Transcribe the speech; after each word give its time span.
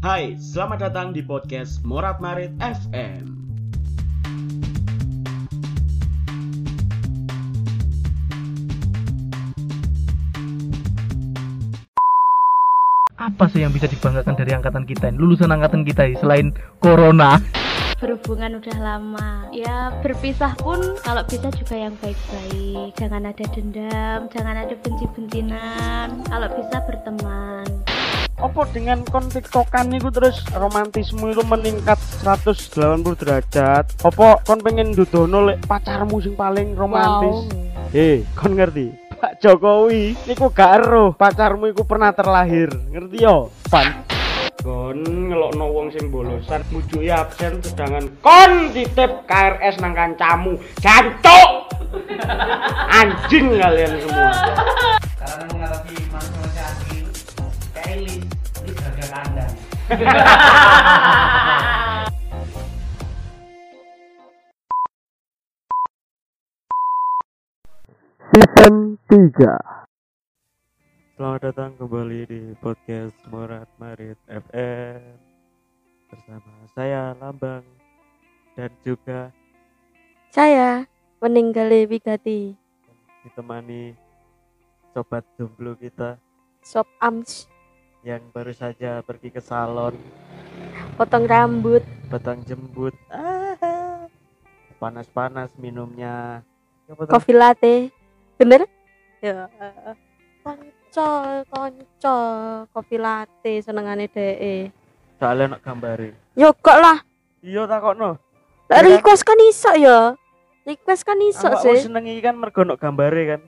Hai, 0.00 0.32
selamat 0.40 0.88
datang 0.88 1.12
di 1.12 1.20
podcast 1.20 1.84
Morat 1.84 2.24
Marit 2.24 2.56
FM. 2.56 3.36
apa 13.20 13.44
sih 13.52 13.60
yang 13.60 13.76
bisa 13.76 13.84
dibanggakan 13.84 14.32
dari 14.32 14.56
angkatan 14.56 14.88
kita 14.88 15.12
ini? 15.12 15.20
lulusan 15.20 15.52
angkatan 15.52 15.84
kita 15.84 16.08
ini 16.08 16.16
selain 16.16 16.56
corona. 16.80 17.36
Berhubungan 18.00 18.56
udah 18.56 18.76
lama. 18.80 19.52
Ya 19.52 19.92
berpisah 20.00 20.56
pun 20.56 20.80
kalau 21.04 21.20
bisa 21.28 21.52
juga 21.52 21.76
yang 21.76 21.92
baik-baik. 22.00 22.96
Jangan 22.96 23.28
ada 23.28 23.44
dendam 23.52 24.32
jangan 24.32 24.64
ada 24.64 24.72
benci-bencinan. 24.80 26.24
Kalau 26.24 26.48
bisa 26.56 26.76
berteman 26.88 27.79
Apa 28.40 28.64
dengan 28.72 29.04
kon 29.04 29.28
tiktokan 29.28 29.92
niku 29.92 30.08
terus 30.08 30.40
romantisme 30.56 31.28
itu 31.28 31.44
meningkat 31.44 32.00
180 32.24 33.04
derajat? 33.20 33.84
Apa 34.00 34.40
kon 34.48 34.64
pengen 34.64 34.96
dudono 34.96 35.44
lek 35.44 35.60
pacarmu 35.68 36.24
sing 36.24 36.32
paling 36.40 36.72
romantis? 36.72 37.52
Eh, 37.92 38.24
kon 38.32 38.56
ngerti? 38.56 38.96
Pak 39.20 39.44
Jokowi 39.44 40.16
niku 40.24 40.48
gak 40.56 40.80
ero 40.80 41.12
pacarmu 41.12 41.68
iku 41.68 41.84
pernah 41.84 42.16
terlahir. 42.16 42.72
Ngerti 42.88 43.20
yo? 43.20 43.52
Pan. 43.68 44.08
Kon 44.64 45.04
ngelokno 45.04 45.64
wong 45.76 45.92
sing 45.92 46.08
bolosan 46.08 46.64
mujuki 46.72 47.12
absen 47.12 47.60
sedangkan 47.60 48.08
kon 48.24 48.72
titip 48.72 49.28
KRS 49.28 49.84
nang 49.84 49.92
kancamu. 49.92 50.56
Jancuk! 50.80 51.76
Anjing 52.88 53.52
kalian 53.60 54.00
semua. 54.00 54.32
Karena 55.20 55.44
menghadapi 55.52 55.94
manusia 56.08 56.64
asli 56.64 57.04
Kylie 57.70 58.29
kandang 59.10 59.54
season 68.30 68.74
3 69.10 71.18
Selamat 71.18 71.40
datang 71.42 71.74
kembali 71.76 72.20
di 72.30 72.42
podcast 72.62 73.18
Morat 73.28 73.66
Marit 73.82 74.16
FM 74.30 75.02
Bersama 76.06 76.54
saya 76.72 77.12
Lambang. 77.18 77.66
Dan 78.54 78.70
juga 78.86 79.34
saya 80.30 80.86
meninggali 81.18 81.90
Bigati 81.90 82.54
ditemani 83.26 83.98
Sobat 84.94 85.26
jomblo 85.34 85.74
kita. 85.74 86.14
Sob 86.62 86.86
Ams 87.02 87.49
Yang 88.00 88.22
baru 88.32 88.52
saja 88.52 89.04
pergi 89.04 89.28
ke 89.28 89.40
salon. 89.40 89.92
Potong 90.96 91.28
rambut. 91.28 91.84
Petang 92.08 92.40
jembut. 92.42 92.96
Ah, 93.08 94.08
Panas-panas 94.76 95.52
minumnya. 95.56 96.40
Kopi 96.88 97.32
latte. 97.32 97.92
Bener? 98.34 98.64
Ya 99.20 99.52
konco 100.40 101.08
konco 101.46 102.16
kopi 102.72 102.96
latte 102.96 103.60
senengane 103.60 104.08
DE 104.08 104.72
Soalnya 105.20 105.54
nak 105.54 105.60
gambari 105.60 106.10
yo 106.32 106.56
kok 106.56 106.80
lah. 106.80 107.04
Iya 107.44 107.68
takokno 107.68 108.16
Lah, 108.66 108.80
Ya 108.80 108.80
kan? 108.80 108.88
request 108.88 109.22
kan 109.22 109.38
iso 109.44 109.70
ya. 109.76 110.16
Request 110.64 111.02
kan 111.04 111.20
iso 111.20 111.46
Awakmu 111.46 111.64
sih. 111.68 111.84
seneng 111.84 112.08
iki 112.08 112.24
kan 112.24 112.32
mergo 112.34 112.64
nak 112.64 112.80
gambare 112.80 113.22
kan? 113.28 113.40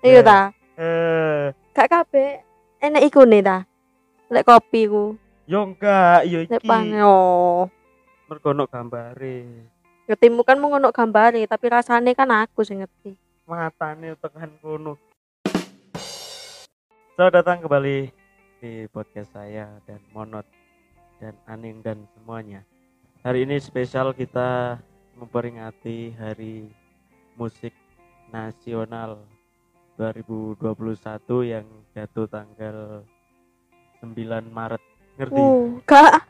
Iya 0.00 0.22
ya. 0.22 0.22
ta. 0.22 0.40
Eh 0.78 1.44
gak 1.74 1.90
kabeh. 1.90 2.46
Enek 2.78 3.02
iku 3.04 3.26
nih 3.26 3.42
ta 3.42 3.66
lek 4.28 4.44
kopi 4.44 4.84
ku 4.84 5.16
Yo 5.48 5.64
enggak, 5.64 6.28
yo 6.28 6.44
lek 6.44 6.60
iki. 6.60 6.68
pange 6.68 7.00
oh 7.00 7.64
Mergo 8.28 8.52
ono 8.52 8.68
gambare. 8.68 9.48
Ngetimu 10.04 10.44
kan 10.44 10.60
mau 10.60 10.68
ngono 10.68 10.92
gambare 10.92 11.40
tapi 11.48 11.72
rasane 11.72 12.12
kan 12.12 12.28
aku 12.28 12.60
sing 12.60 12.84
ngerti. 12.84 13.16
Matane 13.48 14.12
tekan 14.20 14.52
kono. 14.60 15.00
Selamat 17.16 17.32
datang 17.40 17.64
kembali 17.64 18.12
di 18.60 18.84
podcast 18.92 19.32
saya 19.32 19.72
dan 19.88 20.04
Monot 20.12 20.44
dan 21.24 21.32
Aning 21.48 21.80
dan 21.80 22.04
semuanya. 22.12 22.60
Hari 23.24 23.48
ini 23.48 23.56
spesial 23.56 24.12
kita 24.12 24.76
memperingati 25.16 26.12
Hari 26.12 26.68
Musik 27.40 27.72
Nasional 28.28 29.24
2021 29.96 30.68
yang 31.48 31.64
jatuh 31.96 32.28
tanggal 32.28 33.08
9 34.02 34.48
Maret. 34.50 34.82
Ngerti? 35.18 35.40
Uh, 35.40 35.82
gak. 35.86 36.22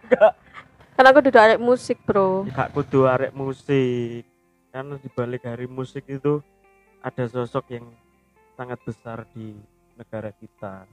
Karena 0.99 1.09
aku 1.15 1.21
duduk 1.23 1.39
arek 1.39 1.61
musik, 1.63 1.99
Bro. 2.03 2.51
Kak 2.51 2.75
kudu 2.75 3.07
arek 3.07 3.31
musik 3.31 4.27
karena 4.75 4.95
di 4.99 5.09
balik 5.11 5.47
hari 5.47 5.71
musik 5.71 6.05
itu 6.11 6.43
ada 7.01 7.25
sosok 7.31 7.71
yang 7.71 7.87
sangat 8.59 8.83
besar 8.83 9.23
di 9.31 9.55
negara 9.95 10.35
kita 10.35 10.85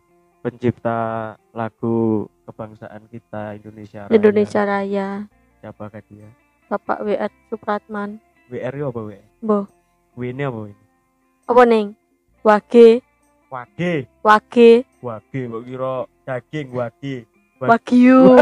pencipta 0.45 1.33
lagu 1.49 2.29
kebangsaan 2.45 3.09
kita 3.09 3.57
Indonesia 3.57 4.05
Raya. 4.05 4.13
Indonesia 4.13 4.61
Raya. 4.61 5.09
siapakah 5.65 6.01
dia 6.05 6.29
Bapak 6.69 7.01
WR 7.01 7.33
Supratman. 7.49 8.21
WR 8.53 8.73
apa 8.89 9.01
WR 9.01 9.25
Boh, 9.41 9.65
W 10.13 10.21
ini 10.29 10.45
apa 10.45 10.69
ini 10.69 10.85
apa 11.45 11.61
ning? 11.65 11.87
Wage, 12.45 13.01
wage 13.49 14.05
wage, 14.21 14.85
wage 15.01 15.39
mbok 15.49 15.63
kira 15.65 15.93
daging 16.25 16.67
wage 16.71 17.29
wagyu. 17.55 18.35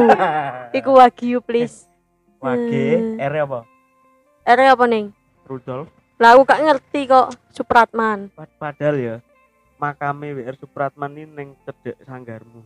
Iku 0.74 0.90
wagyu, 0.96 1.38
please. 1.40 1.86
wage 2.40 2.84
Hmm. 2.98 3.24
R 3.24 3.34
apa 3.40 3.60
R 4.44 4.60
apa 4.68 4.84
ning? 4.84 5.16
Rudolf 5.44 5.88
Lah 6.16 6.36
aku 6.36 6.44
gak 6.44 6.60
ngerti 6.62 7.08
kok 7.08 7.32
Supratman. 7.50 8.28
Pad- 8.32 8.52
padahal 8.58 8.96
ya 8.96 9.16
makame 9.76 10.32
WR 10.34 10.56
Supratman 10.56 11.12
ini 11.14 11.24
neng 11.26 11.48
cedek 11.62 12.00
sanggarmu 12.02 12.64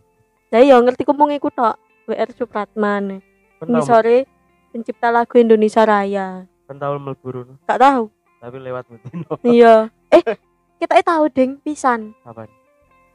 Lah 0.48 0.60
iya 0.60 0.78
ngerti 0.78 1.02
ku 1.02 1.12
mung 1.12 1.30
iku 1.30 1.46
tok. 1.48 1.78
WR 2.06 2.30
Supratman. 2.32 3.22
Ini 3.58 3.80
sore 3.82 4.24
pencipta 4.70 5.10
lagu 5.10 5.34
Indonesia 5.36 5.82
Raya. 5.82 6.46
mlebu 6.68 7.26
rono, 7.26 7.54
Gak 7.64 7.78
tahu. 7.78 8.10
tapi 8.38 8.56
lewat 8.58 8.84
Mutino 8.86 9.34
Iya. 9.42 9.74
Eh, 10.14 10.22
kita 10.78 10.94
eh 10.94 11.04
tahu 11.04 11.28
ding 11.28 11.60
pisan. 11.60 12.16
kapan 12.22 12.48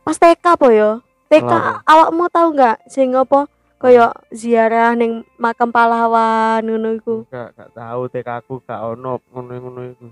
Pas 0.01 0.13
TK 0.13 0.45
apa 0.45 0.67
ya? 0.69 0.91
TK 1.33 1.51
awakmu 1.89 2.29
tahu 2.29 2.47
nggak 2.53 2.77
sing 2.85 3.17
apa 3.17 3.49
kaya 3.81 4.15
ziarah 4.31 4.95
ning 4.95 5.27
makam 5.35 5.67
pahlawan 5.73 6.63
ngono 6.63 6.95
iku. 6.95 7.15
Gak, 7.27 7.51
gak 7.57 7.71
tahu 7.75 8.01
TK 8.07 8.27
aku 8.39 8.53
gak 8.63 8.79
ono 8.79 9.19
ngono-ngono 9.33 9.81
itu. 9.91 10.07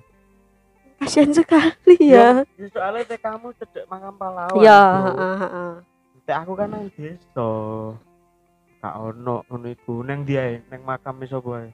Kasian 0.99 1.31
sekali 1.31 1.95
ya. 2.11 2.43
Ya, 2.59 2.67
soalnya 2.67 3.07
TK 3.07 3.23
kamu 3.23 3.47
cedek 3.55 3.85
makam 3.87 4.19
pahlawan. 4.19 4.59
Ya, 4.59 4.81
bro. 4.81 5.01
heeh 5.07 5.35
heeh. 5.39 5.71
TK 6.27 6.37
aku 6.43 6.53
kan 6.59 6.67
nang 6.67 6.85
desa. 6.91 7.49
Gak 8.83 8.95
ono 8.99 9.35
ngono 9.47 9.67
iku. 9.71 10.03
Neng 10.03 10.27
dia 10.27 10.59
neng 10.67 10.81
makam 10.83 11.23
sapa 11.23 11.63
ae. 11.63 11.71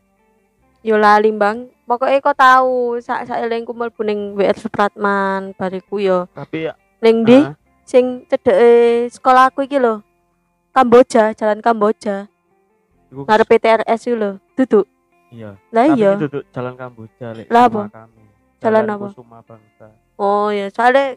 Yo 0.86 1.02
lali, 1.02 1.34
Bang. 1.34 1.74
Pokoknya 1.90 2.22
kok 2.22 2.38
tahu 2.38 3.02
sak 3.02 3.26
sak 3.26 3.42
elengku 3.42 3.74
mlebu 3.74 4.06
ning 4.06 4.38
WR 4.38 4.54
Supratman 4.54 5.58
bariku 5.58 5.98
yo. 5.98 6.30
Tapi 6.38 6.70
ya 6.70 6.78
Ning 7.02 7.26
ndi 7.26 7.38
ah, 7.42 7.54
sing 7.88 8.28
cedeke 8.28 9.08
sekolahku 9.10 9.64
iki 9.64 9.80
lho. 9.80 10.04
Kamboja, 10.76 11.32
Jalan 11.34 11.64
Kamboja. 11.64 12.28
iku- 13.08 13.24
Ngarep 13.24 13.48
PTRS 13.48 14.02
iku 14.06 14.16
lho. 14.20 14.32
Duduk. 14.54 14.86
Iya. 15.32 15.56
Lah 15.72 15.86
iya. 15.90 16.12
tuh 16.20 16.44
jalan 16.52 16.76
Kamboja 16.76 17.28
lek. 17.34 17.48
Lah 17.48 17.72
apa? 17.72 17.88
kami. 17.88 18.24
Jalan 18.60 18.84
Jalan 18.84 18.94
apa? 18.94 19.08
Kusuma 19.10 19.40
Bangsa. 19.42 19.88
Oh 20.20 20.52
ya, 20.52 20.68
soalnya 20.70 21.16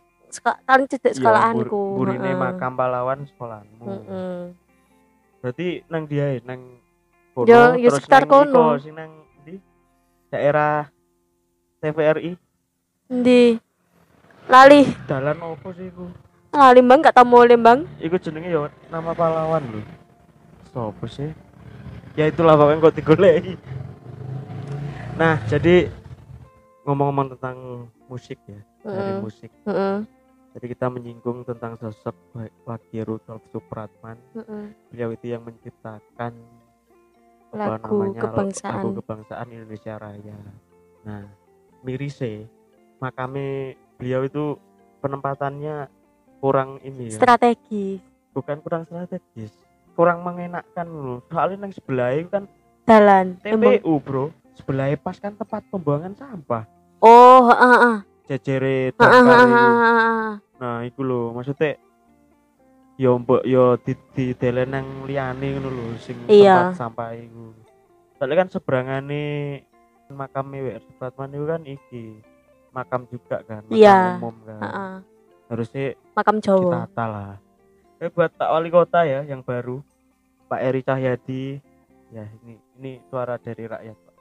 kan 0.63 0.87
cedek 0.87 1.19
sekolahanku. 1.19 1.67
Iya, 1.67 1.97
burine 1.99 2.31
makam 2.39 2.73
pahlawan 2.79 3.27
sekolahmu. 3.27 3.85
Heeh. 3.85 4.41
Berarti 5.41 5.67
nang 5.89 6.05
dia 6.05 6.37
nang 6.45 6.61
kono 7.33 7.49
Yo, 7.49 7.61
yo 7.81 7.89
terus 7.89 8.05
sekitar 8.05 8.29
kono. 8.29 8.77
sing 8.77 8.93
nang 8.93 9.25
di 9.43 9.57
daerah 10.29 10.85
TVRI 11.81 12.37
Ndi? 13.09 13.57
Lali. 14.47 14.83
dalan 15.09 15.41
opo 15.41 15.73
sih 15.73 15.89
iku? 15.89 16.07
Lali 16.51 16.83
Bang 16.83 16.99
gak 16.99 17.15
tau 17.15 17.23
mau 17.27 17.47
Bang. 17.47 17.87
Iku 18.03 18.19
jenenge 18.19 18.51
ya 18.51 18.67
nama 18.91 19.15
pahlawan 19.15 19.63
lho. 19.71 19.81
Sopo 20.75 21.07
sih? 21.07 21.31
Ya 22.19 22.27
itulah 22.27 22.59
pokoknya 22.59 22.83
kok 22.83 22.97
digoleki. 22.99 23.55
Nah, 25.15 25.39
jadi 25.47 25.87
ngomong-ngomong 26.83 27.39
tentang 27.39 27.87
musik 28.11 28.41
ya, 28.51 28.59
dari 28.83 29.13
Heeh. 29.15 29.23
musik. 29.23 29.51
Heeh. 29.63 30.03
Jadi 30.51 30.67
kita 30.67 30.91
menyinggung 30.91 31.47
tentang 31.47 31.79
sosok 31.79 32.17
Wa- 32.35 32.55
Wage 32.67 33.07
Rudolf 33.07 33.47
Supratman. 33.55 34.19
Heeh. 34.35 34.65
Beliau 34.91 35.15
itu 35.15 35.31
yang 35.31 35.47
menciptakan 35.47 36.35
Lagu 37.51 38.15
kebangsaan. 38.15 38.79
lagu 38.79 38.91
kebangsaan 39.03 39.47
Indonesia 39.51 39.95
Raya. 39.99 40.39
Nah, 41.07 41.27
mirise 41.83 42.47
makame 42.99 43.75
beliau 43.99 44.23
itu 44.23 44.55
penempatannya 44.99 45.91
kurang 46.41 46.81
ini 46.81 47.13
ya. 47.13 47.19
Strategi. 47.19 48.01
bukan 48.31 48.57
kurang 48.59 48.83
strategis 48.85 49.53
kurang 49.93 50.23
mengenakkan 50.23 50.87
loh 50.87 51.19
soalnya 51.27 51.67
yang 51.67 51.73
sebelah 51.73 52.15
itu 52.15 52.29
kan 52.29 52.45
Embung. 53.41 53.75
TPU 53.75 53.95
bro 53.99 54.25
sebelah 54.53 54.91
pas 54.97 55.15
kan 55.15 55.33
tempat 55.33 55.63
pembuangan 55.69 56.13
sampah 56.13 56.65
oh 56.99 57.47
heeh 57.47 57.71
heeh 57.73 57.97
jejere 58.27 58.77
Heeh, 58.89 58.97
damkar 58.97 59.37
heeh, 59.37 59.47
iku. 59.47 59.71
heeh, 59.75 59.79
heeh. 59.99 60.33
nah 60.57 60.77
iku 60.83 61.01
lho 61.01 61.21
maksudnya 61.31 61.75
yo 62.95 63.17
mbok 63.17 63.43
yo 63.45 63.75
di 63.77 63.93
di 64.13 64.25
dalan 64.33 64.69
nang 64.71 64.87
liyane 65.05 65.47
ngono 65.53 65.69
lho 65.69 65.87
sing 65.97 66.17
Iya. 66.27 66.55
tempat 66.55 66.77
sampah 66.77 67.11
iku 67.13 67.51
soalnya 68.15 68.37
kan 68.39 68.49
seberangane 68.49 69.23
makam 70.09 70.53
WR 70.53 70.83
Supratman 70.83 71.31
itu 71.31 71.47
kan 71.47 71.63
iki 71.65 72.05
makam 72.71 73.07
juga 73.07 73.41
kan 73.43 73.63
makam 73.63 73.75
Iya. 73.75 73.99
umum 74.15 74.35
kan 74.45 74.61
Heeh. 74.61 74.93
Harusnya 75.51 75.99
makam 76.15 76.39
Jawa. 76.39 76.87
ditata 76.87 77.05
lah. 77.05 77.33
Eh 77.99 78.09
buat 78.09 78.31
Pak 78.33 78.49
Wali 78.49 78.71
Kota 78.71 79.03
ya 79.03 79.27
yang 79.27 79.43
baru. 79.43 79.83
Pak 80.47 80.61
Eri 80.63 80.81
Cahyadi. 80.87 81.59
Ya 82.15 82.27
ini 82.43 82.57
ini 82.79 82.93
suara 83.11 83.35
dari 83.37 83.67
rakyat 83.67 83.97
Pak. 83.99 84.15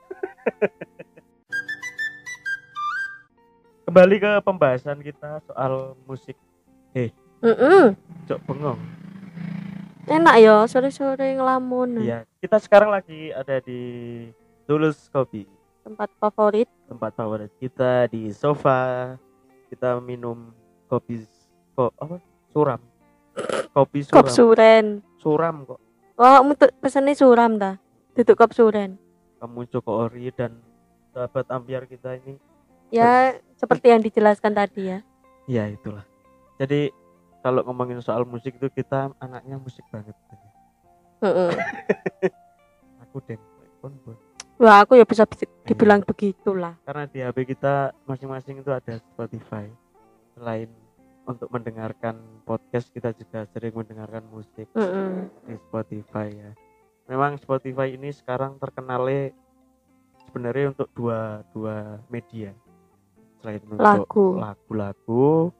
kembali 3.90 4.22
ke 4.22 4.32
pembahasan 4.46 5.02
kita 5.02 5.42
soal 5.50 5.98
musik. 6.06 6.38
Heeh. 6.94 7.98
cok 8.30 8.40
bengong. 8.46 8.78
Enak 10.06 10.36
ya 10.38 10.62
sore-sore 10.70 11.34
ngelamun. 11.34 12.06
Ya 12.06 12.22
kita 12.38 12.62
sekarang 12.62 12.94
lagi 12.94 13.34
ada 13.34 13.58
di 13.66 13.82
Tulus 14.70 15.10
Kopi. 15.10 15.50
Tempat 15.82 16.14
favorit. 16.22 16.70
Tempat 16.86 17.18
favorit 17.18 17.50
kita 17.58 18.06
di 18.14 18.30
sofa. 18.30 19.18
Kita 19.74 19.98
minum 19.98 20.54
kopi 20.90 21.22
kok 21.78 21.94
apa? 22.02 22.18
Suram. 22.50 22.82
Kopi 23.72 24.00
suram. 24.04 24.16
kop 24.18 24.28
suren. 24.28 24.86
Suram 25.22 25.56
kok. 25.70 25.80
Kamu 26.18 26.52
tuh 26.58 26.74
pesannya 26.82 27.14
suram 27.16 27.62
dah? 27.62 27.78
Duduk 28.18 28.36
kop 28.36 28.52
suren. 28.52 28.98
Kamu 29.40 29.70
Joko 29.72 30.10
Ori 30.10 30.34
dan 30.36 30.60
sahabat 31.14 31.48
ambiar 31.54 31.88
kita 31.88 32.18
ini. 32.20 32.36
Ya 32.90 33.38
seperti 33.56 33.94
yang 33.94 34.02
dijelaskan 34.02 34.58
tadi 34.58 34.98
ya. 34.98 35.00
Ya 35.46 35.70
itulah. 35.70 36.04
Jadi 36.60 36.92
kalau 37.40 37.64
ngomongin 37.64 38.04
soal 38.04 38.28
musik 38.28 38.58
itu 38.60 38.68
kita 38.74 39.14
anaknya 39.22 39.56
musik 39.62 39.86
banget. 39.94 40.18
Heeh. 41.24 41.52
aku 43.06 43.24
deng 43.24 43.42
wah 44.60 44.84
aku 44.84 45.00
ya 45.00 45.08
bisa 45.08 45.24
bisa 45.24 45.48
dibilang 45.64 46.04
begitulah. 46.04 46.76
Karena 46.84 47.08
di 47.08 47.24
HP 47.24 47.56
kita 47.56 47.96
masing-masing 48.04 48.60
itu 48.60 48.72
ada 48.76 49.00
Spotify 49.16 49.72
selain 50.40 50.72
untuk 51.28 51.52
mendengarkan 51.52 52.16
podcast 52.48 52.90
kita 52.90 53.12
juga 53.14 53.44
sering 53.52 53.76
mendengarkan 53.76 54.24
musik 54.32 54.66
Heeh. 54.74 55.28
di 55.46 55.56
Spotify 55.68 56.32
ya. 56.32 56.52
Memang 57.06 57.36
Spotify 57.38 57.94
ini 57.94 58.10
sekarang 58.10 58.56
terkenalnya 58.58 59.36
sebenarnya 60.26 60.72
untuk 60.72 60.90
dua 60.96 61.44
dua 61.52 62.00
media. 62.08 62.56
Selain 63.44 63.62
untuk 63.68 63.84
Lagu. 63.84 64.26
lagu-lagu, 64.36 65.52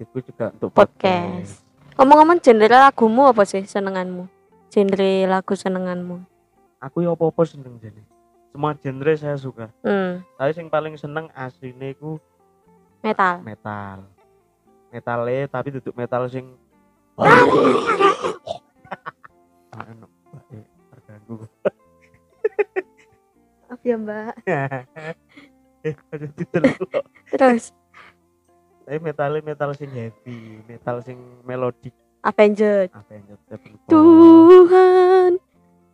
itu 0.00 0.16
juga 0.32 0.52
untuk 0.52 0.72
Podcast. 0.72 1.60
ngomong-ngomong 1.96 2.40
genre 2.40 2.66
lagumu 2.72 3.28
apa 3.28 3.44
sih 3.44 3.62
senenganmu 3.68 4.24
genre 4.72 5.12
lagu 5.28 5.52
senenganmu 5.52 6.16
Aku 6.82 7.04
ya 7.04 7.12
apa-apa 7.14 7.46
seneng 7.46 7.78
jadi. 7.78 8.02
Semua 8.50 8.74
genre 8.74 9.12
saya 9.14 9.38
suka. 9.38 9.70
hmm. 9.86 10.24
Tapi 10.34 10.50
yang 10.58 10.66
paling 10.66 10.98
seneng 10.98 11.30
aslinya 11.30 11.94
ku 11.94 12.18
metal 13.02 13.34
metal. 13.42 13.98
Metalnya 14.92 15.48
tapi 15.48 15.68
duduk 15.72 15.96
metal 15.96 16.28
sing 16.28 16.52
terganggu. 20.92 21.36
maaf 23.72 23.80
ya 23.88 23.96
mbak 23.96 24.32
eh, 25.88 25.94
aja 26.12 26.26
ditelok. 26.36 26.76
terus 27.32 27.72
Tapi 28.82 28.98
metalnya 28.98 29.40
metal 29.46 29.72
sing 29.78 29.88
heavy, 29.94 30.58
metal 30.66 31.00
sing 31.00 31.16
melodik 31.46 31.94
Avenged 32.22 32.90
Avenged 32.92 33.38
Sevenfold. 33.48 33.88
Tuhan 33.88 35.30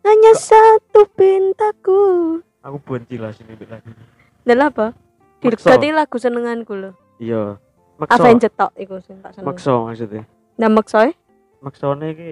hanya 0.03 0.31
satu 0.35 1.07
pintaku 1.15 2.37
Aku 2.59 2.77
benci 2.83 3.15
lah 3.15 3.31
sini 3.31 3.55
lagu. 3.63 3.87
ini. 3.87 4.03
dan 4.43 4.59
apa 4.67 4.91
Makso. 5.39 5.65
Dirgati 5.65 5.89
lagu 5.89 6.17
senenganku 6.17 6.73
loh 6.75 6.93
Iya. 7.17 7.55
Makso. 7.95 8.15
Avenged 8.15 8.53
tok 8.53 8.71
iku 8.75 8.99
sing 8.99 9.19
tak 9.19 9.33
seneng 9.33 9.47
Makso 9.47 9.73
maksudnya. 9.85 10.23
nah 10.55 10.67
maksoe 10.67 11.11
Maksone 11.59 12.05
iki 12.09 12.29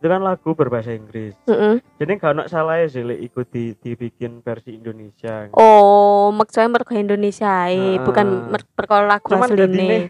itu 0.00 0.08
kan 0.08 0.24
lagu 0.24 0.56
berbahasa 0.56 0.90
Inggris. 0.90 1.36
Heeh. 1.44 1.76
Jadi 2.00 2.10
gak 2.16 2.32
ono 2.32 2.48
salah 2.48 2.80
ya 2.80 2.88
sih 2.88 3.04
lek 3.04 3.20
di, 3.46 3.76
dibikin 3.76 4.40
versi 4.40 4.74
Indonesia. 4.74 5.52
Oh, 5.52 6.32
maksoe 6.32 6.64
mergo 6.66 6.90
Indonesia 6.90 7.68
Heeh. 7.68 8.00
bukan 8.00 8.48
perkara 8.72 9.04
lagu 9.06 9.28
Cuman 9.28 9.46
asline. 9.46 10.08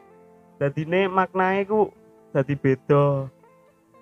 dadine 0.57 1.01
maknae 1.09 1.67
ku 1.67 1.91
dadi 2.31 2.55
beda. 2.55 3.27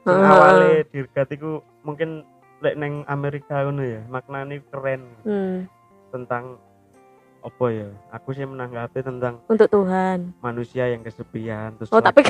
Sing 0.04 0.12
Heeh. 0.12 0.28
awale 0.28 0.84
dirgat 0.86 1.32
iku 1.32 1.64
mungkin 1.80 2.22
lek 2.60 2.76
neng 2.76 3.02
Amerika 3.06 3.64
ngono 3.64 3.80
ya, 3.80 4.02
maknane 4.06 4.60
keren 4.68 5.02
Hmm, 5.22 5.64
tentang 6.10 6.60
apa 7.40 7.64
ya? 7.68 7.88
Aku 8.10 8.30
sih 8.30 8.42
menanggapi 8.42 8.98
tentang 8.98 9.38
untuk 9.46 9.68
Tuhan. 9.68 10.34
manusia 10.38 10.86
yang 10.86 11.00
kesepian 11.00 11.76
terus 11.76 11.88
Oh, 11.88 11.98
tapi 11.98 12.26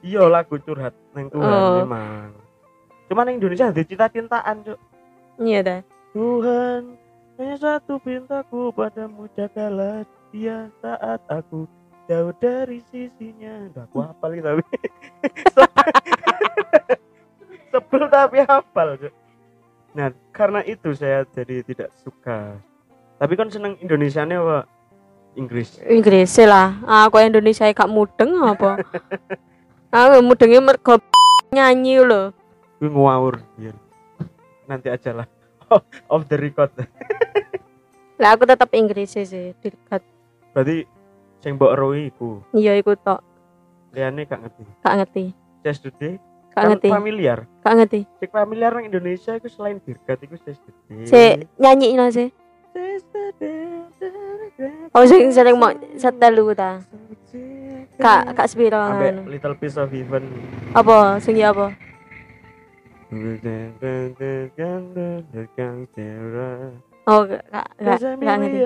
iya 0.00 0.22
lagu 0.24 0.56
curhat 0.56 0.92
neng 1.12 1.28
Tuhan 1.28 1.46
Oh. 1.46 1.82
memang. 1.82 2.30
Cuman 3.06 3.22
neng 3.24 3.36
Indonesia 3.36 3.68
ada 3.68 3.80
cinta-cintaan, 3.80 4.56
Cuk. 4.62 4.78
iya 5.38 5.60
dah. 5.60 5.80
Tuhan, 6.10 6.96
hanya 7.36 7.56
satu 7.56 7.96
pintaku 7.96 8.70
padamu 8.70 9.28
jagalah 9.32 10.02
dia 10.28 10.66
saat 10.76 11.20
aku 11.26 11.64
jauh 12.04 12.32
dari 12.34 12.80
sisinya. 12.84 13.68
Udah 13.68 13.84
aku 13.84 13.98
hafal 14.00 14.30
gitu 14.32 14.46
tapi. 14.46 14.62
Sebel 17.68 18.02
tapi 18.08 18.38
hafal. 18.42 18.88
Cuk. 18.96 19.14
Nah, 19.92 20.08
karena 20.30 20.60
itu 20.62 20.92
saya 20.92 21.24
jadi 21.26 21.62
tidak 21.62 21.90
suka. 21.94 22.60
Tapi 23.16 23.32
kan 23.32 23.48
seneng 23.48 23.80
Indonesianya 23.80 24.36
apa? 24.40 24.58
Inggris. 25.36 25.80
Inggris 25.84 26.32
lah. 26.44 26.80
Aku 27.08 27.20
Indonesia 27.20 27.68
gak 27.68 27.88
mudeng 27.92 28.40
apa? 28.40 28.80
Aku 29.92 30.20
mudengnya 30.28 30.60
mergo 30.60 30.96
nyanyi 31.54 32.00
loh. 32.00 32.32
Gue 32.80 32.92
ngawur 32.92 33.40
biar. 33.56 33.76
Nanti 34.68 34.88
aja 34.92 35.12
lah. 35.12 35.26
Off 36.12 36.28
the 36.28 36.36
record. 36.36 36.72
Lah 38.16 38.32
aku 38.32 38.48
tetap 38.48 38.72
Inggris 38.72 39.12
sih, 39.12 39.52
dekat. 39.60 40.00
Berarti 40.56 40.88
sing 41.40 41.60
mbok 41.60 41.76
Roy 41.76 42.08
iku. 42.08 42.40
Iya 42.56 42.76
iku 42.80 42.96
tok. 42.96 43.20
Liane 43.92 44.24
gak 44.24 44.40
ngerti. 44.44 44.62
Gak 44.84 44.94
ngerti. 45.04 45.24
Just 45.64 45.84
Today 45.84 46.16
kan 46.56 46.72
ngerti. 46.72 46.88
familiar. 46.88 47.44
Gak 47.60 47.74
ngerti. 47.76 48.00
Sing 48.20 48.30
familiar 48.32 48.72
nang 48.72 48.88
Indonesia 48.88 49.36
iku 49.36 49.48
selain 49.48 49.76
Dirgat 49.84 50.20
iku 50.24 50.36
Just 50.40 50.64
Today. 50.64 51.04
Si 51.04 51.20
nyanyi 51.60 51.96
no 51.96 52.08
sih. 52.08 52.28
Oh 54.96 55.04
sing 55.04 55.28
sering 55.28 55.56
mau 55.60 55.72
setelu 55.96 56.56
ta. 56.56 56.80
Kak 57.96 58.36
kak 58.36 58.48
Spiro 58.48 58.76
Ambek 58.76 59.12
anu. 59.12 59.22
Little 59.28 59.56
Piece 59.56 59.76
of 59.76 59.88
Heaven. 59.88 60.24
Apa 60.72 61.16
sing 61.20 61.36
ya 61.36 61.52
apa? 61.52 61.72
Oh 67.06 67.22
gak 67.22 67.44
gak 67.46 67.66
gak, 67.78 68.18
gak 68.18 68.36
ngerti. 68.42 68.58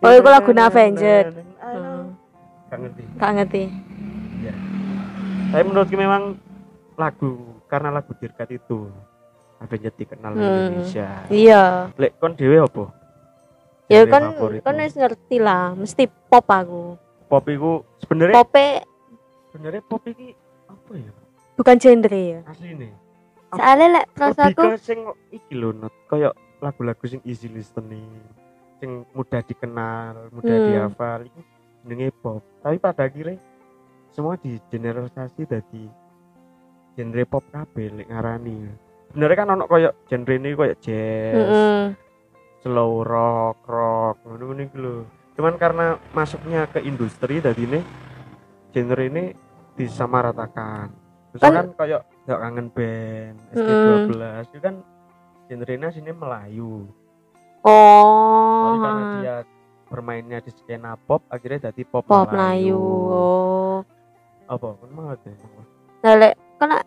Oh, 0.00 0.10
iku 0.10 0.28
lagune 0.32 0.58
Avenged. 0.58 1.26
Hmm, 1.60 2.04
Gak 2.66 2.78
ngerti. 2.82 3.02
gak 3.14 3.32
ngerti. 3.38 3.62
Tapi 5.50 5.62
menurutku 5.66 5.94
memang 5.94 6.34
lagu 6.98 7.30
karena 7.66 7.94
lagu 7.94 8.10
Dirgat 8.18 8.50
itu 8.50 8.90
Avenged 9.60 9.94
dikenal 9.94 10.32
di 10.32 10.40
Hmm. 10.40 10.56
Indonesia. 10.66 11.08
Iya. 11.28 11.62
Lek 11.94 12.16
kon 12.16 12.32
dhewe 12.32 12.56
apa? 12.58 12.84
Ya 13.86 14.00
Genre 14.00 14.08
kan 14.08 14.22
favoritmu? 14.32 14.64
kan 14.64 14.74
wis 14.78 14.94
ngerti 14.94 15.36
lah, 15.36 15.74
mesti 15.74 16.02
pop 16.06 16.46
aku. 16.46 16.96
pop 17.26 17.46
iku 17.46 17.72
sebenarnya 17.98 18.34
Pope 18.36 18.82
sebenarnya 19.48 19.82
pop 19.84 20.02
iki 20.02 20.34
apa 20.66 20.92
ya? 20.94 21.12
bukan 21.54 21.76
genre 21.76 22.18
ya. 22.18 22.40
Asli 22.44 22.74
nih. 22.74 22.90
Soalnya 23.50 23.86
lek 23.92 24.06
ke 24.50 24.66
sing 24.76 24.98
iki 25.30 25.52
lho 25.52 25.70
not 25.70 25.94
kayak 26.06 26.32
lagu-lagu 26.58 27.02
sing 27.04 27.22
easy 27.22 27.46
listening, 27.46 28.06
sing 28.76 29.06
mudah 29.10 29.42
dikenal, 29.42 30.30
mudah 30.30 30.50
Hmm. 30.52 30.66
dihafal 30.66 31.20
iku 31.22 31.40
jenenge 31.80 32.10
pop. 32.16 32.42
Tapi 32.60 32.76
pada 32.78 33.04
akhirnya 33.04 33.38
semua 34.10 34.34
di 34.34 34.58
generalisasi 34.66 35.44
dadi 35.44 35.84
genre 36.94 37.22
pop 37.24 37.44
kabeh 37.46 37.90
lek 37.92 38.08
ngarani. 38.08 38.58
Sebenarnya 39.10 39.36
kan 39.36 39.48
ono 39.50 39.64
kayak 39.66 39.92
genre 40.06 40.32
ini 40.32 40.48
kayak 40.54 40.78
jazz, 40.78 41.34
Heeh. 41.34 41.82
slow 42.62 43.02
rock, 43.02 43.58
rock, 43.66 44.22
ngono-ngono 44.22 44.62
iku 44.62 44.76
lho. 44.78 44.96
Cuman 45.34 45.54
karena 45.58 45.86
masuknya 46.14 46.70
ke 46.70 46.78
industri 46.80 47.42
dadi 47.42 47.66
ini 47.66 47.80
genre 48.70 49.02
ini 49.02 49.34
disamaratakan. 49.74 50.94
Terus 51.34 51.42
Kan- 51.42 51.74
kayak 51.74 52.06
gak 52.22 52.38
kangen 52.38 52.68
band 52.70 53.36
ST12 53.50 54.14
itu 54.46 54.58
kan 54.60 54.74
genrenya 55.46 55.88
sini 55.90 56.10
Melayu. 56.10 56.86
Tapi 57.60 58.76
karena 58.78 59.02
Oh. 59.02 59.14
dia 59.18 59.36
bermainnya 59.90 60.38
di 60.38 60.54
skena 60.54 60.94
pop 60.94 61.26
akhirnya 61.26 61.70
jadi 61.70 61.82
pop, 61.82 62.06
Pop 62.06 62.30
Melayu. 62.30 62.78
Oh. 62.78 63.76
Apa? 64.46 64.78
Kan 64.78 64.90
mau 64.90 65.10
deh. 65.12 65.34
Lek 66.06 66.34
kan 66.56 66.78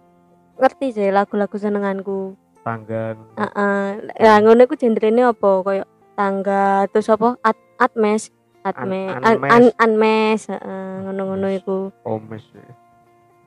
ngerti 0.57 0.87
sih 0.91 1.09
lagu-lagu 1.09 1.55
senenganku. 1.55 2.35
Tanggang. 2.63 3.19
Heeh. 3.35 3.85
Lah 4.23 4.37
ngono 4.39 4.63
iku 4.63 4.75
genrene 4.79 5.27
apa? 5.27 5.51
Kayak 5.61 5.87
tangga 6.15 6.87
terus 6.89 7.09
apa? 7.09 7.35
At 7.41 7.57
Atmes. 7.77 8.31
Atme, 8.63 9.11
An- 9.11 9.19
an, 9.19 9.35
Anmes. 9.43 9.51
an, 9.51 9.63
Anmes, 9.75 10.41
heeh, 10.47 10.91
ngono-ngono 11.03 11.51
iku. 11.51 11.91
Omes. 12.07 12.47
ya. 12.55 12.63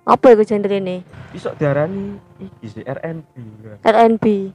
Apa 0.05 0.37
iku 0.37 0.45
genrene? 0.45 1.09
Bisa 1.33 1.57
diarani 1.57 2.21
iki 2.37 2.69
sih 2.69 2.85
R&B. 2.85 3.33
kan. 3.65 3.79
R&B. 3.81 4.53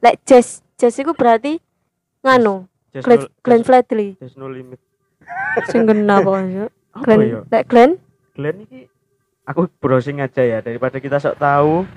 Lek 0.00 0.16
jazz, 0.24 0.64
jazz 0.80 0.96
iku 0.96 1.12
berarti 1.12 1.60
nganu, 2.24 2.64
Glenn, 3.04 3.20
no, 3.20 3.28
Glenn 3.44 3.62
Fredly. 3.68 4.16
just 4.16 4.40
no 4.40 4.48
limit. 4.48 4.80
Sing 5.68 5.84
kena 5.84 6.24
pokoknya. 6.24 6.72
Apa 6.96 7.04
Glenn, 7.04 7.20
ya? 7.28 7.40
lek 7.52 7.64
Glenn? 7.68 7.90
Glenn 8.32 8.56
ini 8.64 8.88
aku 9.48 9.64
browsing 9.80 10.20
aja 10.20 10.44
ya 10.44 10.58
daripada 10.60 11.00
kita 11.00 11.16
sok 11.16 11.38
tahu 11.38 11.88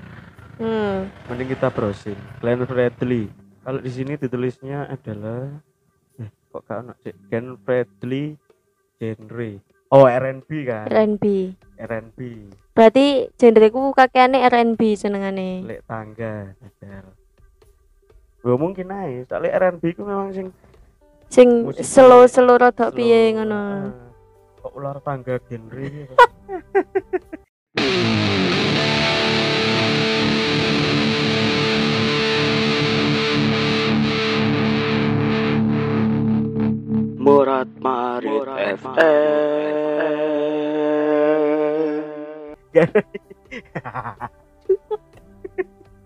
Hmm. 0.56 1.10
mending 1.26 1.48
kita 1.50 1.68
browsing. 1.68 2.14
Glenn 2.38 2.62
Fredly. 2.62 3.26
Kalau 3.60 3.78
di 3.78 3.90
sini 3.90 4.14
ditulisnya 4.14 4.86
adalah 4.86 5.48
eh, 6.16 6.28
kok 6.48 6.62
gak 6.62 6.78
ono 6.80 6.92
Glenn 7.26 7.56
Fredly 7.58 8.36
genre. 8.96 9.50
Oh 9.90 10.06
R&B 10.06 10.48
kan? 10.62 10.86
R&B. 10.88 11.24
R&B 11.76 12.18
Berarti 12.72 13.06
genreku 13.34 13.92
kakeane 13.92 14.40
R&B 14.44 14.80
senengane. 14.94 15.66
lek 15.66 15.82
tangga 15.84 16.56
jajal 16.56 17.04
Gak 18.40 18.58
mungkin 18.58 18.86
aja 18.88 19.20
soalnya 19.28 19.50
R&B 19.58 19.82
itu 19.84 20.02
memang 20.02 20.30
sing 20.30 20.48
Sing 21.28 21.48
rada 21.64 21.82
slow, 21.82 22.22
piye 22.92 23.34
ngono. 23.34 23.56
ah, 23.56 23.88
kok 24.60 24.72
ular 24.72 24.96
tangga 25.00 25.40
genre 25.42 25.88
Murat 37.22 37.66
Marit 37.82 38.46
FM. 38.78 39.02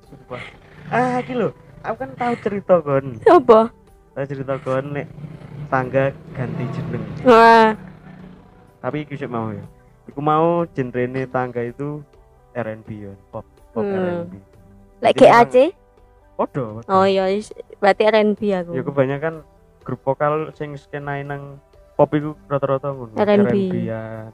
Sumpah. 0.08 0.42
ah 0.96 1.20
iki 1.20 1.36
lho 1.36 1.52
aku 1.84 1.96
kan 2.00 2.10
tahu 2.16 2.34
cerita 2.40 2.80
kon 2.80 3.20
Apa? 3.28 3.68
tahu 4.16 4.24
cerita 4.24 4.56
kon 4.64 4.96
nek 4.96 5.12
tangga 5.68 6.08
ganti 6.32 6.64
jeneng 6.72 7.04
Wah, 7.28 7.76
tapi 8.80 9.04
iki 9.04 9.28
mau 9.28 9.52
ya 9.52 9.75
aku 10.16 10.24
mau 10.24 10.64
genrene 10.66 11.28
tangga 11.28 11.60
itu 11.60 12.00
R&B 12.50 12.88
ya 12.88 13.12
pop 13.28 13.44
pop 13.70 13.84
Hmm. 13.84 14.24
R&B 14.24 14.32
lek 14.98 15.12
Jadi 15.12 15.20
GAC? 15.20 15.54
podo. 16.32 16.80
Oh 16.86 17.04
iya, 17.04 17.28
berarti 17.76 18.02
R&B 18.02 18.40
aku. 18.50 18.72
ya 18.72 18.80
kebanyakan 18.80 19.44
grup 19.84 20.00
vokal 20.02 20.48
sing 20.50 20.72
skena 20.74 21.20
nang 21.20 21.60
pop 21.92 22.08
itu 22.10 22.32
rata-rata 22.46 22.90
ngono 22.90 23.12
R&B. 23.12 23.44
R&B-an. 23.68 24.32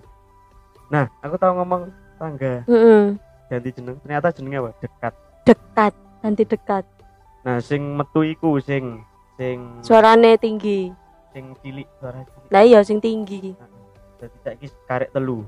nah 0.87 1.11
aku 1.19 1.35
tahu 1.35 1.53
ngomong 1.57 1.91
tangga 2.15 2.63
Heeh. 2.63 3.19
ganti 3.49 3.71
jeneng 3.73 3.99
ternyata 3.99 4.31
jenengnya 4.31 4.61
apa 4.61 4.71
dekat 4.79 5.15
Dekat, 5.43 5.93
nanti 6.23 6.43
dekat. 6.45 6.87
nah 7.43 7.59
sing 7.59 7.83
metu 7.93 8.23
iku 8.23 8.59
sing 8.59 9.03
sing 9.35 9.83
Suarane 9.83 10.39
tinggi. 10.39 10.95
sing 11.31 11.59
cilik 11.59 11.91
suara 11.99 12.23
cilik 12.23 12.51
Lah 12.51 12.63
iya 12.63 12.79
sing 12.81 12.99
tinggi. 12.99 13.51
jadi 14.17 14.37
saiki 14.41 14.71
karek 14.85 15.11
telu 15.11 15.43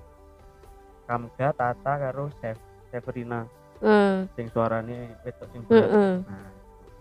Kamga 1.04 1.48
Tata 1.52 1.92
karo 2.00 2.32
Chef 2.40 2.56
Severina 2.90 3.44
Hmm. 3.84 4.24
sing 4.32 4.48
suarane 4.48 5.12
wedok 5.28 5.48
sing 5.52 5.60
berat. 5.68 5.84
Heeh. 5.92 6.12
nah 6.24 6.48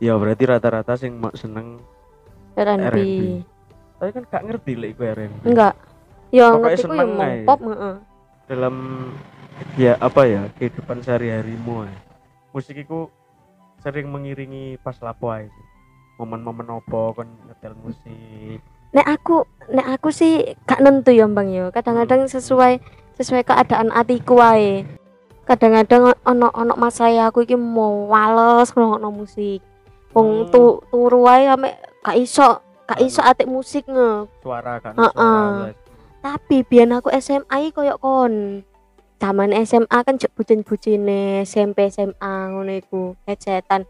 ya 0.04 0.20
berarti 0.20 0.44
rata-rata 0.44 1.00
sing 1.00 1.16
seneng 1.32 1.80
R&B. 2.60 3.40
Tapi 3.98 4.10
kan 4.12 4.24
gak 4.28 4.44
ngerti 4.52 4.72
lek 4.76 4.90
iku 4.98 5.02
R&B 5.08 5.48
Enggak. 5.48 5.74
Ya 6.34 6.52
ngerti 6.52 6.84
ku 6.84 6.94
ya 6.98 7.46
pop, 7.48 7.60
heeh. 7.64 7.96
dalam 8.52 8.76
ya 9.80 9.96
apa 10.02 10.28
ya 10.28 10.44
kehidupan 10.60 11.00
sehari-harimu 11.00 11.88
ya. 11.88 11.96
musik 12.52 12.84
itu 12.84 13.08
sering 13.80 14.12
mengiringi 14.12 14.76
pas 14.84 14.98
lapo 15.00 15.32
ae 15.32 15.48
momen-momen 16.20 16.68
opo 16.84 17.16
kon 17.16 17.32
nyetel 17.48 17.74
musik 17.80 18.60
Nek 18.94 19.08
aku 19.10 19.42
nek 19.74 19.88
aku 19.98 20.14
sih 20.14 20.54
gak 20.70 20.84
nentu 20.84 21.10
ya 21.10 21.26
Bang 21.26 21.50
yo. 21.50 21.74
Kadang-kadang 21.74 22.30
sesuai 22.30 22.78
sesuai 23.16 23.44
keadaan 23.44 23.94
atiku 23.94 24.40
wae. 24.40 24.86
Kadang-kadang 25.44 26.16
ono 26.24 26.48
ono 26.56 26.74
masa 26.80 27.12
aku 27.12 27.44
iki 27.44 27.60
mau 27.60 28.08
wales 28.08 28.72
ngrungokno 28.72 29.12
musik. 29.12 29.60
Wong 30.14 30.48
Hmm. 30.48 30.50
tu 30.50 30.64
turu 30.88 31.28
wae 31.28 31.50
gak 32.04 32.16
iso 32.16 32.62
gak 32.86 33.00
iso 33.02 33.20
atik 33.20 33.50
musik 33.50 33.84
nge. 33.86 34.28
suara 34.40 34.80
kan 34.80 34.94
Heeh. 34.96 35.12
suara 35.14 35.72
Tapi 36.24 36.64
biyen 36.64 36.96
aku 36.96 37.12
SMA 37.20 37.52
iki 37.60 37.76
koyo 37.76 38.00
kon. 38.00 38.64
Zaman 39.20 39.52
SMA 39.64 39.98
kan 40.04 40.16
jek 40.16 40.32
bucin-bucine 40.36 41.44
SMP 41.44 41.92
SMA 41.92 42.34
ngono 42.48 42.72
iku 42.72 43.02
headsetan. 43.28 43.84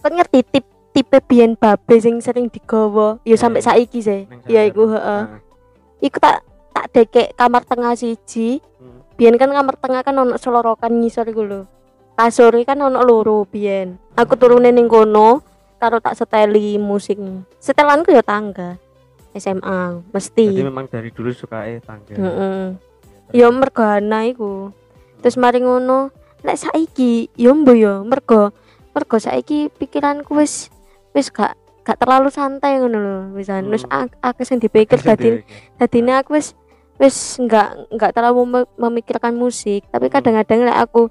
Kon 0.00 0.12
ngerti 0.12 0.44
tip 0.44 0.64
tipe 0.92 1.24
biyen 1.24 1.56
babe 1.56 1.96
sing 1.96 2.20
sering 2.20 2.52
digawa 2.52 3.16
ya 3.24 3.36
sampai 3.36 3.64
saiki 3.64 4.04
sih. 4.04 4.28
Ya 4.44 4.68
iku 4.68 4.92
heeh. 4.92 5.22
Nah, 5.24 5.40
Iku 6.02 6.18
tak 6.18 6.44
tak 6.72 6.86
dekek 6.90 7.36
kamar 7.36 7.62
tengah 7.62 7.92
siji. 7.94 8.58
hmm. 8.58 9.14
Biyen 9.14 9.36
kan 9.36 9.52
kamar 9.52 9.76
tengah 9.76 10.02
kan 10.02 10.16
ono 10.16 10.34
selorokan 10.34 10.98
ngisor 10.98 11.28
iku 11.28 11.44
lho. 11.44 11.62
Kasur 12.12 12.52
kan 12.64 12.80
ono 12.80 13.00
loro 13.00 13.44
biyen. 13.44 13.96
Aku 14.16 14.36
turune 14.36 14.68
ning 14.68 14.88
kono 14.88 15.40
karo 15.76 15.98
tak 15.98 16.14
seteli 16.14 16.76
musik. 16.76 17.16
Setelanku 17.58 18.10
ya 18.10 18.22
tangga. 18.22 18.76
SMA 19.32 20.04
mesti. 20.12 20.44
jadi 20.52 20.68
memang 20.68 20.84
dari 20.92 21.08
dulu 21.08 21.32
suka 21.32 21.64
eh 21.64 21.80
tangga 21.80 22.12
Heeh. 22.12 22.76
Ya 23.32 23.48
mergo 23.48 23.80
ana 23.80 24.28
iku. 24.28 24.68
Terus 25.24 25.40
mari 25.40 25.64
ngono, 25.64 26.12
lek 26.44 26.60
saiki 26.60 27.32
ya 27.32 27.56
mbo 27.56 27.72
ya 27.72 28.04
mergo 28.04 28.52
mergo 28.92 29.16
saiki 29.16 29.72
pikiranku 29.72 30.36
wis 30.36 30.68
wis 31.16 31.32
gak 31.32 31.56
gak 31.80 31.96
terlalu 31.96 32.28
santai 32.28 32.76
ngono 32.76 32.98
lho. 33.00 33.18
Wisan 33.32 33.72
wis 33.72 33.88
Hmm. 33.88 34.04
ak- 34.04 34.20
akeh 34.20 34.44
sing 34.44 34.60
dipikir 34.60 35.00
dadi 35.00 35.40
dadine 35.80 36.12
aku 36.20 36.36
wis 36.36 36.52
wis 37.02 37.16
nggak 37.36 37.90
nggak 37.90 38.12
terlalu 38.14 38.40
mem- 38.46 38.72
memikirkan 38.78 39.34
musik. 39.34 39.82
Tapi 39.90 40.06
Hmm. 40.06 40.14
kadang-kadang 40.14 40.70
lek 40.70 40.78
aku 40.78 41.10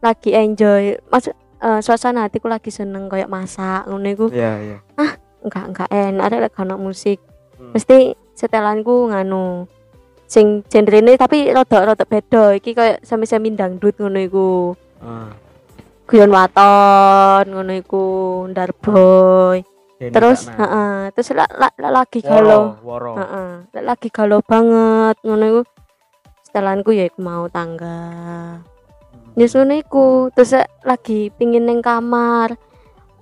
lagi 0.00 0.32
enjoy 0.32 0.96
maksud 1.06 1.36
eh, 1.62 1.78
suasana 1.78 2.26
hatiku 2.26 2.48
lagi 2.48 2.72
seneng 2.72 3.06
kayak 3.06 3.28
masak 3.28 3.84
ngono 3.86 4.08
iku. 4.08 4.26
Ya 4.32 4.56
ya 4.58 4.78
enggak 5.44 5.64
enggak 5.68 5.88
enak 5.90 6.24
ada 6.24 6.36
lek 6.40 6.56
ono 6.56 6.74
musik. 6.80 7.20
Hmm. 7.54 7.76
mesti 7.76 7.96
setelanku 8.32 9.12
nganu 9.12 9.68
sing 10.24 10.64
genrene 10.66 11.14
tapi 11.14 11.52
rada-rada 11.52 12.02
beda. 12.02 12.56
Iki 12.56 12.70
kayak 12.72 12.98
sami-sami 13.04 13.52
dangdut 13.52 13.94
ngono 14.00 14.18
iku. 14.18 14.72
Ah, 14.98 15.30
guyon 16.08 16.32
waton 16.32 17.44
ngono 17.48 17.72
iku 17.74 18.04
ndarboy 18.48 19.60
Terus 20.10 20.50
Cakna. 20.50 20.58
heeh 20.58 20.98
terus 21.14 21.28
la- 21.36 21.54
la- 21.54 21.76
la- 21.78 21.94
lagi 22.02 22.18
Woro, 22.24 22.32
galau 22.34 22.62
woro 22.82 23.12
Heeh, 23.14 23.50
lek 23.76 23.84
lagi 23.86 24.08
galau 24.10 24.40
banget 24.42 25.16
ngono 25.22 25.44
iku 25.46 25.60
setelanku 26.42 26.90
ya 26.90 27.06
iku 27.06 27.20
mau 27.22 27.46
tangga. 27.46 28.00
Hmm. 29.32 29.38
Ya 29.38 29.46
iku, 29.78 30.28
terus 30.34 30.52
lagi 30.82 31.32
pingin 31.38 31.64
neng 31.64 31.80
kamar. 31.80 32.58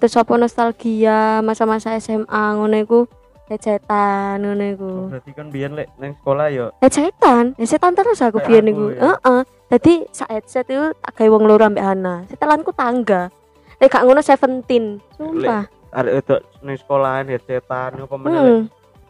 Terus 0.00 0.16
apa 0.16 0.32
nostalgia 0.40 1.44
masa-masa 1.44 1.92
SMA 2.00 2.56
ngono 2.56 2.74
iku 2.80 2.98
hecetan 3.46 4.40
ngono 4.40 4.64
iku. 4.64 4.92
Oh, 5.06 5.10
berarti 5.12 5.30
kan 5.36 5.46
biyen 5.50 5.74
lek 5.76 5.90
nang 6.00 6.14
sekolah 6.18 6.46
yo 6.50 6.66
Hecetan, 6.80 7.54
hecetan 7.58 7.92
terus 7.94 8.18
aku 8.22 8.40
biyen 8.42 8.70
iku. 8.70 8.84
ya. 8.90 9.14
Heeh. 9.14 9.40
Dadi 9.70 10.02
sak 10.10 10.34
headset 10.34 10.66
itu 10.66 10.90
tak 10.98 11.14
gawe 11.14 11.28
wong 11.30 11.46
loro 11.46 11.62
ambek 11.62 11.86
Hana. 11.86 12.26
Setelanku 12.26 12.74
tangga. 12.74 13.30
Lek 13.78 13.86
gak 13.86 14.02
ngono 14.02 14.18
17. 14.18 14.98
Sumpah. 15.14 15.70
Arek 15.90 16.12
wedok 16.16 16.40
ning 16.60 16.76
sekolahan 16.76 17.26
headsetan 17.26 17.98
apa 17.98 18.16
meneh 18.16 18.40
lek 18.40 18.54
Hmm. 18.54 18.66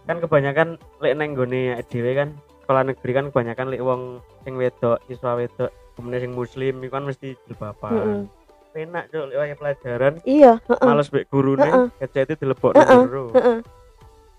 kan 0.06 0.16
kebanyakan 0.18 0.68
lek 0.99 1.14
neng 1.14 1.30
gone 1.32 1.62
dhewe 1.87 2.12
kan 2.14 2.28
sekolah 2.60 2.82
negeri 2.82 3.12
kan 3.12 3.25
kebanyakan 3.28 3.66
lek 3.68 3.80
wong 3.80 4.02
sing 4.42 4.54
wedok 4.54 4.99
siswa 5.04 5.34
wedok 5.34 5.70
kemudian 5.94 6.20
sing 6.20 6.32
muslim 6.32 6.75
itu 6.80 6.88
kan 6.88 7.04
mesti 7.04 7.26
Heeh. 7.28 7.40
jilbaban 7.44 8.26
enak 8.70 9.04
cuk 9.08 9.25
lek 9.28 9.56
pelajaran 9.56 10.14
Iya, 10.22 10.52
heeh. 10.62 10.87
males 10.87 11.10
mbek 11.10 11.28
gurune 11.28 11.62
Heeh. 11.62 11.87
headset 11.99 12.26
itu 12.26 12.40
dilebokno 12.40 12.80
guru 12.80 13.25
Heeh. 13.34 13.58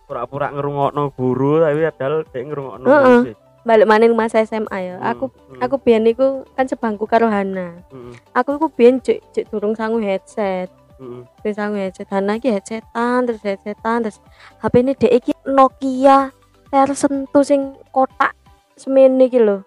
pura-pura 0.04 0.50
ngerungokno 0.50 1.04
guru 1.14 1.62
tapi 1.62 1.80
padahal 1.86 2.16
dhek 2.26 2.44
ngerungokno 2.44 2.86
Heeh. 2.86 3.08
musik 3.22 3.38
balik 3.62 3.86
mana 3.86 4.10
masa 4.10 4.42
SMA 4.42 4.74
ya 4.74 4.96
aku 5.06 5.30
Hmm, 5.30 5.62
aku 5.62 5.78
biyen 5.78 6.10
iku 6.10 6.42
kan 6.58 6.66
sebangku 6.66 7.06
karo 7.06 7.30
Hana 7.30 7.78
hmm, 7.94 8.18
aku 8.34 8.58
iku 8.58 8.68
biyen 8.68 8.98
cek 8.98 9.22
cek 9.30 9.46
durung 9.54 9.78
sangu 9.78 10.02
headset 10.02 10.74
hmm, 11.02 11.22
Terus 11.42 11.58
sangu 11.58 11.82
headset 11.82 12.08
Hana 12.14 12.38
iki 12.38 12.54
headsetan 12.54 13.26
terus 13.26 13.42
headsetan 13.42 14.06
terus 14.06 14.22
HP 14.62 14.74
ini 14.86 14.94
dek 14.94 15.14
iki 15.18 15.34
Nokia 15.50 16.30
layar 16.70 16.94
sentuh 16.94 17.42
sing 17.42 17.74
kotak 17.90 18.38
semene 18.78 19.26
iki 19.26 19.42
lho. 19.42 19.66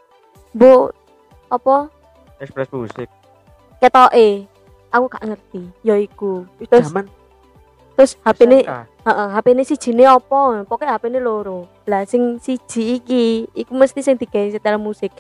Bu 0.55 0.95
apa? 1.51 1.91
Express 2.39 2.71
musik 2.71 3.11
ketoke. 3.83 4.47
Aku 4.95 5.11
gak 5.11 5.27
ngerti 5.27 5.63
ya 5.83 5.99
iku. 5.99 6.47
Terus 6.71 6.87
zaman 6.89 7.11
terus 7.99 8.15
HP 8.23 8.39
ini 8.47 8.59
heeh 9.05 9.29
HP 9.35 9.47
ini 9.53 9.63
si 9.67 9.75
jine 9.75 10.07
apa? 10.07 10.63
Pokoknya 10.65 10.97
HP 10.97 11.11
ini 11.11 11.19
loro. 11.19 11.67
Lah 11.91 12.07
sing 12.07 12.39
siji 12.39 13.03
iki 13.03 13.51
iku 13.53 13.75
mesti 13.75 14.01
sing 14.01 14.15
digawe 14.17 14.55
setel 14.55 14.79
musik 14.79 15.11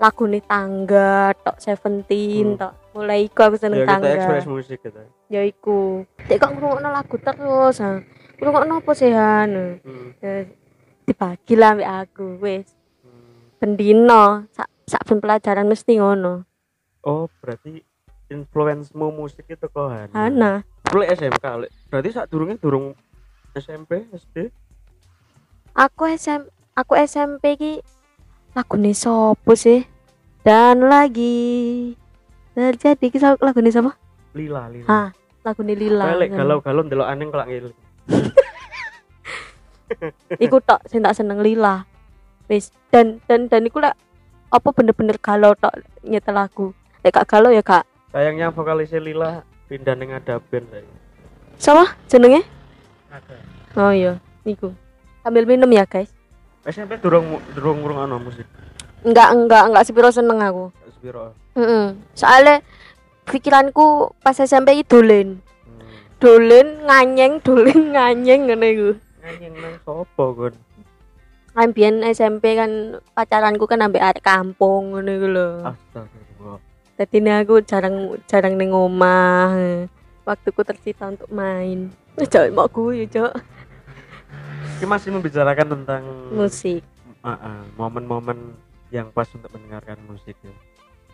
lagu 0.00 0.24
nih 0.26 0.42
tangga 0.44 1.30
tok 1.44 1.60
Seventeen 1.60 2.56
Hmm. 2.56 2.60
tok 2.60 2.72
mulai 2.90 3.30
iku 3.30 3.40
aku 3.46 3.56
seneng 3.56 3.82
ya 3.82 3.86
kita 3.86 3.94
tangga. 3.96 4.10
express 4.18 4.46
musik 4.50 4.78
gitu 4.82 5.02
ya 5.30 5.42
iku. 5.46 6.02
Dek 6.26 6.38
kok 6.42 6.50
ngrungokno 6.54 6.88
lagu 6.90 7.16
terus 7.22 7.76
ha? 7.78 8.02
Ngrungokno 8.42 8.72
apa 8.82 8.90
sih 8.96 9.10
Han 9.14 9.80
hmm, 9.84 10.08
Ya, 10.18 10.48
dibagi 11.06 11.54
lah 11.54 11.78
ambek 11.78 11.90
aku 11.90 12.26
wis. 12.42 12.66
Hmm. 13.06 13.56
pendino 13.62 14.50
sak 14.50 14.68
sak 14.90 15.06
ben 15.06 15.22
pelajaran 15.22 15.70
mesti 15.70 16.02
ngono. 16.02 16.42
Oh 17.06 17.30
berarti 17.38 17.82
influence-mu 18.30 19.14
musik 19.14 19.46
itu 19.46 19.66
kok 19.70 19.86
Hana? 19.90 20.14
Hana. 20.14 20.52
Lu 20.90 21.02
lek. 21.02 21.14
SMK 21.18 21.44
berarti 21.90 22.08
saat 22.10 22.26
durungnya 22.26 22.58
durung 22.58 22.94
SMP 23.54 24.06
SD 24.14 24.50
aku 25.74 26.10
SM 26.10 26.46
aku 26.74 26.92
SMP 26.98 27.54
ki 27.54 27.72
lagune 28.54 28.92
sopo 28.94 29.54
sih? 29.54 29.86
Dan 30.40 30.88
lagi 30.88 31.92
terjadi 32.54 33.06
ki 33.10 33.18
lagune 33.20 33.70
sapa? 33.70 33.92
Lila 34.34 34.70
lila. 34.70 34.88
Ha 34.88 35.00
lagune 35.46 35.74
lila. 35.74 36.04
lek 36.18 36.30
galau-galau 36.34 36.82
ndelok 36.84 37.08
aneh 37.08 37.26
kelak 37.32 37.48
ngil 37.48 37.66
iku 40.44 40.56
tok 40.62 40.80
sing 40.86 41.02
tak 41.02 41.16
seneng 41.16 41.42
lila. 41.42 41.86
Wis 42.50 42.74
dan 42.90 43.22
dan 43.26 43.46
dan 43.46 43.66
iku 43.66 43.82
lek 43.82 43.94
apa 44.50 44.68
bener-bener 44.74 45.16
galau 45.18 45.54
tok 45.58 45.74
nyetel 46.02 46.34
lagu. 46.34 46.66
Lek 47.00 47.16
gak 47.16 47.28
galau 47.30 47.54
ya 47.54 47.62
gak? 47.62 47.86
Sayangnya 48.10 48.50
vokalisnya 48.50 49.00
lila 49.00 49.46
pindah 49.70 49.94
ning 49.94 50.10
ada 50.10 50.42
band 50.42 50.66
saya 50.70 50.86
sama 51.60 51.84
jenenge? 52.08 52.40
Ada. 53.12 53.36
Oh 53.76 53.92
iya 53.92 54.16
niku. 54.48 54.72
Sambil 55.20 55.44
minum 55.44 55.68
ya 55.68 55.84
guys. 55.84 56.08
SMP 56.64 56.96
durung 57.00 57.36
durung 57.52 57.84
ngrungokno 57.84 58.16
musik? 58.16 58.48
Enggak 59.04 59.28
enggak 59.32 59.64
enggak 59.68 59.84
sepiro 59.84 60.08
seneng 60.12 60.40
aku 60.40 60.72
Spiro 61.00 61.32
Heeh. 61.56 61.96
Soalnya 62.12 62.60
pikiranku 63.24 64.12
pas 64.20 64.36
SMP 64.36 64.84
itu 64.84 65.00
dolen. 65.00 65.40
hmm. 65.40 66.20
Dolen 66.20 66.68
nganyeng, 66.84 67.40
dolen 67.40 67.80
nganyeng 67.96 68.52
ngene 68.52 68.66
iku. 68.76 68.90
nyanyi 69.20 69.48
nang 69.56 69.76
sopo 69.84 70.24
kon 70.36 70.54
Kan 71.56 71.72
biyen 71.72 72.04
SMP 72.08 72.56
kan 72.56 73.00
pacaranku 73.16 73.64
kan 73.64 73.80
ambek 73.80 74.04
arek 74.04 74.24
kampung 74.24 74.92
ngene 74.92 75.12
iku 75.16 75.28
lho. 75.32 75.48
astagfirullah 75.64 76.60
Dadi 77.00 77.18
aku 77.24 77.64
jarang 77.64 77.96
jarang 78.28 78.60
ning 78.60 78.76
omah. 78.76 79.56
Waktuku 80.28 80.60
tersita 80.68 81.08
untuk 81.08 81.32
main. 81.32 81.88
Cok, 82.20 82.52
mau 82.52 82.68
gue 82.68 83.08
cok. 83.08 83.32
Kita 84.76 84.84
masih 84.84 85.08
membicarakan 85.16 85.80
tentang 85.80 86.04
Musik. 86.28 86.84
Ah, 87.24 87.32
ah, 87.40 87.60
momen-momen 87.80 88.52
yang 88.92 89.08
pas 89.16 89.26
untuk 89.32 89.48
mendengarkan 89.54 89.96
musik 90.04 90.36
ya. 90.44 90.52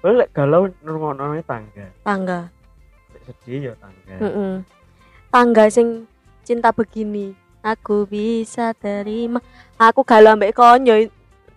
Kalau 0.01 0.15
lek 0.23 0.31
galau 0.31 0.63
ngrungokno 0.85 1.41
tangga, 1.43 1.87
Tangga. 2.07 2.41
lek 3.15 3.23
sedih 3.27 3.73
ya 3.73 3.75
tangga. 3.81 4.15
Heeh. 4.23 4.55
Tangga 5.33 5.65
sing 5.73 6.07
cinta 6.47 6.71
begini. 6.71 7.35
Aku 7.67 8.07
bisa 8.07 8.71
terima. 8.79 9.43
Aku 9.75 10.07
galau 10.07 10.39
ambek 10.39 10.55
kon 10.55 10.87
yo 10.87 10.95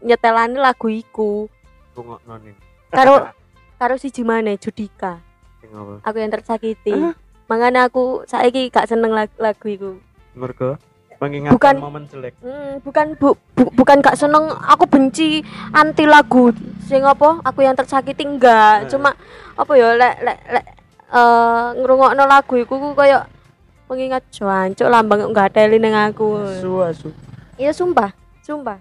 nyetelane 0.01 0.57
lagu 0.57 0.89
iku. 0.89 1.45
Ngrungokno 1.93 2.33
nih. 2.41 2.55
Karo 2.97 3.29
karo 3.77 3.95
siji 4.01 4.25
maneh 4.25 4.57
Judika. 4.57 5.21
Sing 5.61 5.69
apa? 5.75 6.01
Aku 6.01 6.17
yang 6.17 6.33
tersakiti. 6.33 6.95
Hah? 6.95 7.13
Makanya 7.49 7.89
aku 7.89 8.25
saiki 8.29 8.69
gak 8.69 8.85
seneng 8.89 9.13
lagu, 9.13 9.33
lagu 9.41 9.65
iku. 9.69 9.91
Mergo 10.37 10.77
mengingatkan 11.19 11.55
Bukan- 11.55 11.77
momen 11.79 12.03
jelek. 12.07 12.33
Hmm, 12.39 12.79
bukan 12.79 13.07
bu, 13.19 13.35
bu- 13.53 13.73
bukan 13.75 13.99
gak 13.99 14.15
seneng, 14.15 14.47
aku 14.49 14.87
benci 14.87 15.43
anti 15.71 16.07
lagu 16.07 16.55
sing 16.87 17.03
apa? 17.03 17.43
Aku 17.43 17.59
yang 17.59 17.75
tersakiti 17.75 18.23
enggak. 18.23 18.87
Eh. 18.87 18.89
Cuma 18.89 19.11
apa 19.53 19.71
ya 19.75 19.93
lek 19.93 20.15
lek 20.23 20.39
lek 20.49 20.65
eh 21.09 21.67
ngrungokno 21.75 22.23
lagu 22.23 22.55
iku 22.55 22.79
ku 22.79 22.95
koyo 22.95 23.19
mengingat 23.89 24.23
jancuk 24.31 24.87
lambang 24.87 25.27
enggak 25.27 25.51
ada 25.51 25.67
ning 25.67 25.91
aku. 25.91 26.39
Asu 26.39 26.79
asu. 26.81 27.09
Iya 27.59 27.75
sumpah, 27.75 28.15
sumpah. 28.39 28.79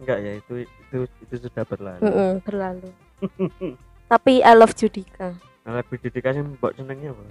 Enggak 0.00 0.18
ya 0.24 0.32
itu 0.40 0.64
itu 0.64 0.96
itu 1.22 1.34
sudah 1.44 1.64
berlalu. 1.68 2.00
Heeh, 2.00 2.30
berlalu. 2.40 2.88
Tapi 4.12 4.40
I 4.40 4.54
love 4.54 4.72
Judika. 4.72 5.34
Nah, 5.66 5.82
lagu 5.82 5.98
dedikasi 5.98 6.40
mbok 6.40 6.78
senengnya 6.78 7.10
apa? 7.10 7.22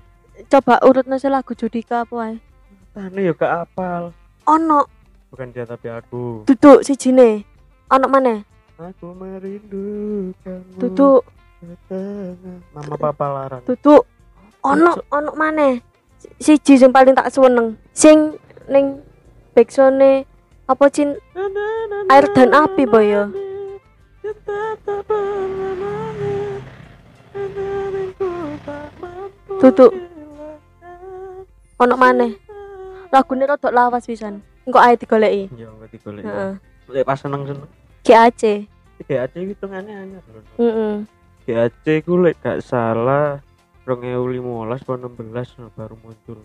Coba 0.52 0.84
urut 0.84 1.08
nasi 1.08 1.32
lagu 1.32 1.56
Judika 1.56 2.04
apa 2.04 2.16
ae? 2.20 2.36
Tane 2.92 3.20
ya 3.24 3.32
gak 3.32 3.64
apal. 3.64 4.12
Ono 4.48 4.80
Bukan 5.30 5.52
dia 5.52 5.66
tapi 5.66 5.90
aku. 5.90 6.46
duduk 6.46 6.80
sijine. 6.82 7.44
Ono 7.90 8.06
maneh? 8.08 8.46
Aku 8.76 9.12
merindukanmu. 9.12 10.78
Duduk 10.78 11.22
Setengah. 11.58 12.62
Mama 12.72 12.96
papa 12.96 13.26
larang. 13.28 13.62
duduk 13.66 14.06
ono 14.62 15.02
ono 15.10 15.34
maneh 15.34 15.82
Si- 16.16 16.30
siji 16.38 16.78
sing 16.78 16.94
paling 16.94 17.18
tak 17.18 17.34
seneng 17.34 17.74
sing 17.90 18.38
ning 18.68 19.02
backsound 19.52 19.98
apa 20.66 20.86
cin 20.90 21.18
Air 22.06 22.30
dan 22.32 22.54
api, 22.54 22.86
Boy, 22.86 23.10
ya. 23.10 23.26
Duduk. 29.58 29.92
ono 31.76 31.96
maneh 31.96 32.32
lagune 33.10 33.44
rodok 33.46 33.72
lawas 33.72 34.06
pisan 34.06 34.40
engko 34.64 34.80
ae 34.80 34.96
digoleki 34.96 35.44
Ya 35.54 35.68
enggak 35.70 35.90
digolek. 35.92 36.24
heeh 36.24 36.54
Lek 36.86 37.02
pas 37.02 37.18
seneng-seneng. 37.18 37.66
GAC 38.02 38.70
GAC 39.02 39.34
hitungannya 39.36 39.94
anyar 39.96 40.24
heeh 40.56 40.96
GAC 41.46 41.86
ku 42.02 42.18
lek 42.18 42.38
gak 42.40 42.62
salah 42.62 43.42
2015 43.86 44.42
atau 44.82 44.98
16 44.98 45.62
nah, 45.62 45.70
baru 45.72 45.94
muncul. 46.00 46.42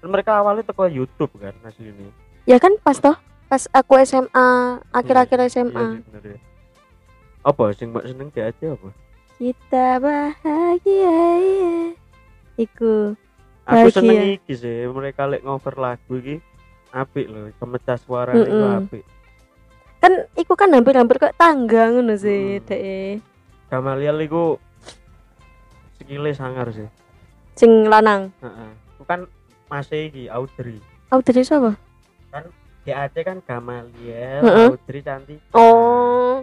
Dan 0.00 0.08
mereka 0.08 0.38
awalnya 0.38 0.64
teko 0.64 0.86
YouTube 0.86 1.30
kan 1.36 1.54
asli 1.62 1.86
ini. 1.86 2.10
ya 2.44 2.56
kan 2.56 2.74
pas 2.80 2.96
toh 2.96 3.14
pas 3.46 3.62
aku 3.70 4.00
SMA 4.02 4.48
akhir-akhir 4.90 5.38
SMA 5.46 5.70
Iya 5.70 5.90
sih 5.92 6.02
bener 6.04 6.22
ya. 6.24 6.38
Apa 7.40 7.64
sing 7.72 7.90
mbak 7.90 8.04
seneng 8.04 8.28
GAC 8.30 8.60
apa? 8.68 8.88
kita 9.36 9.86
bahagia 9.96 11.16
ya. 11.40 11.94
iku 12.56 13.14
Aku 13.70 13.86
Bahagia. 13.86 13.94
seneng 13.94 14.18
iki 14.32 14.52
sih 14.52 14.82
mereka 14.88 15.24
lek 15.24 15.40
ngover 15.40 15.74
lagu 15.76 16.12
iki 16.16 16.42
apik 16.90 17.26
loh, 17.26 17.46
pemecah 17.54 17.94
suara 17.96 18.34
itu 18.34 18.50
Mm-mm. 18.50 18.78
apik. 18.80 19.04
kan 20.00 20.12
iku 20.34 20.52
kan 20.54 20.72
hampir-hampir 20.72 21.16
kayak 21.16 21.36
tangga 21.36 21.86
ngono 21.88 22.14
sih 22.14 22.56
Hmm. 22.56 22.66
dek 22.66 22.82
Gamaliel 23.68 24.18
iku 24.20 24.58
skillnya 25.94 26.32
sangar 26.32 26.66
sih. 26.70 26.88
sing 27.52 27.84
lanang 27.84 28.32
Heeh. 28.38 28.70
Itu 28.90 29.04
kan 29.04 29.28
masih 29.68 30.08
iki 30.08 30.26
Audrey. 30.26 30.80
dari 31.12 31.42
siapa 31.42 31.76
GAC 32.80 33.14
kan 33.20 33.38
Gamaliel, 33.40 34.40
Heeh. 34.40 34.66
Audrey 34.68 35.00
cantik. 35.00 35.38
oh 35.52 36.42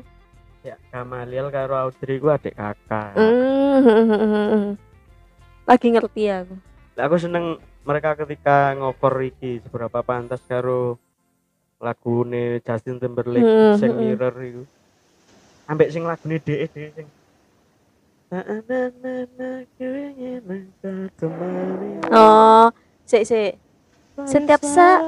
Ya, 0.62 0.76
Gamaliel 0.88 1.48
karo 1.48 1.76
Audrey 1.82 2.18
ku 2.18 2.30
adik 2.30 2.54
kakak. 2.54 3.16
mm. 3.16 4.76
lagi 5.66 5.88
ngerti 5.90 6.24
aku 6.30 6.56
Aku 6.98 7.16
seneng 7.16 7.58
mereka 7.86 8.18
ketika 8.18 8.74
ngover 8.74 9.22
iki 9.24 9.62
seberapa 9.62 10.02
pantas 10.02 10.42
karo 10.44 10.98
lagune 11.78 12.58
Justin 12.66 12.98
Timberlake 12.98 13.46
Hmm, 13.46 13.78
sing 13.78 13.92
hmm. 13.94 14.02
mirror 14.02 14.36
iku. 14.42 14.64
Ambek 15.70 15.94
sing 15.94 16.04
lagune 16.04 16.42
DE 16.42 16.66
DE 16.66 16.86
sing 16.92 17.08
oh 22.12 22.68
sik 23.08 23.24
sik 23.24 23.54
Setiap 24.26 24.62
saat- 24.66 25.06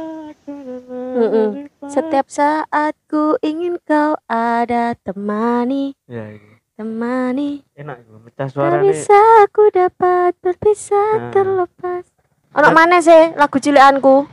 Mm-mm. 0.49 1.65
Setiap 1.89 2.30
saat 2.30 2.93
ku 3.10 3.34
ingin 3.41 3.82
kau 3.82 4.13
ada 4.30 4.93
temani, 4.95 5.97
ya 6.06 6.30
itu 6.30 6.59
temani. 6.80 7.60
enak 7.76 8.08
mecah 8.24 8.48
Tak 8.48 8.56
suaranya 8.56 8.80
bisa 8.82 9.20
aku 9.44 9.68
dapat 9.68 10.32
berpisah 10.39 11.12
Nah. 11.20 11.32
terlepas. 11.36 12.08
Ono 12.56 12.72
mana 12.72 13.04
sih 13.04 13.36
lagu 13.36 13.60
cilikanku? 13.60 14.24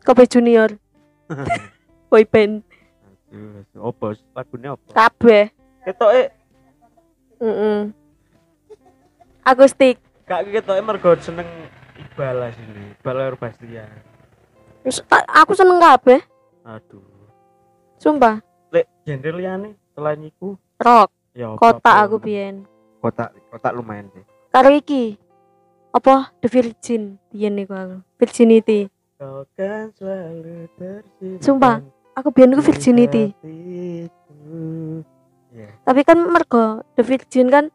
Kobe 0.00 0.24
Junior, 0.24 0.72
boy 2.08 2.24
band. 2.24 2.64
Opo 3.74 4.16
lagunya 4.32 4.72
opo? 4.72 4.88
kabeh 4.92 5.52
Ketoke 5.82 6.32
heeh 7.40 7.92
akustik 9.42 10.00
gak 10.24 10.48
ketoke 10.48 10.80
mergo 10.80 11.12
seneng 11.18 11.44
Iqbal 11.94 12.40
sini. 12.50 12.94
Iqbal 12.94 13.16
Urbastian. 13.28 13.90
Aku 15.34 15.52
seneng 15.52 15.76
kabeh 15.76 16.20
Aduh. 16.62 17.04
sumpah 17.96 18.40
Lek 18.70 18.88
genre 19.02 19.30
liyane 19.34 19.70
selain 19.92 20.24
iku 20.24 20.54
rock 20.78 21.12
ya 21.34 21.50
apa- 21.50 21.58
kota 21.60 21.90
apa? 21.90 22.02
aku 22.04 22.16
biyen 22.20 22.62
Kota 22.98 23.28
kota 23.50 23.68
lumayan 23.70 24.08
sih. 24.10 24.24
karo 24.48 24.70
iki 24.70 25.18
apa 25.90 26.30
The 26.38 26.48
Virgin 26.48 27.02
biyen 27.28 27.54
niku 27.54 27.74
aku 27.74 27.96
Virginity 28.16 28.86
Kau 29.14 29.46
kan 29.54 29.94
selalu 29.94 30.66
tersimpan. 30.74 31.38
Sumpah, 31.38 31.76
aku 32.12 32.28
biyen 32.30 32.50
di 32.50 32.58
Virginity. 32.58 33.24
Ya. 35.54 35.70
tapi 35.82 36.02
kan 36.02 36.18
mergo 36.18 36.82
The 36.94 37.02
Virgin 37.02 37.46
kan 37.46 37.70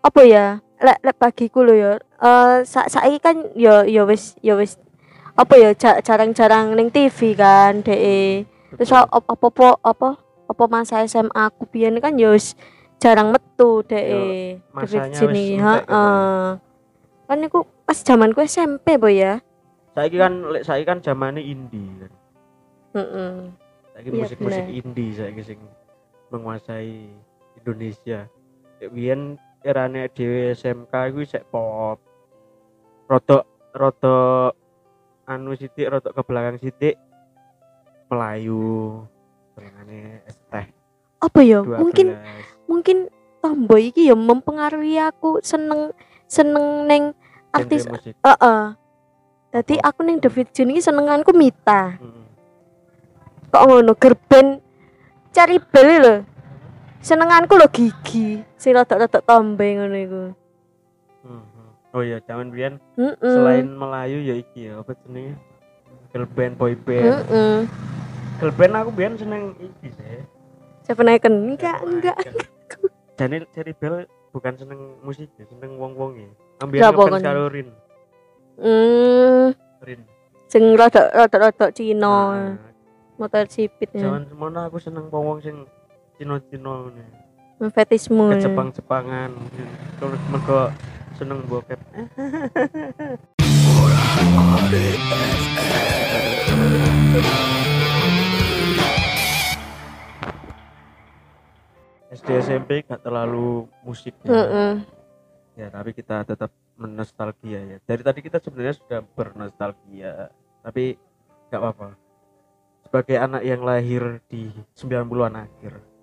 apa 0.00 0.20
ya 0.22 0.46
lek 0.78 1.02
lek 1.02 1.16
bagiku 1.16 1.62
lho 1.62 1.74
ya 1.74 1.92
eh 1.98 2.62
sa 2.62 2.86
saiki 2.86 3.18
kan 3.18 3.36
ya 3.54 3.82
ya 3.82 4.06
wis 4.06 4.38
ya 4.38 4.54
wis 4.54 4.78
apa 5.34 5.54
ya 5.54 5.70
ja- 5.72 5.98
jarang-jarang 5.98 6.72
ning 6.72 6.88
TV 6.88 7.34
kan 7.34 7.80
DE 7.80 8.46
terus 8.72 8.90
apa 8.92 9.18
apa 9.24 9.46
apa 9.82 10.08
apa 10.46 10.64
masa 10.68 11.02
SMA 11.02 11.34
aku 11.34 11.66
biyen 11.66 11.98
kan 11.98 12.14
ya 12.14 12.30
wis 12.30 12.54
jarang 13.02 13.28
metu 13.34 13.82
DE 13.86 13.98
The 13.98 14.20
masanya 14.72 15.18
Virgin 15.18 15.30
wis 15.30 15.38
iki 15.38 15.54
entek 15.54 15.54
gitu 15.54 15.54
ya. 15.54 15.74
heeh 15.84 16.44
kan 17.24 17.36
niku 17.40 17.58
pas 17.84 17.98
zamanku 17.98 18.40
SMP 18.44 18.86
po 18.96 19.08
ya 19.08 19.40
Saiki 19.94 20.18
kan 20.18 20.32
lek 20.50 20.66
saiki 20.66 20.84
kan 20.84 20.98
zamane 20.98 21.38
indie 21.38 21.86
kan. 22.02 22.12
heeh 22.98 23.34
Saiki 23.94 24.08
Iya, 24.10 24.18
musik-musik 24.26 24.66
indie 24.66 25.14
saiki 25.14 25.42
sing 25.46 25.58
menguasai 26.34 27.06
Indonesia. 27.62 28.26
Kayak 28.82 28.90
biyen 28.90 29.20
erane 29.62 30.10
dhewe 30.10 30.50
SMK 30.50 30.90
iku 31.14 31.22
sik 31.22 31.46
pop. 31.46 32.02
Rodok 33.06 33.46
rodok 33.70 34.58
anu 35.30 35.54
sithik 35.54 35.94
rodok 35.94 36.10
ke 36.10 36.22
belakang 36.26 36.58
sithik 36.58 36.98
Melayu. 38.10 39.06
Es 40.26 40.42
teh 40.50 40.66
apa 41.22 41.40
ya 41.40 41.62
12. 41.62 42.53
Mungkin 42.64 43.08
tomboy 43.44 43.92
iki 43.92 44.08
ya 44.08 44.16
mempengaruhi 44.16 44.96
aku 44.96 45.44
seneng 45.44 45.92
seneng 46.24 46.88
neng 46.88 47.02
artis. 47.52 47.84
Heeh. 47.86 48.62
Dadi 49.54 49.74
Apa? 49.78 49.94
aku 49.94 50.00
ning 50.02 50.18
The 50.18 50.32
Virgin 50.32 50.72
iki 50.74 50.82
senenganku 50.82 51.30
Mita. 51.36 52.00
Mm. 52.00 52.24
Kok 53.54 53.64
ngono 53.70 53.92
gerben 53.94 54.58
cari 55.30 55.62
bel 55.62 55.90
lho. 56.02 56.16
Senenganku 57.04 57.54
lho 57.54 57.68
gigi. 57.70 58.42
Sing 58.58 58.74
rada-rada 58.74 59.20
tombe 59.20 59.66
ngono 59.76 59.96
iku. 60.00 60.22
Mhm. 61.22 61.66
Oh 61.94 62.02
iya, 62.02 62.18
zaman 62.26 62.50
biyen 62.50 62.82
Heeh. 62.98 63.14
selain 63.22 63.70
Melayu 63.70 64.18
ya 64.26 64.34
iki 64.34 64.66
ya 64.66 64.82
apa 64.82 64.98
jenenge? 65.06 65.38
Girl 66.10 66.26
band, 66.26 66.58
boy 66.58 66.74
band. 66.74 67.06
Heeh. 67.06 67.56
Girl 68.42 68.52
band 68.58 68.74
aku 68.74 68.90
biyen 68.90 69.14
seneng 69.14 69.54
iki 69.62 69.94
sih. 69.94 70.18
Seven 70.82 71.12
Icon 71.14 71.34
enggak 71.54 71.78
enggak. 71.86 72.18
Jadi 73.14 73.46
Cherry 73.54 73.74
Bell 73.78 74.10
bukan 74.34 74.58
seneng 74.58 74.98
musik, 75.06 75.30
ya, 75.38 75.46
seneng 75.46 75.78
wong-wong 75.78 76.18
ya. 76.18 76.26
Ambil 76.66 76.78
Siapa 76.82 76.98
ngefans 76.98 77.22
karo 77.22 77.46
Rin. 77.46 77.68
Hmm, 78.58 79.54
Rin. 79.82 80.00
sing 80.50 80.74
rada-rada 80.78 81.66
Cina, 81.74 82.14
Nah, 82.30 82.58
motor 83.18 83.46
sipit 83.46 83.90
ya. 83.94 84.02
Zaman 84.06 84.26
semono 84.26 84.66
aku 84.66 84.78
seneng 84.82 85.06
wong-wong 85.10 85.38
sing 85.42 85.66
Cino-Cino 86.18 86.90
nih. 86.90 87.06
Fetismu. 87.70 88.34
Ke 88.34 88.42
Jepang-Jepangan. 88.42 89.30
Terus 90.02 90.20
mergo 90.30 90.70
seneng 91.14 91.46
bokep. 91.46 91.78
SD 102.14 102.28
SMP 102.46 102.70
gak 102.86 103.02
terlalu 103.02 103.66
musik 103.82 104.14
ya. 104.22 104.30
Heeh. 104.30 104.74
ya 105.54 105.66
tapi 105.70 105.94
kita 105.94 106.26
tetap 106.26 106.50
menostalgia 106.78 107.60
ya. 107.62 107.76
Dari 107.82 108.02
tadi 108.02 108.20
kita 108.22 108.38
sebenarnya 108.42 108.74
sudah 108.78 109.00
bernostalgia 109.02 110.30
tapi 110.62 110.98
nggak 111.50 111.60
apa-apa. 111.60 111.88
Sebagai 112.86 113.16
anak 113.18 113.42
yang 113.42 113.62
lahir 113.66 114.22
di 114.30 114.50
90-an 114.78 115.46
akhir 115.46 115.94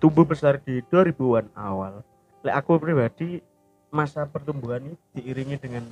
tumbuh 0.00 0.24
besar 0.24 0.56
di 0.64 0.80
2000-an 0.88 1.52
awal 1.52 2.00
Lek 2.40 2.56
aku 2.56 2.80
pribadi 2.80 3.44
masa 3.92 4.24
pertumbuhan 4.24 4.80
ini 4.80 4.96
diiringi 5.12 5.60
dengan 5.60 5.84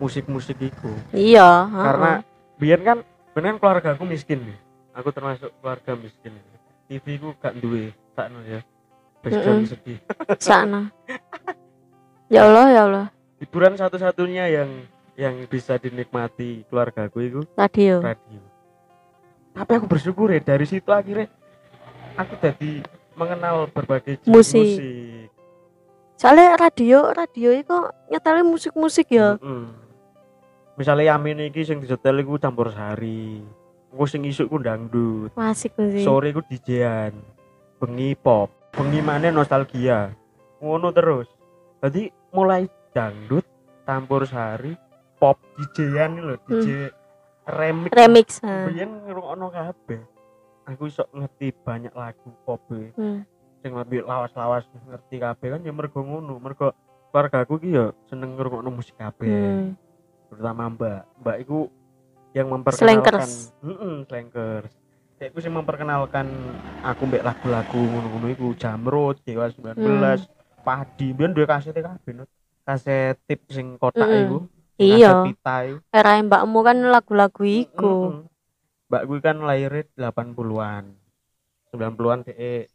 musik-musik 0.00 0.56
itu 0.64 0.90
Iya, 1.12 1.68
karena 1.68 2.10
biar 2.56 2.80
kan 2.80 2.98
bener 3.36 3.48
kan 3.54 3.56
keluarga 3.60 3.88
aku 3.92 4.08
miskin 4.08 4.40
nih. 4.48 4.58
Aku 4.94 5.10
termasuk 5.12 5.50
keluarga 5.60 5.92
miskin. 5.98 6.32
TV 6.86 7.18
ku 7.20 7.34
gak 7.36 7.58
duwe 7.60 7.92
sakno 8.14 8.40
ya 8.42 8.60
Basecamp 9.20 9.56
Mm-mm. 9.56 9.66
sedih 9.66 9.98
sana. 10.38 10.92
Ya 12.26 12.44
Allah, 12.44 12.66
ya 12.68 12.80
Allah. 12.84 13.06
hiburan 13.36 13.74
satu-satunya 13.74 14.48
yang 14.48 14.70
yang 15.14 15.34
bisa 15.46 15.76
dinikmati 15.76 16.64
keluargaku 16.66 17.18
itu 17.20 17.40
Radio. 17.54 18.00
radio 18.00 18.40
tapi 19.52 19.70
aku 19.72 19.86
bersyukur 19.86 20.28
ya 20.28 20.40
dari 20.40 20.64
situ 20.64 20.88
akhirnya 20.88 21.30
aku 22.14 22.34
jadi 22.36 22.82
mengenal 23.14 23.66
berbagai 23.68 24.18
jenis 24.18 24.28
Musik. 24.28 24.58
musik. 24.58 25.28
Soalnya 26.14 26.54
radio, 26.56 27.10
radio 27.10 27.50
itu 27.50 27.76
nyetelin 28.08 28.42
musik-musik 28.44 29.06
ya. 29.08 29.34
Mm-mm. 29.36 29.70
misalnya 30.74 31.10
Yamin 31.10 31.38
iki 31.44 31.62
sing 31.62 31.78
disetel 31.78 32.18
iku 32.18 32.34
campur 32.34 32.70
sari 32.70 33.38
aku 33.88 34.04
sing 34.04 34.22
isuk 34.22 34.48
ku 34.48 34.58
dangdut 34.58 35.30
Asik 35.34 35.70
sih. 35.76 36.02
sore 36.02 36.30
ku 36.30 36.42
DJ-an 36.42 37.14
bengi 37.84 38.16
pop 38.16 38.48
bengi 38.72 39.00
mana 39.00 39.28
nostalgia 39.28 40.08
ngono 40.56 40.88
terus 40.88 41.28
jadi 41.78 42.08
mulai 42.32 42.64
dangdut 42.90 43.44
campur 43.84 44.24
sari 44.24 44.72
pop 45.20 45.36
DJ-an 45.54 46.12
lho 46.18 46.34
DJ 46.42 46.88
remix 47.46 47.92
Remix. 47.92 48.28
ha. 48.40 48.64
biyen 48.64 49.04
ngrungokno 49.04 49.52
kabeh 49.52 50.00
aku 50.64 50.88
iso 50.88 51.04
ngerti 51.12 51.52
banyak 51.60 51.92
lagu 51.92 52.32
pop 52.42 52.64
e. 52.72 52.88
Hmm. 52.96 53.20
sing 53.60 53.76
lebih 53.76 54.00
lawas-lawas 54.02 54.64
ngerti 54.88 55.20
kabeh 55.20 55.48
kan 55.52 55.60
ya 55.60 55.70
mergo 55.70 56.00
ngono 56.00 56.40
mergo 56.40 56.72
keluargaku 57.12 57.60
ki 57.60 57.68
ya 57.70 57.86
seneng 58.08 58.32
ngrungokno 58.34 58.72
musik 58.72 58.96
kabeh 58.96 59.28
Hmm. 59.28 59.76
terutama 60.32 60.72
mbak 60.72 61.00
mbak 61.20 61.36
iku 61.38 61.68
yang 62.32 62.48
memperkenalkan 62.48 63.20
Slankers. 63.20 63.52
heeh 63.60 63.94
slankers 64.04 64.72
Kayak 64.72 64.83
iku 65.24 65.38
sing 65.40 65.52
memperkenalkan 65.52 66.26
aku 66.80 67.02
mbek 67.04 67.24
lagu-lagu 67.24 67.80
ngono-ngono 67.80 68.26
iku 68.30 68.52
Jamrut 68.54 69.20
Dewa 69.22 69.48
19 69.48 69.76
Hmm. 69.76 70.20
Padi 70.64 71.12
biyen 71.12 71.36
duwe 71.36 71.44
kaset 71.44 71.76
kabeh 71.76 72.12
Nut. 72.16 72.28
kaset 72.64 73.20
tip 73.28 73.44
sing 73.52 73.76
kotak 73.76 74.08
Mm-mm. 74.08 74.22
iku 74.24 74.38
Iya. 74.80 75.22
pita 75.22 75.56
iku 75.68 75.78
Era 75.92 76.16
mbakmu 76.18 76.58
kan 76.60 76.78
lagu-lagu 76.88 77.44
iku. 77.44 77.92
Mm-mm. 78.10 78.26
Mbak 78.88 79.02
gue 79.04 79.18
kan 79.20 79.36
lahirnya 79.40 79.84
80-an. 80.08 80.84
90-an 81.68 82.20
DE 82.22 82.70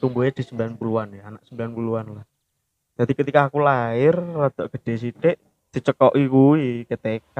tumbuhnya 0.00 0.34
di 0.34 0.42
90-an 0.42 1.08
ya, 1.12 1.22
anak 1.28 1.42
90-an 1.46 2.06
lah. 2.10 2.26
Jadi 2.98 3.12
ketika 3.14 3.46
aku 3.46 3.60
lahir 3.60 4.16
rada 4.16 4.66
gede 4.66 4.94
sithik 4.98 5.36
dicekoki 5.70 6.24
kuwi 6.26 6.82
ke 6.84 6.96
TK. 6.96 7.38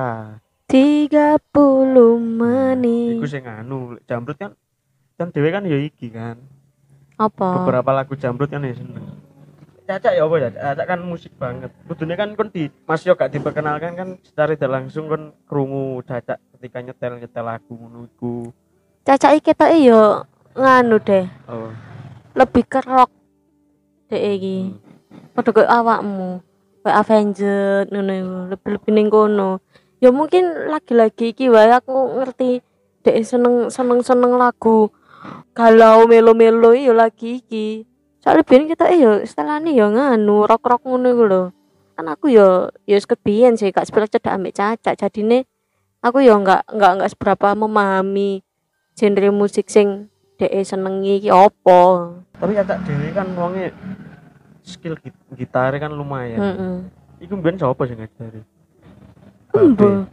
30 0.73 1.37
Iku 1.53 2.17
menit. 2.17 3.21
sing 3.29 3.45
anu, 3.45 4.01
Jamrut 4.09 4.41
kan 4.41 4.57
kan 5.21 5.29
dhewe 5.29 5.53
kan 5.53 5.69
ya 5.69 5.77
iki 5.77 6.09
kan. 6.09 6.41
Apa? 7.21 7.61
Beberapa 7.61 7.93
lagu 7.93 8.17
Jamrut 8.17 8.49
kan 8.49 8.65
ya 8.65 8.73
seneng. 8.73 9.05
Caca 9.85 10.09
ya 10.17 10.25
apa 10.25 10.35
ya? 10.41 10.49
Caca 10.49 10.83
kan 10.89 11.05
musik 11.05 11.37
banget. 11.37 11.69
Kudune 11.85 12.17
kan 12.17 12.33
kon 12.33 12.49
di 12.49 12.73
Mas 12.89 13.05
yo 13.05 13.13
gak 13.13 13.37
diperkenalkan 13.37 13.93
kan 13.93 14.09
secara 14.25 14.57
tidak 14.57 14.73
langsung 14.73 15.13
kon 15.13 15.37
krungu 15.45 16.01
Caca 16.09 16.41
ketika 16.57 16.81
nyetel-nyetel 16.81 17.45
lagu 17.45 17.77
ngono 17.77 18.09
iku. 18.09 18.49
Caca 19.05 19.37
iki 19.37 19.53
ketoke 19.53 19.77
yo 19.77 20.25
nganu 20.57 20.97
deh, 21.05 21.29
Oh. 21.53 21.69
lebih 22.33 22.65
ke 22.65 22.81
rock 22.81 23.13
deh 24.09 24.41
iki. 24.41 24.73
Hmm. 24.73 25.37
Padha 25.37 25.51
koyo 25.53 25.69
awakmu. 25.69 26.41
Kayak 26.81 26.97
Avenger 26.97 27.85
ngono 27.93 28.13
iku, 28.17 28.37
lebih-lebih 28.57 28.91
ning 28.97 29.09
kono. 29.13 29.61
Ya 30.03 30.11
mungkin 30.11 30.43
lagi-lagi 30.67 31.31
iki 31.31 31.47
wae 31.47 31.71
aku 31.71 32.19
ngerti 32.19 32.59
dek 33.07 33.23
seneng 33.23 33.71
seneng 33.71 34.03
seneng 34.03 34.35
lagu 34.35 34.91
galau 35.55 36.11
melo-melo 36.11 36.75
ya 36.75 36.91
lagi 36.91 37.39
iki. 37.39 37.87
Soalnya 38.19 38.43
biyen 38.43 38.67
kita 38.67 38.91
eh 38.91 38.99
yo 38.99 39.23
setelahnya 39.23 39.71
yo 39.71 39.87
nganu 39.95 40.43
rock-rock 40.43 40.83
ngono 40.83 41.07
iku 41.07 41.25
lho. 41.31 41.43
Kan 41.95 42.11
aku 42.11 42.35
yo 42.35 42.67
yo 42.83 42.95
wis 42.99 43.07
kebiyen 43.07 43.55
sih 43.55 43.71
gak 43.71 43.87
seberapa 43.87 44.11
cedak 44.11 44.35
ambek 44.35 44.59
Caca. 44.59 44.99
Jadine 44.99 45.47
aku 46.03 46.19
yo 46.19 46.35
enggak 46.35 46.67
enggak 46.67 46.93
enggak 46.99 47.11
seberapa 47.15 47.55
memahami 47.55 48.43
genre 48.99 49.31
musik 49.31 49.71
sing 49.71 50.11
dhek 50.35 50.51
senengi 50.67 51.23
iki 51.23 51.31
apa 51.31 51.83
Tapi 52.43 52.59
acak 52.59 52.83
dhewe 52.83 53.07
kan 53.15 53.31
wonge 53.39 53.71
skill 54.67 54.99
git- 54.99 55.23
gitar 55.39 55.71
kan 55.79 55.95
lumayan. 55.95 56.43
heeh 56.43 56.75
Iku 57.23 57.39
mbiyen 57.39 57.55
sapa 57.55 57.87
sing 57.87 58.03
ngajari? 58.03 58.43
Embo. 59.53 60.09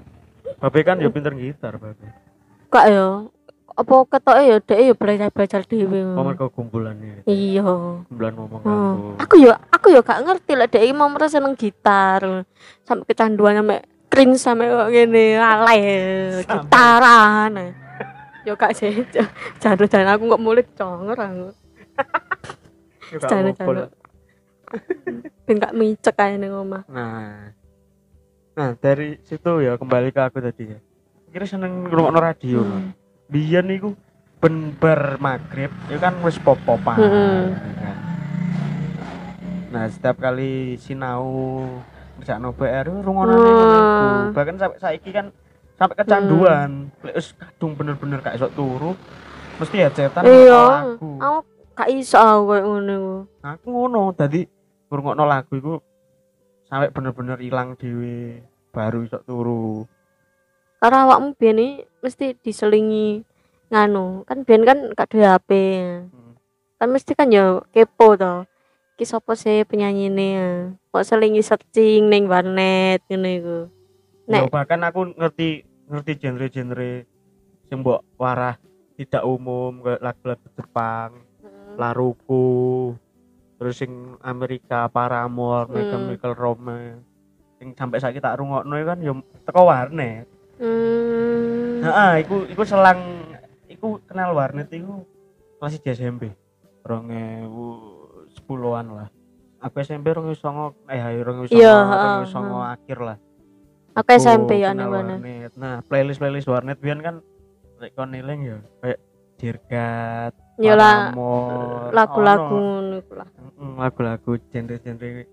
Babe 0.59 0.79
kan 0.81 0.97
ya 0.97 1.07
pinter 1.07 1.31
gitar, 1.33 1.75
Babe. 1.75 2.03
kak 2.67 2.85
ya 2.85 3.25
apa 3.71 3.93
ketoke 4.05 4.43
ya 4.43 4.57
dhek 4.59 4.79
ya 4.83 4.93
belajar 4.93 5.29
belajar 5.29 5.61
dhewe 5.63 6.03
Oh, 6.11 6.21
mergo 6.21 6.47
kumpulannya. 6.49 7.23
iya 7.23 7.63
Kumpulan 8.05 8.33
ngomong 8.35 8.61
Oh. 8.61 8.69
aku. 8.69 9.07
aku 9.17 9.35
ya 9.39 9.55
aku 9.69 9.87
ya 9.89 10.01
gak 10.01 10.21
ngerti 10.21 10.53
lah 10.53 10.67
dhek 10.67 10.83
mau 10.91 11.07
merasa 11.07 11.39
seneng 11.39 11.55
gitar 11.55 12.43
sampai 12.83 13.05
kecanduan 13.05 13.55
sampai 13.55 13.79
cringe 14.05 14.35
sampai 14.37 14.67
kok 14.67 14.89
ngene 14.89 15.25
alay 15.35 15.79
gitaran 16.43 17.53
yo 18.43 18.53
gak 18.53 18.75
sih 18.75 18.91
jangan-jangan 19.57 20.13
aku 20.13 20.23
kok 20.27 20.43
mulik 20.43 20.67
conger 20.73 21.15
aku 21.15 21.47
Ya 23.09 23.15
gak 23.15 23.25
jangan 23.25 23.45
apa-apa 23.49 23.71
lah. 23.71 23.89
jangan 24.67 25.23
ben 25.41 25.55
gak 25.57 25.73
micek 25.73 26.19
ae 26.19 26.35
ning 26.35 26.51
omah 26.51 26.83
Nah. 26.85 27.55
Nah, 28.59 28.75
dari 28.75 29.15
situ 29.23 29.63
ya 29.63 29.79
kembali 29.79 30.11
ke 30.11 30.19
aku 30.19 30.43
tadi 30.43 30.67
ya. 30.67 30.79
Kira 31.31 31.47
seneng 31.47 31.87
ngrungokno 31.87 32.19
radio. 32.19 32.59
Hmm. 32.59 32.91
Biyen 33.31 33.71
niku 33.71 33.95
ben 34.43 34.75
bar 34.75 35.15
magrib 35.15 35.71
ya 35.87 35.95
kan 35.95 36.19
wis 36.27 36.35
pop-popan. 36.43 36.99
Ya 36.99 37.07
kan. 37.79 37.97
Nah, 39.71 39.87
setiap 39.87 40.19
kali 40.19 40.75
sinau 40.75 41.23
ngerjakno 42.19 42.51
PR 42.51 42.91
rungono 42.91 43.31
Hmm. 43.31 44.35
Bahkan 44.35 44.59
sampai 44.59 44.79
saiki 44.83 45.15
kan 45.15 45.31
sampai 45.79 45.95
kecanduan. 46.03 46.91
Wis 46.99 47.31
kadung 47.39 47.79
bener-bener 47.79 48.19
gak 48.19 48.35
iso 48.35 48.51
turu 48.51 48.91
mesti 49.55 49.75
ya 49.75 49.91
cetan 49.91 50.23
iya 50.23 50.59
lagu. 50.83 51.19
aku 51.19 51.39
gak 51.79 51.89
iso 51.95 52.19
aku 52.19 52.43
kayak 52.51 52.63
ngono. 52.67 52.99
Aku 53.39 53.65
ngono 53.71 54.11
tadi 54.11 54.43
ngrungokno 54.91 55.23
lagu 55.23 55.55
iku 55.55 55.79
sampai 56.67 56.91
bener-bener 56.91 57.39
ilang 57.39 57.79
dhewe 57.79 58.45
baru 58.69 59.03
iso 59.03 59.19
turu. 59.21 59.85
karena 60.79 61.03
awakmu 61.03 61.35
biyen 61.35 61.59
iki 61.59 61.71
mesti 61.99 62.25
diselingi 62.39 63.27
nganu 63.67 64.23
kan 64.23 64.47
biyen 64.47 64.63
kan 64.63 64.79
gak 64.93 65.11
duwe 65.11 65.27
HP 65.27 65.49
Hmm. 66.07 66.33
kan 66.77 66.87
mesti 66.87 67.11
kan 67.11 67.27
ya 67.27 67.59
kepo 67.69 68.15
to 68.15 68.47
iki 68.95 69.03
sapa 69.03 69.35
sih 69.35 69.63
penyanyi 69.63 70.07
ini 70.07 70.29
kok 70.87 71.03
selingi 71.03 71.39
searching 71.39 72.07
ning 72.07 72.25
warnet 72.25 73.03
ngene 73.07 73.31
iku 73.37 73.59
Ya, 74.23 74.45
Nek- 74.45 74.53
bahkan 74.53 74.79
aku 74.81 75.09
ngerti 75.17 75.65
ngerti 75.89 76.11
genre-genre 76.15 76.91
sing 77.65 77.81
mbok 77.81 78.05
warah 78.15 78.61
tidak 78.93 79.25
umum 79.25 79.81
kayak 79.81 80.05
lagu-lagu 80.05 80.47
Jepang, 80.53 81.11
Laruku, 81.73 82.93
terus 83.57 83.73
sing 83.75 83.89
Amerika 84.21 84.85
Paramore, 84.85 85.65
Hmm. 85.65 85.89
Chemical 85.89 86.33
Romance. 86.35 87.08
Sing 87.59 87.75
sampai 87.75 87.99
saiki 87.99 88.23
tak 88.23 88.39
rungokno 88.39 88.71
kan 88.87 89.03
ya 89.03 89.11
teko 89.43 89.67
warnet. 89.67 90.23
hmm. 90.63 91.83
Heeh, 91.83 92.23
iku 92.23 92.47
iku 92.47 92.63
selang 92.63 93.27
iku 93.67 93.99
kenal 94.07 94.31
warnet 94.31 94.71
iku 94.71 95.03
masih 95.59 95.83
di 95.83 95.91
SMP. 95.91 96.31
2010-an 96.87 98.87
lah. 98.95 99.11
Aku 99.59 99.83
SMP 99.83 100.15
2009 100.15 100.87
eh 100.87 101.03
2009 101.19 101.51
Iya, 101.51 101.75
heeh, 101.83 102.31
2009 102.31 102.79
akhir 102.79 103.03
lah. 103.03 103.19
aku 103.91 104.07
SMP 104.15 104.63
ya 104.63 104.71
warnet 104.71 105.19
warnet. 105.19 105.51
Nah, 105.59 105.83
playlist 105.83 106.23
playlist 106.23 106.47
warnet 106.47 106.79
biyen 106.79 107.03
kan 107.03 107.19
lek 107.79 107.95
kon 107.95 108.11
eling 108.15 108.41
ya 108.43 108.57
kayak 108.79 108.99
Dirgat, 109.39 110.35
ya 110.59 110.75
lah 110.75 111.15
Paramore, 111.15 111.95
lagu-lagu 111.95 112.43
ono. 112.43 112.59
ngono 112.59 112.95
iku 112.99 113.13
lah 113.15 113.29
lagu-lagu 113.79 114.31
genre-genre 114.51 115.23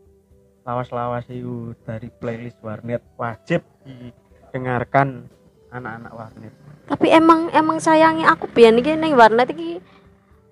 lawas-lawas 0.67 1.25
itu 1.31 1.73
dari 1.87 2.11
playlist 2.11 2.59
warnet 2.61 3.01
wajib 3.15 3.63
didengarkan 3.87 5.31
anak-anak 5.71 6.13
warnet. 6.13 6.53
tapi 6.91 7.07
emang 7.15 7.47
emang 7.55 7.79
sayangi 7.79 8.27
aku 8.27 8.51
biyen 8.51 8.83
iki 8.83 8.99
ning 8.99 9.15
warnet 9.15 9.55
iki 9.55 9.79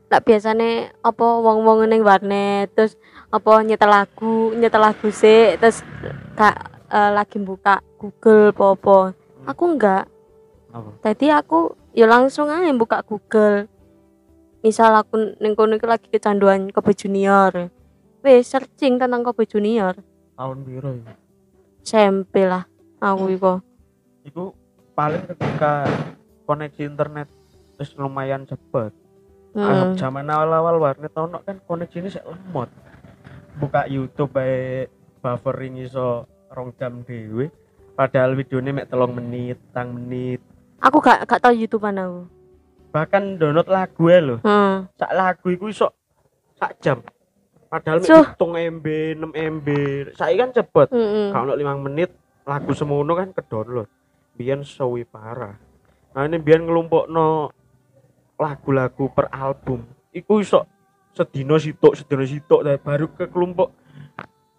lek 0.07 0.23
biasane 0.23 0.95
apa 1.03 1.27
wong-wong 1.43 1.91
ning 1.91 2.07
warnet 2.07 2.71
terus 2.79 2.95
apa 3.35 3.67
nyetel 3.67 3.91
lagu 3.91 4.55
nyetel 4.55 4.83
lagu 4.83 5.11
sih 5.11 5.59
terus 5.59 5.83
gak 6.39 6.55
eh, 6.95 7.11
lagi 7.11 7.43
buka 7.43 7.83
Google 7.99 8.55
apa 8.55 8.99
aku 9.51 9.63
enggak 9.67 10.07
Apa? 10.71 10.91
tadi 11.03 11.35
aku 11.35 11.75
ya 11.95 12.11
langsung 12.11 12.51
aja 12.51 12.69
buka 12.75 13.01
Google. 13.07 13.71
Misal 14.65 14.97
aku 14.97 15.37
ning 15.39 15.55
kono 15.55 15.77
lagi 15.77 16.09
kecanduan 16.09 16.73
Kobe 16.73 16.97
Junior 16.97 17.69
wes 18.25 18.49
searching 18.49 18.97
tentang 18.97 19.21
Kobe 19.21 19.45
Junior 19.45 20.01
Tahun 20.35 20.59
biru 20.65 20.97
ya. 21.05 21.13
SMP 21.85 22.49
lah 22.49 22.65
aku 22.99 23.29
iku 23.31 23.53
Itu 24.25 24.57
paling 24.97 25.29
ketika 25.29 25.85
koneksi 26.49 26.83
internet 26.89 27.29
terus 27.77 27.93
lumayan 28.01 28.49
cepet. 28.49 28.97
Hmm. 29.55 29.95
zaman 29.95 30.27
awal-awal 30.27 30.83
warnet 30.83 31.15
ono 31.15 31.39
kan 31.45 31.63
koneksi 31.63 32.03
ini 32.03 32.09
sik 32.11 32.27
lemot. 32.27 32.73
Buka 33.61 33.87
YouTube 33.87 34.35
bae 34.35 34.89
buffering 35.23 35.79
iso 35.79 36.27
rong 36.51 36.75
jam 36.75 37.05
dhewe. 37.07 37.53
Padahal 37.95 38.35
videonya 38.35 38.75
mek 38.75 38.91
telung 38.91 39.15
menit, 39.15 39.61
tang 39.71 39.95
menit. 39.95 40.43
aku 40.85 40.99
gak 41.01 41.25
gak 41.25 41.41
tau 41.41 41.55
YouTubean 41.55 41.97
aku 41.97 42.29
Bahkan 42.91 43.39
download 43.39 43.69
lagu 43.71 44.05
ya 44.11 44.19
lho. 44.23 44.37
hmm. 44.43 44.91
Sak 44.95 45.13
lagu 45.15 45.47
iku 45.51 45.67
iso 45.71 45.91
sak 46.55 46.79
jam. 46.83 46.99
Padahal 47.75 48.07
Suh. 48.07 48.23
7 48.39 48.79
MB, 48.79 48.87
6 49.19 49.35
MB. 49.35 49.69
Saiki 50.15 50.39
kan 50.39 50.55
cepet. 50.55 50.95
Hmm. 50.95 51.35
Kalau 51.35 51.59
5 51.59 51.87
menit 51.91 52.15
lagu 52.47 52.71
semono 52.71 53.19
kan 53.19 53.35
ke 53.35 53.43
download. 53.51 53.91
Biyen 54.39 54.63
suwi 54.63 55.03
parah. 55.03 55.59
Nah 56.15 56.23
ini 56.23 56.39
biyen 56.39 56.71
ngelumpukno 56.71 57.51
lagu-lagu 58.39 59.11
per 59.11 59.27
album. 59.35 59.83
Iku 60.15 60.39
iso 60.39 60.71
sedino 61.11 61.59
sitok, 61.59 61.99
sedino 61.99 62.23
sitok 62.23 62.63
baru 62.79 63.11
ke 63.11 63.27
kelompok 63.27 63.75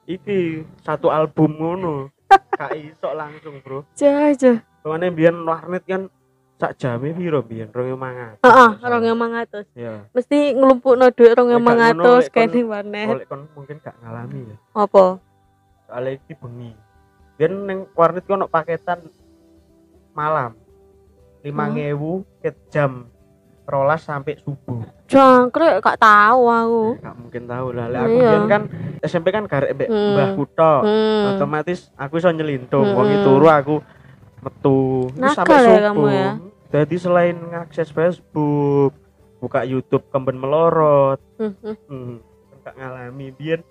iki 0.04 0.67
satu 0.84 1.08
album 1.08 1.56
ngono. 1.56 1.95
Kak 2.60 2.75
iso 2.75 3.15
langsung, 3.15 3.63
Bro. 3.63 3.88
Jah, 3.95 4.36
jah. 4.36 4.60
Soalnya 4.84 5.15
biyen 5.15 5.39
warnet 5.47 5.88
kan 5.88 6.12
sak 6.56 6.72
jame 6.78 7.12
piro 7.12 7.39
biyen 7.39 7.68
2500. 7.68 8.39
Heeh, 8.39 8.70
rong 8.82 9.04
emang 9.06 9.32
atus. 9.36 9.68
Ya. 9.74 10.08
Mesti 10.12 10.56
nglumpukno 10.56 11.12
dhuwit 11.12 11.36
rong 11.36 11.50
Lek 11.50 11.58
emang 11.58 11.76
gak 11.76 11.91
ngono, 11.91 12.02
atus 12.02 12.24
lek 12.24 12.32
kon- 12.32 12.41
kene 12.48 12.62
warnet. 12.63 13.08
Oleh 13.10 13.26
kon 13.26 13.41
mungkin 13.52 13.76
gak 13.78 13.96
ngalami 14.00 14.39
ya. 14.46 14.56
Apa? 14.74 15.06
Soalnya 15.86 16.12
iki 16.13 16.34
bengi. 16.34 16.72
Biyen 17.36 17.54
ning 17.62 17.80
warnet 17.91 18.24
ku 18.24 18.34
ono 18.34 18.48
paketan 18.48 19.04
malam. 20.13 20.56
5000 21.44 22.26
ke 22.41 22.50
jam 22.68 23.06
rolas 23.65 24.02
sampai 24.02 24.39
subuh. 24.39 24.82
Jangkrik 25.06 25.78
gak 25.78 26.00
tahu 26.00 26.41
aku. 26.48 26.84
Gak 26.98 27.15
mungkin 27.20 27.44
tahu 27.46 27.68
lah. 27.70 27.86
Lek 27.86 28.00
aku 28.00 28.15
Iya. 28.15 28.30
biyen 28.32 28.46
kan 28.48 28.62
SMP 29.04 29.28
kan 29.30 29.44
garek 29.44 29.76
mbek 29.76 29.89
Hmm. 29.91 30.15
mbahku 30.15 30.44
tok. 30.50 30.82
Hmm. 30.82 31.36
Otomatis 31.36 31.91
aku 31.94 32.18
iso 32.18 32.32
nyelintung. 32.32 32.88
Hmm. 32.88 32.96
Wong 32.96 33.08
turu 33.22 33.46
aku 33.46 33.76
metu 34.45 35.10
sampai 35.27 35.58
ya 35.58 35.62
subuh. 35.65 35.81
kamu 35.84 36.05
ya? 36.08 36.29
Jadi 36.67 36.95
selain 36.95 37.36
ngakses 37.41 37.89
Facebook, 37.89 38.91
buka 39.38 39.63
YouTube 39.63 40.05
kemben 40.08 40.36
melorot, 40.36 41.17
Hmm, 41.36 41.53
hmm. 41.55 41.75
hmm, 41.88 42.15
ngalami 42.67 43.27
biyen 43.31 43.62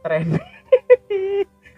tren 0.00 0.36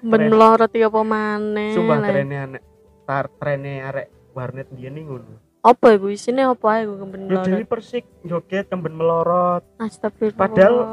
Ben 0.00 0.14
Tren. 0.14 0.28
melorot 0.28 0.70
ya 0.70 0.86
apa 0.86 1.00
maneh. 1.02 1.72
sumpah 1.72 1.98
trennya 2.00 2.38
anek 2.44 2.62
tar 3.02 3.26
trennya 3.32 3.72
arek 3.84 4.06
warnet 4.30 4.68
biyen 4.68 4.94
nih 4.94 5.04
ngono. 5.04 5.34
Apa 5.58 5.90
iku 5.92 6.06
isine 6.08 6.44
apa 6.44 6.80
iku 6.80 7.02
ben 7.02 7.26
Ya 7.26 7.42
jadi 7.42 7.58
melorot? 7.58 7.68
persik 7.68 8.04
joget 8.22 8.66
kemben 8.66 8.94
melorot. 8.94 9.66
Astagfirullah. 9.76 10.38
Padahal- 10.38 10.86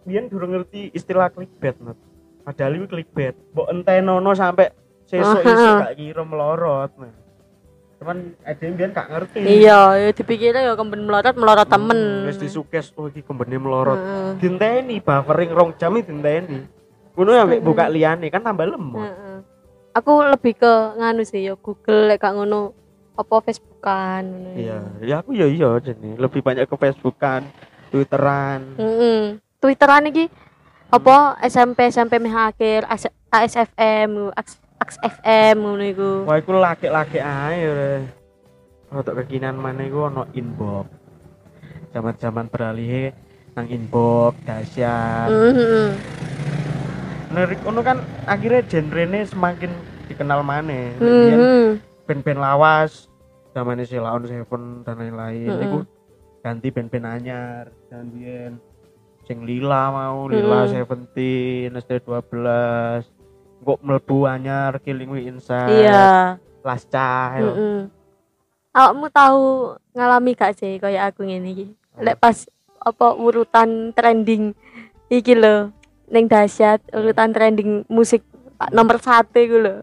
Biyen 0.00 0.26
durung 0.26 0.50
ngerti 0.50 0.90
istilah 0.90 1.28
clickbait 1.28 1.76
not. 1.78 1.94
Padahal 2.42 2.72
itu 2.74 2.88
clickbait. 2.88 3.36
Mbok 3.52 3.68
entenono 3.70 4.32
sampai 4.32 4.72
sesuk 5.10 5.42
isuk 5.42 5.74
gak 5.82 5.94
kira 5.98 6.22
melorot. 6.22 6.90
Nah. 6.94 7.12
Cuman 8.00 8.16
ada 8.46 8.62
yang 8.64 8.74
biyen 8.78 8.90
gak 8.94 9.08
ngerti. 9.10 9.38
Iya, 9.44 9.80
ya 9.98 10.10
dipikirnya 10.14 10.62
ya 10.70 10.74
kemben 10.78 11.04
melorot 11.04 11.36
melorot 11.36 11.68
temen. 11.68 12.00
Hmm, 12.00 12.28
Wis 12.30 12.38
disukes 12.38 12.94
oh 12.96 13.10
iki 13.10 13.20
kembene 13.20 13.58
melorot. 13.58 13.98
Heeh. 13.98 14.30
Dinteni 14.40 15.02
buffering 15.02 15.50
rong 15.52 15.70
jam 15.76 15.98
iki 15.98 16.08
dinteni. 16.08 16.64
Ngono 17.18 17.30
ya 17.34 17.44
mek 17.44 17.60
buka 17.60 17.90
liyane 17.90 18.30
kan 18.30 18.40
tambah 18.40 18.64
lemot. 18.64 19.02
Heeh. 19.04 19.36
Aku 19.90 20.22
lebih 20.22 20.54
ke 20.54 20.72
nganu 20.96 21.26
sih 21.26 21.50
ya 21.50 21.58
Google 21.58 22.06
lek 22.08 22.22
gak 22.22 22.38
ngono 22.38 22.72
apa 23.18 23.34
Facebookan 23.44 24.22
ngono. 24.22 24.50
Iya, 24.56 24.78
ya 25.04 25.14
aku 25.20 25.36
ya 25.36 25.44
iya 25.50 25.76
jene. 25.82 26.16
Lebih 26.16 26.40
banyak 26.40 26.64
ke 26.64 26.76
Facebookan, 26.78 27.44
Twitteran. 27.92 28.80
Heeh. 28.80 29.36
Twitteran 29.60 30.08
iki 30.08 30.32
apa 30.88 31.36
SMP 31.44 31.92
SMP 31.92 32.16
meh 32.16 32.32
akhir 32.32 32.88
AS- 32.88 33.12
ASFM, 33.28 34.32
AX 34.80 34.96
AX 34.96 35.12
FM 35.20 35.56
ngono 35.60 35.84
iku. 35.84 36.10
Wah, 36.24 36.40
iku 36.40 36.56
laki-laki 36.56 37.20
ae. 37.20 37.60
re. 37.62 37.92
rodok 38.90 39.22
kekinian 39.22 39.54
mana 39.54 39.86
iku 39.86 40.10
ono 40.10 40.26
inbox 40.34 40.90
zaman-zaman 41.94 42.50
beralih 42.50 43.14
nang 43.54 43.70
inbox 43.70 44.34
dahsyat. 44.42 45.30
Nerik 47.30 47.62
ono 47.62 47.86
kan 47.86 48.02
akhirnya 48.26 48.66
genre 48.66 49.04
semakin 49.22 49.70
dikenal 50.10 50.42
mana 50.42 50.90
Biyen 50.98 51.38
Mhm. 51.38 51.68
band-band 52.02 52.40
lawas 52.42 53.06
zamannya 53.54 53.86
si 53.86 53.94
Laon 53.94 54.26
Seven 54.26 54.82
dan 54.82 54.98
lain-lain 54.98 55.46
Mm-mm. 55.46 55.62
iku 55.62 55.78
ganti 56.42 56.74
band-band 56.74 57.06
anyar 57.06 57.70
dan 57.86 58.10
biyen 58.10 58.58
sing 59.22 59.46
Lila 59.46 59.94
mau 59.94 60.26
Lila 60.26 60.66
Mm-mm. 60.66 60.74
Seventeen 60.74 61.78
ST12 61.78 62.26
kok 63.60 63.80
mlebu 63.80 64.24
anyar 64.24 64.80
Killing 64.80 65.10
Me 65.10 65.20
Inside 65.24 65.70
Iya. 65.70 66.36
Lasca 66.60 67.40
yo. 67.40 67.50
Heeh. 67.52 67.80
Awakmu 68.70 69.06
tahu 69.10 69.42
ngalami 69.92 70.30
gak 70.36 70.54
sih 70.56 70.78
kayak 70.78 71.14
aku 71.14 71.26
ngene 71.26 71.48
iki? 71.50 71.66
Lek 71.98 72.20
pas 72.20 72.46
apa 72.80 73.12
urutan 73.12 73.92
trending 73.92 74.56
iki 75.08 75.36
lho 75.36 75.68
ning 76.08 76.26
dahsyat 76.26 76.80
urutan 76.90 77.30
trending 77.30 77.84
musik 77.86 78.24
pak 78.56 78.72
nomor 78.72 78.96
satu 79.00 79.36
iku 79.40 79.56
lho. 79.58 79.74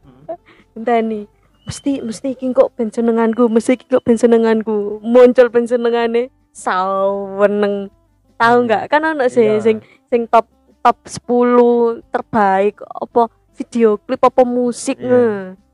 Enteni. 0.73 1.25
Mesti 1.67 1.99
mesti 1.99 2.31
iki 2.31 2.47
kok 2.55 2.71
ben 2.79 2.87
senenganku, 2.87 3.51
mesti 3.51 3.75
iki 3.75 3.91
kok 3.91 4.05
ben 4.07 4.15
senenganku. 4.15 5.03
Muncul 5.03 5.51
ben 5.51 5.67
senengane 5.67 6.31
saweneng. 6.55 7.91
Tahu 8.39 8.55
nggak? 8.63 8.87
Kan 8.87 9.03
ono 9.03 9.27
sih 9.27 9.59
Iya. 9.59 9.65
sing 9.65 9.77
sing 10.07 10.29
top 10.31 10.47
top 10.79 11.03
10 11.03 11.99
terbaik 12.07 12.79
apa 12.79 13.27
video 13.57 13.97
klip 13.97 14.21
apa 14.21 14.43
musik 14.43 14.95
Iya. 14.95 15.09
nge. 15.09 15.25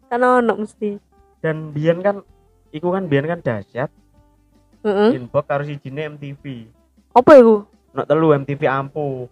Kan 0.07 0.21
ono 0.21 0.53
mesti. 0.57 0.91
dan 1.39 1.69
biyen 1.69 1.99
kan 1.99 2.23
iku 2.71 2.87
kan 2.89 3.03
biyen 3.03 3.27
kan 3.27 3.37
dahsyat 3.37 3.91
Heeh. 4.81 5.11
inbox 5.13 5.43
harus 5.45 5.67
izine 5.67 6.07
MTV 6.09 6.71
Apa 7.11 7.35
iku? 7.35 7.67
nok 7.91 8.05
telu 8.05 8.31
MTV 8.33 8.61
ampuh 8.63 9.27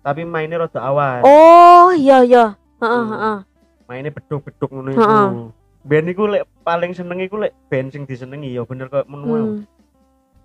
tapi 0.00 0.22
mainnya 0.22 0.62
rada 0.62 0.80
awan 0.80 1.20
Oh, 1.20 1.90
iya 1.90 2.22
iya. 2.22 2.54
Heeh, 2.78 2.86
Hmm. 2.96 3.10
heeh. 3.12 3.38
mainnya 3.84 4.10
beduk-beduk 4.10 4.70
ngono 4.70 4.90
iku 4.90 5.50
band 5.82 6.06
iku 6.08 6.22
lek 6.24 6.46
paling 6.62 6.92
seneng 6.92 7.18
iku 7.18 7.36
lek 7.36 7.50
band 7.66 7.90
sing 7.90 8.04
disenengi 8.04 8.52
ya 8.52 8.62
bener 8.62 8.86
kok 8.86 9.04
menua 9.04 9.42
Hmm, 9.42 9.66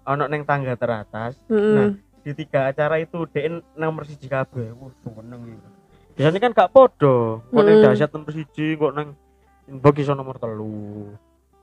ono 0.03 0.23
neng 0.25 0.41
tangga 0.41 0.73
teratas 0.73 1.38
heeh. 1.45 1.75
Nah, 1.75 1.88
di 2.19 2.34
tiga 2.34 2.65
acara 2.67 2.97
itu 2.97 3.21
DN 3.27 3.62
nomor 3.75 4.03
siji 4.03 4.25
kabeh 4.25 4.73
wah 4.73 4.89
seneng 4.97 5.41
iki 5.45 5.69
biasanya 6.15 6.39
kan 6.39 6.51
gak 6.56 6.71
podo 6.71 7.43
kok 7.43 7.60
neng 7.60 7.78
Mm. 7.80 7.84
dahsyat 7.84 8.12
nomor 8.15 8.32
siji 8.32 8.80
kok 8.80 8.95
neng 8.95 9.19
inbox 9.67 9.95
iso 9.99 10.15
nomor 10.15 10.39
telu 10.39 11.12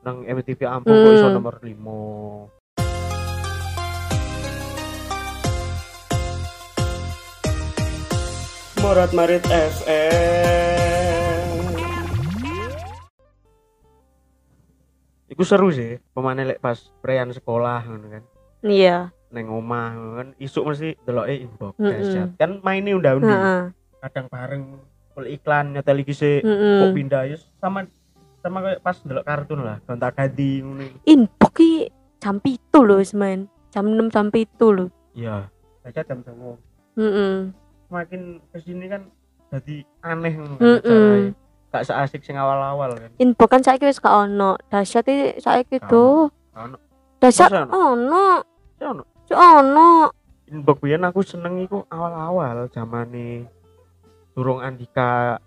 nang 0.05 0.29
MTV 0.29 0.61
ampuh 0.69 0.93
kok 0.93 1.13
iso 1.17 1.29
Mm. 1.33 1.37
nomor 1.41 1.55
limo 1.65 2.05
Morat 8.83 9.15
Marit 9.15 9.47
FM. 9.47 10.03
iku 15.33 15.49
seru 15.49 15.73
sih 15.73 15.97
pemane 16.13 16.45
lek 16.45 16.61
pas 16.61 16.77
prean 17.01 17.33
sekolah 17.33 17.89
ngono 17.89 18.07
kan 18.13 18.25
Iya. 18.61 19.17
neng 19.33 19.49
omah 19.49 19.97
ngono 19.97 20.13
kan 20.15 20.29
isuk 20.37 20.69
mesti 20.69 20.93
deloke 21.03 21.33
inbox 21.33 21.73
Mm-mm. 21.81 21.89
dahsyat 21.89 22.29
kan 22.37 22.61
unda-undi 22.61 23.33
Heeh. 23.33 23.63
Kadang 24.03 24.27
bareng 24.27 24.63
kalau 25.09 25.29
iklan 25.29 25.67
nyetel 25.73 25.99
iki 25.99 26.11
sih 26.11 26.41
kok 26.41 26.51
Heeh. 26.51 26.91
pindah 26.91 27.23
ya 27.25 27.39
sama 27.57 27.87
sama 28.39 28.59
kayak 28.61 28.81
pas 28.81 28.99
delok 28.99 29.23
kartun 29.23 29.63
lah 29.63 29.79
gonta 29.81 30.11
ganti 30.11 30.59
ngono 30.59 30.83
iku. 30.83 30.99
Inbox 31.07 31.53
ki 31.53 31.71
jam 32.19 32.37
7 32.37 32.59
lho 32.83 32.97
wis 32.99 33.13
main. 33.13 33.47
Jam 33.71 33.87
6 33.87 34.11
jam 34.11 34.27
7 34.29 34.43
lho. 34.69 34.87
iya 35.13 35.47
dahsyat 35.81 36.05
jam 36.05 36.19
9 36.21 36.59
Heeh. 36.95 37.35
semakin 37.87 38.21
ke 38.51 38.59
sini 38.59 38.87
kan 38.87 39.03
jadi 39.49 39.77
aneh 40.01 40.33
ngono 40.35 40.55
Mm-mm. 40.57 40.81
acaranya. 40.81 41.31
gak 41.71 41.85
seasik 41.85 42.21
sing 42.21 42.37
awal-awal 42.37 42.91
kan 42.93 43.11
Inbox 43.17 43.49
kan 43.49 43.63
saiki 43.63 43.87
wis 43.87 43.97
gak 43.97 44.11
ono. 44.11 44.59
Dahsyat 44.67 45.05
iki 45.05 45.39
saiki 45.39 45.77
Gak 45.79 45.87
do. 45.87 46.33
ono. 46.53 46.77
Dahsyat 47.17 47.53
ono. 47.65 48.43
Ya 48.77 48.91
ono. 48.91 49.05
Ono. 49.31 49.89
inbox 50.45 50.77
biyen 50.79 51.01
aku 51.01 51.23
seneng 51.23 51.57
iku 51.59 51.89
awal-awal 51.89 52.69
zamane 52.69 53.49
durung 54.33 54.59
Andika 54.59 55.39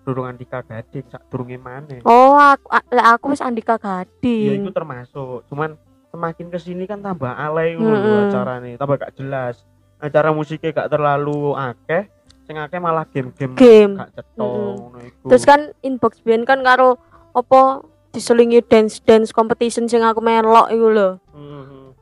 durung 0.00 0.24
Andika 0.24 0.62
Gading 0.62 1.06
sak 1.06 1.22
durunge 1.28 1.56
maneh 1.56 2.00
Oh, 2.02 2.34
aku 2.34 2.66
lek 2.90 3.06
aku 3.10 3.24
wis 3.30 3.42
Andika 3.42 3.76
ya 3.76 4.02
Gading. 4.02 4.62
itu 4.62 4.70
termasuk 4.70 5.44
cuman 5.46 5.76
semakin 6.10 6.46
ke 6.48 6.58
sini 6.58 6.84
kan 6.84 6.98
tambah 6.98 7.28
alay 7.28 7.74
ngono 7.74 7.94
Mm-mm. 7.94 8.22
acarane 8.26 8.70
tambah 8.74 8.96
gak 8.98 9.14
jelas 9.14 9.62
acara 9.96 10.32
musiknya 10.32 10.74
gak 10.74 10.90
terlalu 10.90 11.54
akeh 11.54 12.08
sing 12.42 12.58
akeh 12.58 12.82
malah 12.82 13.06
game-game 13.06 13.54
Game. 13.54 13.94
gak 13.94 14.26
ngono 14.34 14.98
iku 15.00 15.26
Terus 15.28 15.44
kan 15.44 15.60
inbox 15.80 16.18
biyen 16.20 16.42
kan 16.42 16.62
karo 16.62 16.98
apa 17.30 17.86
diselingi 18.10 18.58
dance 18.60 18.98
dance 18.98 19.30
competition 19.30 19.86
sing 19.86 20.02
aku 20.02 20.18
melok 20.18 20.66
iku 20.66 20.86
lho. 20.90 21.08
Mhm. 21.30 21.94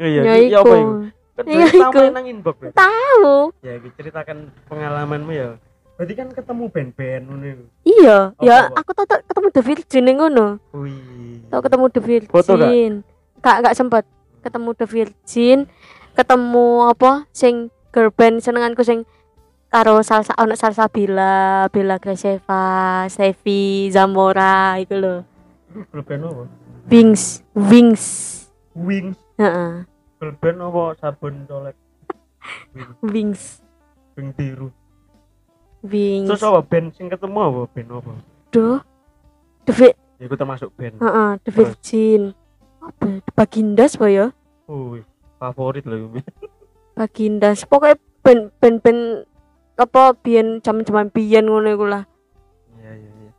iya 0.00 0.20
Ya 0.24 0.34
iya 0.40 0.58
apa 0.58 0.72
iku. 0.72 0.92
Kan 1.42 1.50
Ya 1.50 1.66
sama 1.66 1.90
iku. 1.90 2.00
nang 2.10 2.26
inbox. 2.26 2.56
Tahu. 2.72 3.34
ya 3.60 3.72
ceritakan 3.92 4.36
pengalamanmu 4.66 5.32
ya 5.32 5.50
berarti 5.94 6.14
kan 6.14 6.28
ketemu 6.30 6.64
band-band 6.66 7.22
ngono 7.24 7.44
iku 7.46 7.64
Iya, 7.82 8.18
Apa, 8.32 8.40
ya 8.40 8.56
apa? 8.62 8.74
aku 8.78 8.90
tau 8.94 9.06
ketemu 9.20 9.46
The 9.50 9.62
Virgin 9.62 10.04
yang 10.06 10.16
ngono. 10.18 10.46
wih 10.72 11.44
Tau 11.46 11.60
ketemu 11.60 11.84
The 11.86 12.00
Virgin. 12.00 12.30
Foto 12.30 12.52
gak? 12.54 12.70
Gak 13.38 13.56
gak 13.60 13.74
sempet 13.74 14.04
ketemu 14.40 14.68
The 14.72 14.86
Virgin, 14.86 15.58
ketemu 16.10 16.66
apa 16.86 17.28
sing 17.30 17.54
girl 17.90 18.08
band 18.08 18.38
senenganku 18.38 18.80
sing 18.80 19.04
karo 19.66 20.00
salsa 20.00 20.32
ono 20.34 20.54
salsa 20.54 20.86
Bella, 20.86 21.68
Bella 21.68 21.96
Greseva, 21.96 22.64
Sevi, 23.06 23.86
Zamora 23.88 24.74
iku 24.76 24.94
lho. 24.94 25.14
Girl 25.86 26.02
band 26.02 26.22
apa 26.24 26.44
Wings, 26.86 27.44
Wings. 27.52 28.04
Wings 28.72 29.20
Heeh. 29.36 29.84
Band 30.20 30.58
apa 30.60 30.82
sabun 31.00 31.34
colek 31.48 31.76
Wings 32.76 32.96
Wings, 33.00 33.42
Wing 34.16 34.28
biru 34.36 34.68
Wings. 35.80 36.28
terus 36.28 36.44
apa 36.44 36.60
band 36.60 36.92
sing 36.92 37.08
ketemu 37.08 37.38
apa 37.40 37.60
band 37.72 37.88
apa 37.96 38.12
Duh. 38.50 38.80
The 39.64 39.72
Vi- 39.72 39.98
ya 40.18 40.24
itu 40.26 40.36
termasuk 40.36 40.68
band 40.76 41.00
heeh, 41.00 41.30
The 41.40 41.50
Terus? 41.50 41.56
Virgin. 41.56 42.22
Apa? 42.80 43.04
The 43.22 43.32
Bagindas 43.32 43.92
apa 43.96 44.06
ya? 44.08 44.26
Wih, 44.66 45.04
favorit 45.36 45.84
loh 45.84 46.10
ini. 46.10 46.20
Bagindas. 46.92 47.62
Pokoknya 47.64 47.96
band 48.20 48.50
band 48.58 48.76
band 48.82 49.00
apa 49.76 50.12
biyen 50.16 50.60
zaman-zaman 50.60 51.08
biyen 51.08 51.46
ngono 51.46 51.68
iku 51.70 51.86
lah. 51.86 52.04
Iya 52.80 52.92
iya 52.98 53.10
iya. 53.22 53.30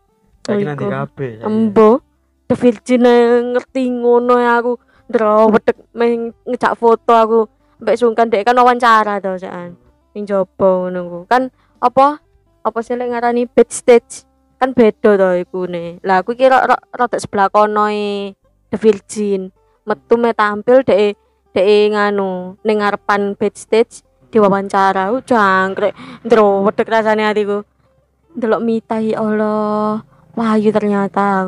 Saiki 0.41 0.63
nanti 0.63 0.85
kabeh. 0.87 1.31
ya, 1.37 1.45
Embo. 1.45 2.01
The 2.47 2.55
Virgin 2.55 3.03
ngerti 3.51 3.81
ngono 3.91 4.35
ya 4.39 4.61
aku. 5.11 5.51
Ndrawedek 5.51 5.77
meh 5.91 6.31
ngejak 6.47 6.73
foto 6.79 7.11
aku. 7.11 7.39
Mbak 7.83 7.95
sungkan 7.99 8.31
dek 8.31 8.47
kan 8.47 8.55
wawancara 8.55 9.19
to 9.19 9.35
sekan. 9.35 9.75
Ning 10.15 10.23
jopo 10.23 10.87
ku. 10.87 11.19
Kan 11.27 11.51
apa? 11.83 12.23
Apa 12.63 12.79
sih 12.85 12.95
lek 12.95 13.11
ngarani 13.11 13.49
backstage? 13.51 14.23
Kan 14.61 14.71
beda 14.71 15.17
to 15.17 15.29
iku 15.35 15.67
ne. 15.67 15.99
Lah 16.05 16.23
aku 16.23 16.37
kira 16.37 16.63
rada 16.69 17.17
sebelah 17.19 17.51
kono 17.51 17.91
e 17.91 18.31
The 18.71 18.77
Virgin. 18.79 19.51
Metu 19.83 20.15
me 20.15 20.31
tampil 20.31 20.85
dek 20.85 21.17
dek 21.51 21.67
nganu 21.91 22.55
ning 22.63 22.77
ngarepan 22.79 23.35
backstage 23.35 24.05
diwawancara. 24.31 25.11
Jangkrik. 25.25 25.93
Ndrawedek 26.23 26.87
rasane 26.87 27.25
hatiku. 27.27 27.67
Delok 28.31 28.63
Mita 28.63 29.01
ya 29.03 29.19
Allah. 29.19 30.05
Wahyu 30.31 30.71
ternyata. 30.71 31.43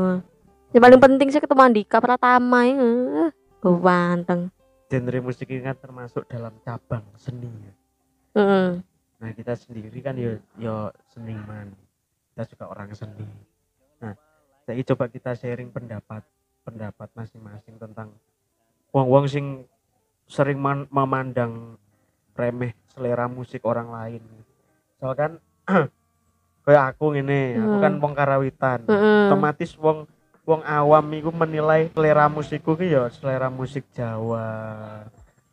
Yang 0.73 0.81
paling 0.81 0.99
penting 0.99 1.27
sih 1.31 1.39
ketemu 1.39 1.61
Andika 1.63 2.01
Pratama 2.01 2.65
ya. 2.65 3.31
Ganteng. 3.63 4.51
Genre 4.91 5.19
musik 5.23 5.47
ini 5.49 5.63
kan 5.63 5.77
termasuk 5.79 6.27
dalam 6.27 6.53
cabang 6.61 7.01
seni. 7.15 7.49
ya. 7.49 7.73
Heeh. 8.37 8.69
Nah, 9.17 9.31
kita 9.31 9.55
sendiri 9.55 9.97
kan 10.03 10.13
yo 10.19 10.35
yo 10.59 10.91
seniman. 11.09 11.71
Kita 12.33 12.43
juga 12.51 12.65
orang 12.69 12.91
seni. 12.91 13.23
Nah, 13.97 14.13
saya 14.67 14.83
coba 14.83 15.07
kita 15.07 15.31
sharing 15.33 15.71
pendapat 15.71 16.21
pendapat 16.63 17.09
masing-masing 17.11 17.75
tentang 17.75 18.11
wong-wong 18.91 19.27
sing 19.27 19.63
sering 20.27 20.59
man- 20.59 20.87
memandang 20.87 21.75
remeh 22.33 22.71
selera 22.91 23.27
musik 23.27 23.63
orang 23.63 23.89
lain. 23.89 24.23
Soalnya 24.99 25.17
kan 25.17 25.31
kayak 26.63 26.95
aku 26.95 27.11
ngene, 27.11 27.59
aku 27.59 27.77
kan 27.79 27.93
Hmm. 27.95 28.01
wong 28.03 28.13
karawitan. 28.13 28.79
Heeh. 28.87 29.27
otomatis 29.27 29.71
wong 29.75 30.07
wong 30.43 30.61
awam 30.67 31.07
iku 31.15 31.31
menilai 31.31 31.87
selera 31.95 32.27
musikku 32.27 32.75
ki 32.75 32.91
ya 32.91 33.07
selera 33.07 33.47
musik 33.47 33.87
Jawa. 33.95 34.47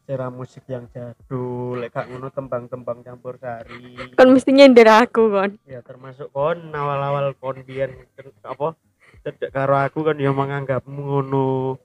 Selera 0.03 0.27
musik 0.29 0.67
yang 0.67 0.91
jadul 0.91 1.79
lek 1.79 1.95
gak 1.95 2.11
ngono 2.11 2.35
tembang-tembang 2.35 3.07
campur 3.07 3.39
sari. 3.39 3.95
Kan 4.19 4.35
mesti 4.35 4.51
nyender 4.51 4.91
aku 4.91 5.31
kon. 5.31 5.51
ya 5.63 5.79
termasuk 5.87 6.35
kon 6.35 6.75
awal-awal 6.75 7.31
kon 7.39 7.63
biyen 7.63 7.95
apa 8.43 8.75
cedek 9.23 9.55
karo 9.55 9.79
aku 9.79 10.03
kan 10.03 10.19
ya 10.19 10.35
menganggapmu 10.35 10.99
ngono. 10.99 11.79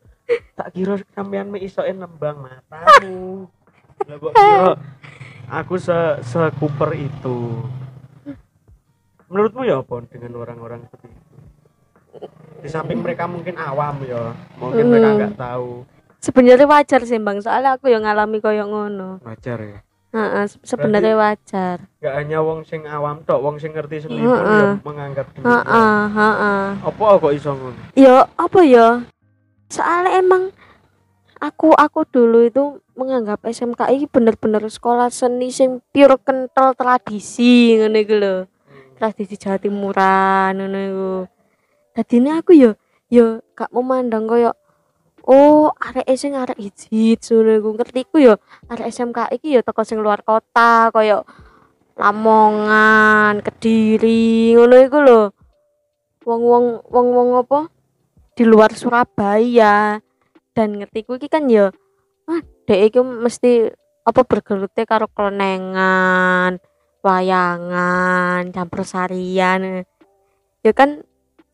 Tak 0.58 0.74
kira 0.74 0.98
sampean 1.14 1.54
me 1.54 1.62
isoke 1.62 1.94
nembang 1.94 2.42
matamu. 2.42 3.46
Lah 4.10 4.18
kok 4.18 4.34
kira 4.34 4.74
aku 5.46 5.78
se 5.78 6.26
sekuper 6.26 6.98
itu. 6.98 7.62
Menurutmu 9.30 9.62
ya 9.70 9.86
apa 9.86 10.02
dengan 10.10 10.38
orang-orang 10.42 10.86
seperti 10.90 11.14
itu 11.14 11.25
di 12.58 12.68
samping 12.68 13.00
mereka 13.00 13.26
mungkin 13.26 13.54
awam 13.56 14.02
ya 14.02 14.34
mungkin 14.56 14.86
mereka 14.88 15.08
Hmm. 15.08 15.18
nggak 15.20 15.36
tahu. 15.36 15.70
Sebenarnya 16.18 16.66
wajar 16.66 17.02
sih 17.02 17.18
bang. 17.18 17.38
Soalnya 17.38 17.78
aku 17.78 17.86
yang 17.86 18.02
ngalami 18.02 18.40
koyo 18.40 18.66
ngono. 18.66 19.22
Wajar 19.22 19.60
ya. 19.60 19.80
Heeh, 20.10 20.44
se- 20.48 20.58
sebenarnya 20.66 21.14
wajar. 21.14 21.78
nggak 22.00 22.16
hanya 22.16 22.40
wong 22.40 22.64
sing 22.64 22.82
awam 22.84 23.22
tok 23.22 23.38
wong 23.38 23.56
sing 23.56 23.72
ngerti 23.72 24.02
seni 24.02 24.18
pun 24.18 24.32
ya 24.34 24.80
menganggap 24.80 25.28
demikian. 25.30 25.62
heeh 25.62 26.04
heeh. 26.10 26.66
Apa 26.82 27.20
kok 27.20 27.34
iso 27.34 27.52
ngono? 27.52 27.82
Ya 27.94 28.26
apa 28.34 28.60
ya 28.62 29.04
soalnya 29.68 30.16
emang 30.16 30.44
aku 31.38 31.76
aku 31.76 32.08
dulu 32.08 32.42
itu 32.42 32.64
menganggap 32.94 33.44
SMK 33.44 33.92
ini 33.92 34.08
bener-bener 34.08 34.64
sekolah 34.64 35.12
seni 35.12 35.52
sing 35.52 35.84
pure 35.86 36.16
kental 36.18 36.72
tradisi 36.74 37.76
iku 37.76 38.16
lho. 38.16 38.36
Tradisi 38.96 39.36
Jawa 39.36 39.60
Timuran 39.60 40.56
ngono 40.56 40.80
iku 40.80 41.12
dadi 41.96 42.20
ini 42.20 42.30
aku 42.36 42.52
yo 42.52 42.76
yo 43.08 43.40
gak 43.56 43.72
memandang 43.72 44.28
koyo 44.28 44.52
oh 45.24 45.72
arek 45.80 46.06
sing 46.20 46.36
arek 46.36 46.60
hiji 46.60 47.16
ngono 47.18 47.52
iku. 47.58 47.70
Ngertiku 47.80 48.16
yo 48.20 48.34
arek 48.68 48.92
SMK 48.92 49.32
iki 49.40 49.56
yo 49.56 49.62
teko 49.64 49.82
sing 49.88 50.04
luar 50.04 50.22
kota 50.22 50.92
koyo 50.92 51.24
Lamongan, 51.96 53.40
Kediri 53.40 54.52
ngono 54.52 54.76
iku 54.84 55.00
lho. 55.00 55.22
Wong-wong 56.28 56.84
wong-wong 56.92 57.30
apa? 57.40 57.72
Di 58.36 58.44
luar 58.44 58.76
Surabaya. 58.76 60.04
Dan 60.52 60.76
ngertiku 60.76 61.16
iki 61.16 61.32
kan 61.32 61.48
ya 61.48 61.72
ah 62.26 62.42
dek 62.66 62.82
iki 62.92 63.00
mesti 63.00 63.70
apa 64.06 64.22
bergelutnya 64.26 64.86
karo 64.86 65.06
kelenengan 65.10 66.58
wayangan 67.06 68.50
campur 68.50 68.82
sarian 68.82 69.86
ya 70.66 70.72
kan 70.74 71.06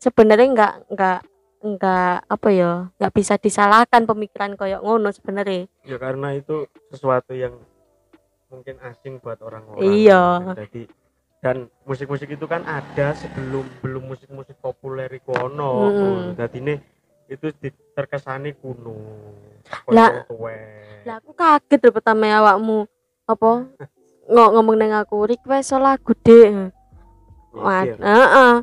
sebenarnya 0.02 0.48
nggak 0.50 0.74
nggak 0.90 1.18
nggak 1.62 2.14
apa 2.26 2.48
ya 2.50 2.90
nggak 2.98 3.12
bisa 3.14 3.38
disalahkan 3.38 4.02
pemikiran 4.02 4.58
koyok 4.58 4.82
ngono 4.82 5.14
sebenarnya 5.14 5.70
ya 5.86 5.94
karena 5.94 6.34
itu 6.34 6.66
sesuatu 6.90 7.38
yang 7.38 7.54
mungkin 8.50 8.82
asing 8.82 9.22
buat 9.22 9.38
orang-orang 9.38 9.86
Iya. 9.86 10.22
kan. 10.42 10.58
jadi 10.58 10.82
dan 11.38 11.56
musik-musik 11.86 12.30
itu 12.30 12.46
kan 12.46 12.66
ada 12.66 13.14
sebelum 13.14 13.62
belum 13.78 14.10
musik-musik 14.10 14.58
populer 14.58 15.06
iku 15.08 15.38
ono 15.38 15.72
Mm-mm. 15.88 16.18
jadi 16.34 16.58
ini 16.58 16.74
itu 17.30 17.46
terkesani 17.94 18.58
kuno 18.58 18.98
Lah- 19.88 20.26
lah 21.02 21.16
aku 21.18 21.30
kaget 21.32 21.78
lho 21.78 21.90
pertama 21.90 22.26
awakmu 22.28 22.90
apa 23.24 23.50
ngomong 24.34 24.76
neng 24.76 24.94
aku 24.94 25.30
request 25.30 25.78
lagu 25.78 26.10
deh 26.26 26.74
Mat, 27.52 27.84
Iya. 27.84 27.94
heeh. 28.00 28.54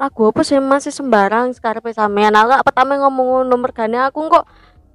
Lagu 0.00 0.32
apa 0.32 0.40
sih 0.40 0.56
masih 0.56 0.88
sembarang 0.88 1.52
sekarang 1.52 1.84
pe 1.84 1.92
sampean 1.92 2.32
aku 2.32 2.56
gak 2.56 2.64
pertama 2.64 2.96
ngomong 3.04 3.44
nomor 3.44 3.68
gane 3.68 4.00
aku 4.00 4.32
kok 4.32 4.48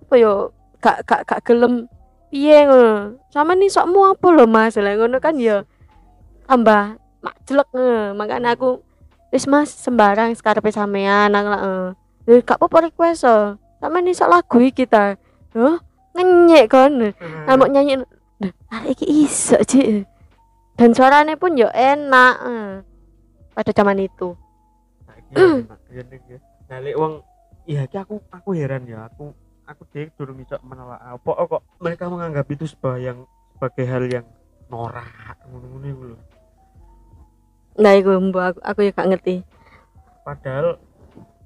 apa 0.09 0.13
yo 0.17 0.49
gak 0.81 1.05
gak 1.05 1.21
gak 1.29 1.45
gelem 1.45 1.85
piye 2.33 2.65
ngono. 2.65 3.21
Sama 3.29 3.53
nih 3.53 3.69
sokmu 3.69 4.17
apa 4.17 4.27
lho 4.33 4.49
Mas? 4.49 4.73
Lah 4.81 4.97
ngono 4.97 5.21
kan 5.21 5.37
ya 5.37 5.61
tambah 6.49 6.97
makjelek 7.21 7.69
eh. 7.77 8.17
makanya 8.17 8.57
aku 8.57 8.81
wis 9.29 9.45
Mas 9.45 9.69
sembarang 9.69 10.33
sekarang 10.33 10.65
pe 10.65 10.73
sampean 10.73 11.37
aku 11.37 11.49
lah 11.53 11.61
eh. 12.25 12.41
Gak 12.41 12.57
apa-apa 12.57 12.89
request 12.89 13.29
oh. 13.29 13.61
Sama 13.77 14.01
nih 14.01 14.17
sok 14.17 14.33
lagu 14.33 14.57
iki 14.57 14.89
ta. 14.89 15.21
Loh, 15.53 15.77
ngenyek 16.17 16.65
kon. 16.65 17.13
Nah, 17.13 17.53
mau 17.53 17.69
nyanyi 17.69 18.01
nah, 18.41 18.51
arek 18.73 18.97
iki 18.97 19.29
iso 19.29 19.61
Cik. 19.61 20.09
Dan 20.81 20.97
suaranya 20.97 21.37
pun 21.37 21.53
yo 21.53 21.69
enak 21.69 22.35
eh. 22.41 22.81
pada 23.53 23.69
zaman 23.69 24.01
itu. 24.01 24.33
Ya, 25.33 25.41
enak, 25.41 25.79
ya, 25.89 26.01
Nek, 26.05 26.21
ya. 26.29 26.39
Nah, 26.69 26.77
lek 26.81 26.95
wong 26.97 27.13
iya 27.65 27.81
iki 27.85 27.97
aku 27.97 28.21
aku 28.29 28.49
heran 28.53 28.85
ya 28.85 29.09
aku 29.09 29.33
aku 29.65 29.81
deh 29.89 30.05
durung 30.13 30.37
iso 30.37 30.57
menolak 30.61 31.01
apa 31.01 31.31
kok 31.49 31.61
mereka 31.81 32.05
menganggap 32.05 32.45
itu 32.49 32.69
sebagai 32.69 33.01
yang 33.01 33.19
sebagai 33.57 33.85
hal 33.89 34.03
yang 34.05 34.25
norak 34.69 35.37
ngono-ngono 35.49 35.85
iku 35.89 36.03
lho. 36.13 36.17
Nah, 37.75 37.91
iku 37.97 38.15
mbok 38.21 38.43
aku, 38.55 38.59
aku 38.61 38.79
ya 38.85 38.91
gak 38.93 39.09
ngerti. 39.09 39.35
padahal 40.21 40.81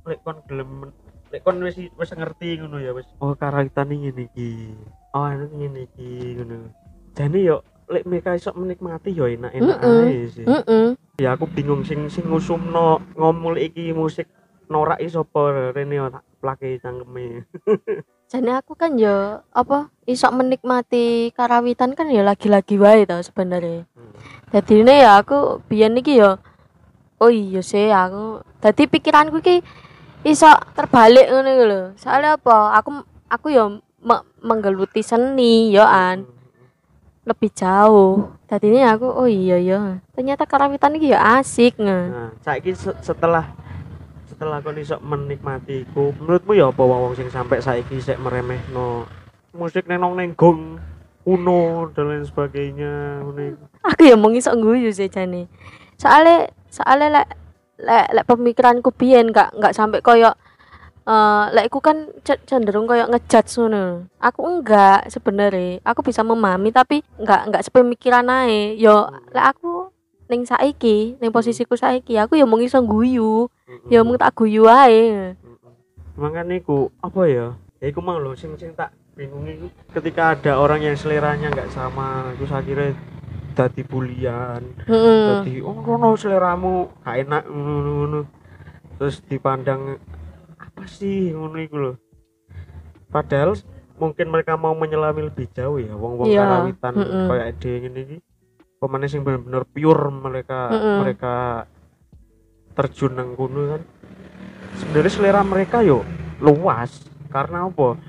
lek 0.07 0.23
kon 0.23 0.39
gelem 0.47 0.87
lek 1.31 1.43
kon 1.43 1.59
wis 1.59 1.75
wis 1.75 2.11
ngerti 2.15 2.63
ngono 2.63 2.79
ya 2.79 2.95
wis 2.95 3.03
oh 3.19 3.35
karawitan 3.35 3.91
ngene 3.91 4.23
iki 4.23 4.71
oh 5.11 5.27
anu 5.27 5.51
ngene 5.51 5.83
iki 5.83 6.39
ngono 6.39 6.71
jane 7.11 7.39
yo 7.43 7.59
lek 7.91 8.07
mereka 8.07 8.39
iso 8.39 8.55
menikmati 8.55 9.11
yo 9.11 9.27
enak-enak 9.27 9.77
Mm-mm. 9.83 10.07
ae 10.07 10.31
sih 10.31 10.45
Heeh. 10.47 10.95
Ya 11.19 11.35
aku 11.35 11.51
bingung 11.51 11.83
sing 11.83 12.07
sing 12.07 12.31
ngusumno 12.31 13.03
ngomul 13.19 13.59
iki 13.59 13.91
musik 13.91 14.31
norak 14.71 15.03
iso 15.03 15.27
apa 15.27 15.75
rene 15.75 15.99
yo 15.99 16.07
tak 16.07 16.23
plake 16.39 16.79
cangkeme 16.79 17.43
Jane 18.29 18.53
aku 18.53 18.77
kan 18.77 18.93
ya 18.95 19.41
apa 19.51 19.89
iso 20.05 20.29
menikmati 20.29 21.33
karawitan 21.33 21.97
kan 21.97 22.13
ya 22.13 22.21
lagi-lagi 22.21 22.77
wae 22.77 23.01
tau 23.09 23.25
sebenarnya. 23.25 23.89
Jadi 24.53 24.85
ini 24.85 25.01
ya 25.01 25.17
aku 25.17 25.65
biyen 25.65 25.97
iki 25.97 26.21
ya 26.21 26.37
oh 27.17 27.31
iya 27.33 27.65
sih 27.65 27.89
aku 27.89 28.45
dadi 28.61 28.85
pikiranku 28.85 29.41
iki 29.41 29.65
iso 30.21 30.45
terbalik 30.77 31.25
ngono 31.25 31.51
lho. 31.65 31.81
Soalnya 31.97 32.37
apa? 32.37 32.77
Aku 32.77 33.01
aku 33.33 33.49
ya 33.49 33.65
me- 33.97 34.25
menggeluti 34.45 35.01
seni 35.01 35.73
yo 35.73 35.81
an 35.81 36.29
lebih 37.29 37.53
jauh. 37.53 38.33
Tadi 38.49 38.73
ini 38.73 38.81
aku 38.81 39.05
oh 39.05 39.29
iya 39.29 39.61
ya. 39.61 40.01
Ternyata 40.17 40.49
karawitan 40.49 40.97
iki 40.97 41.13
ya 41.13 41.37
asik 41.37 41.77
nge. 41.77 41.99
nah 42.09 42.29
saiki 42.41 42.73
se- 42.73 42.97
setelah 43.05 43.45
setelah 44.25 44.63
kon 44.63 44.77
iso 44.79 44.97
menikmati 45.03 45.83
iku 45.83 46.15
menurutmu 46.15 46.55
ya 46.55 46.71
apa 46.71 46.79
wong 46.79 47.13
sing 47.13 47.27
sampai 47.27 47.59
saiki 47.59 47.99
sik 47.99 48.17
meremehno 48.17 49.03
musik 49.51 49.89
nenong 49.89 50.15
neng 50.15 50.31
gong 50.37 50.79
kuno 51.27 51.91
dan 51.91 52.07
lain 52.07 52.23
sebagainya 52.23 53.19
aku 53.83 54.01
ya 54.07 54.15
mau 54.15 54.31
ngisok 54.31 54.55
guyu 54.57 54.89
sih 54.89 55.11
jane 55.11 55.51
soalnya 55.99 56.47
soalnya 56.71 57.21
lek 57.21 57.27
lek 57.83 58.07
lek 58.15 58.25
pemikiranku 58.25 58.89
biyen 58.95 59.29
nggak 59.29 59.59
nggak 59.59 59.75
sampai 59.75 59.99
koyo 59.99 60.31
eh 61.09 61.45
lek 61.57 61.73
aku 61.73 61.79
kan 61.81 61.97
cenderung 62.21 62.85
koyo 62.85 63.09
ngejudge 63.09 63.57
ngono. 63.57 64.05
Aku 64.21 64.45
enggak 64.45 65.09
sebenarnya. 65.09 65.81
Aku 65.81 66.05
bisa 66.05 66.21
memahami 66.21 66.69
tapi 66.69 67.01
enggak 67.17 67.49
enggak 67.49 67.65
sepemikiran 67.65 68.29
ae. 68.29 68.77
Yo 68.77 69.09
lek 69.33 69.57
aku 69.57 69.89
ning 70.29 70.45
saiki 70.45 71.17
ning 71.17 71.33
posisiku 71.33 71.73
saiki 71.73 72.13
aku 72.21 72.37
ya 72.37 72.45
mau 72.45 72.61
ngisok 72.61 72.85
guyu 72.85 73.49
ya 73.89 74.05
mau 74.05 74.13
tak 74.21 74.37
guyu 74.37 74.69
ae. 74.69 75.33
Makanya 76.13 76.61
iku 76.61 76.93
apa 77.01 77.21
ya? 77.25 77.47
Ya 77.81 77.85
iku 77.89 78.05
mang 78.05 78.21
lho 78.21 78.37
sing 78.37 78.53
sing 78.61 78.77
tak 78.77 78.93
bingung 79.17 79.49
iku 79.49 79.67
ketika 79.97 80.37
ada 80.37 80.61
orang 80.61 80.79
yang 80.85 80.95
seleranya 80.95 81.51
nggak 81.51 81.73
sama 81.75 82.31
saya 82.39 82.63
kira 82.63 82.95
dadi 83.51 83.83
bulian 83.83 84.63
heeh 84.87 85.43
dadi 85.43 85.59
oh 85.59 85.75
rono 85.75 86.15
seleramu 86.15 86.87
gak 87.03 87.27
enak 87.27 87.43
ngono 87.51 88.23
terus 88.95 89.19
dipandang 89.27 89.99
apa 90.79 90.87
sih? 90.87 91.35
Ngono 91.35 91.59
iku 91.59 91.75
lho. 91.75 91.93
Padahal 93.11 93.59
mungkin 93.99 94.31
mereka 94.31 94.55
mau 94.55 94.71
menyelami 94.71 95.27
lebih 95.27 95.51
jauh 95.51 95.75
ya 95.75 95.91
wong-wong 95.91 96.31
Iya, 96.31 96.47
karawitan 96.47 96.93
mm-mm. 96.95 97.25
kayak 97.27 97.45
ade 97.51 97.71
ngene 97.83 97.99
iki. 98.07 98.17
Pemane 98.79 99.11
sing 99.11 99.27
bener-bener 99.27 99.67
pure 99.67 100.07
mereka 100.07 100.71
Mm-mm. 100.71 100.95
mereka 101.03 101.35
terjun 102.79 103.19
nang 103.19 103.35
kono 103.35 103.75
kan. 103.75 103.81
Sebenarnya 104.79 105.11
selera 105.11 105.41
mereka 105.43 105.83
yo 105.83 106.07
luas. 106.39 107.11
Karena 107.27 107.67
apa? 107.67 107.99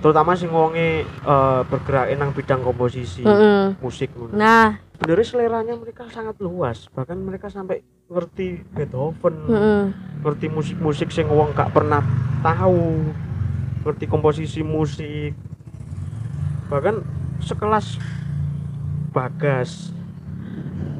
Terutama 0.00 0.32
sing 0.32 0.48
wonge 0.48 1.04
eh, 1.04 1.60
bergerak 1.68 2.08
nang 2.16 2.32
bidang 2.32 2.64
komposisi 2.64 3.20
heeh 3.20 3.76
musik 3.84 4.08
ngono. 4.16 4.32
Nah 4.32 4.80
sebenarnya 5.00 5.26
seleranya 5.32 5.74
mereka 5.80 6.04
sangat 6.12 6.36
luas. 6.44 6.84
Bahkan 6.92 7.16
mereka 7.16 7.48
sampai 7.48 7.80
ngerti 8.12 8.60
Beethoven 8.76 9.48
heeh. 9.48 9.84
ngerti 10.20 10.46
musik-musik 10.52 11.08
sing 11.08 11.24
wong 11.32 11.56
gak 11.56 11.72
pernah 11.72 12.04
tahu 12.44 13.08
ngerti 13.88 14.04
komposisi 14.04 14.60
musik. 14.60 15.32
Bahkan 16.68 17.00
sekelas 17.40 17.96
Bagas 19.16 19.96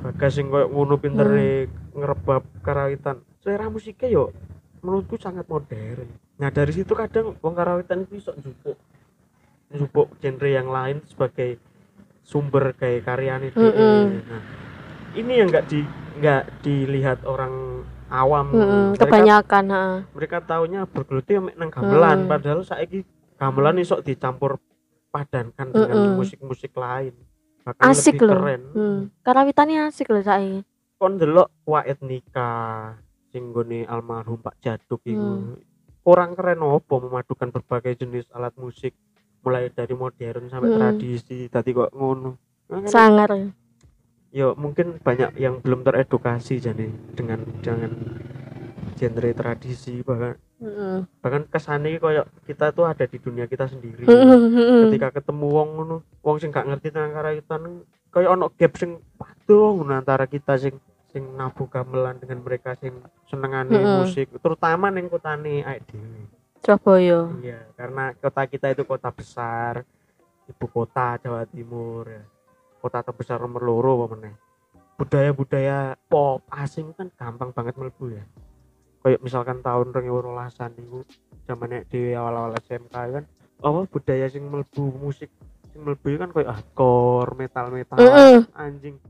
Bagas 0.01 0.33
sing 0.33 0.49
koyo 0.49 0.73
ngono 0.73 0.97
pintere 0.97 1.69
ngerebab 1.93 2.41
karawitan. 2.65 3.21
Selera 3.45 3.69
musiknya 3.69 4.09
yo 4.09 4.33
menurutku 4.81 5.21
sangat 5.21 5.45
modern. 5.45 6.09
Nah 6.41 6.49
dari 6.49 6.73
situ 6.73 6.97
kadang 6.97 7.37
wong 7.45 7.53
karawitan 7.53 8.09
itu 8.09 8.17
iso 8.17 8.33
njupuk 8.33 8.81
njupuk 9.71 10.09
genre 10.25 10.49
yang 10.49 10.73
lain 10.73 11.05
sebagai 11.05 11.61
sumber 12.23 12.73
kayak 12.73 13.03
karyanya 13.03 13.49
dia. 13.49 13.61
Mm-mm. 13.61 14.03
nah 14.23 14.43
ini 15.13 15.33
yang 15.37 15.49
nggak 15.49 15.67
di 15.67 15.81
nggak 16.17 16.43
dilihat 16.61 17.25
orang 17.25 17.83
awam 18.09 18.47
Mm-mm, 18.49 18.85
Mereka- 18.91 19.03
kebanyakan 19.03 19.65
heeh. 19.67 19.97
mereka 20.13 20.37
taunya 20.41 20.81
bergeluti 20.85 21.33
nang 21.53 21.69
gamelan 21.69 22.19
Hmm. 22.21 22.29
padahal 22.29 22.61
saiki 22.61 23.03
gamelan 23.35 23.79
iso 23.79 23.99
dicampur 23.99 24.59
padankan 25.09 25.69
dengan 25.69 25.97
Mm-mm. 25.97 26.17
musik-musik 26.17 26.71
lain 26.73 27.15
bahkan 27.61 27.83
Asik 27.87 28.15
lebih 28.15 28.25
loh. 28.25 28.33
keren 28.35 28.63
Hmm. 28.71 28.99
Karawitannya 29.21 29.81
asik 29.87 30.09
loh 30.09 30.21
saiki. 30.21 30.63
kon 30.97 31.17
delok 31.17 31.49
wa 31.65 31.81
etnika 31.83 32.51
sing 33.27 33.51
nggone 33.51 33.85
almarhum 33.85 34.39
Pak 34.39 34.61
Jaduk 34.61 35.01
iku 35.03 35.17
Hmm. 35.17 35.57
kurang 36.01 36.33
keren 36.33 36.61
opo 36.61 37.01
memadukan 37.01 37.49
berbagai 37.51 37.97
jenis 37.97 38.29
alat 38.31 38.53
musik 38.55 38.93
mulai 39.41 39.73
dari 39.73 39.95
modern 39.95 40.49
sampai 40.49 40.69
Hmm. 40.69 40.79
tradisi 40.79 41.49
tadi 41.49 41.71
kok 41.73 41.93
ngono 41.93 42.37
Nah, 42.71 42.87
kan 42.87 42.91
Sangar. 42.93 43.31
yo 44.31 44.55
mungkin 44.55 45.03
banyak 45.03 45.35
yang 45.37 45.59
belum 45.59 45.83
teredukasi 45.83 46.63
jadi 46.63 46.87
dengan 47.19 47.43
dengan 47.59 47.91
genre 48.95 49.31
tradisi 49.35 50.07
bahkan 50.07 50.39
Heeh. 50.61 51.03
bahkan 51.19 51.43
kesannya 51.49 51.99
koyo 51.99 52.23
kita 52.47 52.71
tuh 52.71 52.85
ada 52.87 53.09
di 53.09 53.19
dunia 53.19 53.49
kita 53.49 53.67
sendiri 53.67 54.07
Heeh. 54.07 54.87
ketika 54.87 55.19
ketemu 55.19 55.47
wong 55.51 55.69
ngono 55.75 55.97
wong 56.23 56.37
sing 56.39 56.53
gak 56.53 56.69
ngerti 56.69 56.93
tentang 56.95 57.11
karawitan 57.11 57.63
koyo 58.13 58.29
ono 58.31 58.53
gap 58.55 58.77
sing 58.77 59.01
ngono 59.49 59.91
antara 59.91 60.31
kita 60.31 60.55
sing 60.55 60.79
sing 61.11 61.27
nabuh 61.35 61.67
gamelan 61.67 62.23
dengan 62.23 62.39
mereka 62.39 62.79
sing 62.79 62.95
senengane 63.27 63.75
Mm-mm. 63.75 63.99
musik 63.99 64.31
terutama 64.39 64.95
ning 64.95 65.11
kotane 65.11 65.67
awake 65.67 65.91
dhewe 65.91 66.23
Surabaya. 66.61 67.33
iya 67.41 67.65
karena 67.73 68.13
kota 68.21 68.43
kita 68.45 68.67
itu 68.77 68.85
kota 68.85 69.09
besar 69.09 69.81
ibu 70.51 70.67
kota 70.67 71.17
Jawa 71.23 71.47
Timur 71.47 72.05
ya. 72.11 72.25
Kota 72.81 73.05
terbesar 73.05 73.39
nomor 73.39 73.63
loro 73.63 74.09
apa 74.09 74.17
budaya-budaya 75.01 75.97
pop 76.13 76.45
asing 76.53 76.93
kan 76.93 77.09
gampang 77.17 77.57
banget 77.57 77.77
mlebu 77.79 78.13
ya. 78.13 78.25
Kayak 79.01 79.25
misalkan 79.25 79.65
tahun 79.65 79.97
2012an 79.97 80.71
niku 80.77 81.01
zamane 81.49 81.89
di 81.89 82.13
awal-awal 82.13 82.53
SMK 82.61 82.93
kan 82.93 83.25
apa 83.61 83.81
budaya 83.89 84.29
sing 84.29 84.45
mlebu 84.45 84.85
musik 85.01 85.33
sing 85.73 85.81
mlebu 85.81 86.21
kan 86.21 86.29
kayak 86.33 86.53
hardcore 86.53 87.33
metal-metal 87.37 87.97
Heeh. 87.97 88.45
anjing. 88.53 89.01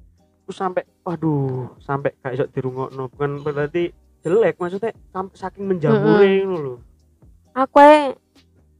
Terus 0.46 0.56
sampai 0.58 0.82
waduh 1.02 1.74
sampai 1.82 2.14
gak 2.22 2.38
iso 2.38 2.46
dirungokno. 2.50 3.10
Bukan 3.10 3.42
berarti 3.42 3.90
jelek 4.22 4.58
maksudnya 4.62 4.94
saking 5.34 5.66
menjamure 5.66 6.46
ngono 6.46 6.58
lho 6.62 6.89
Aku 7.54 7.76
ae 7.82 8.14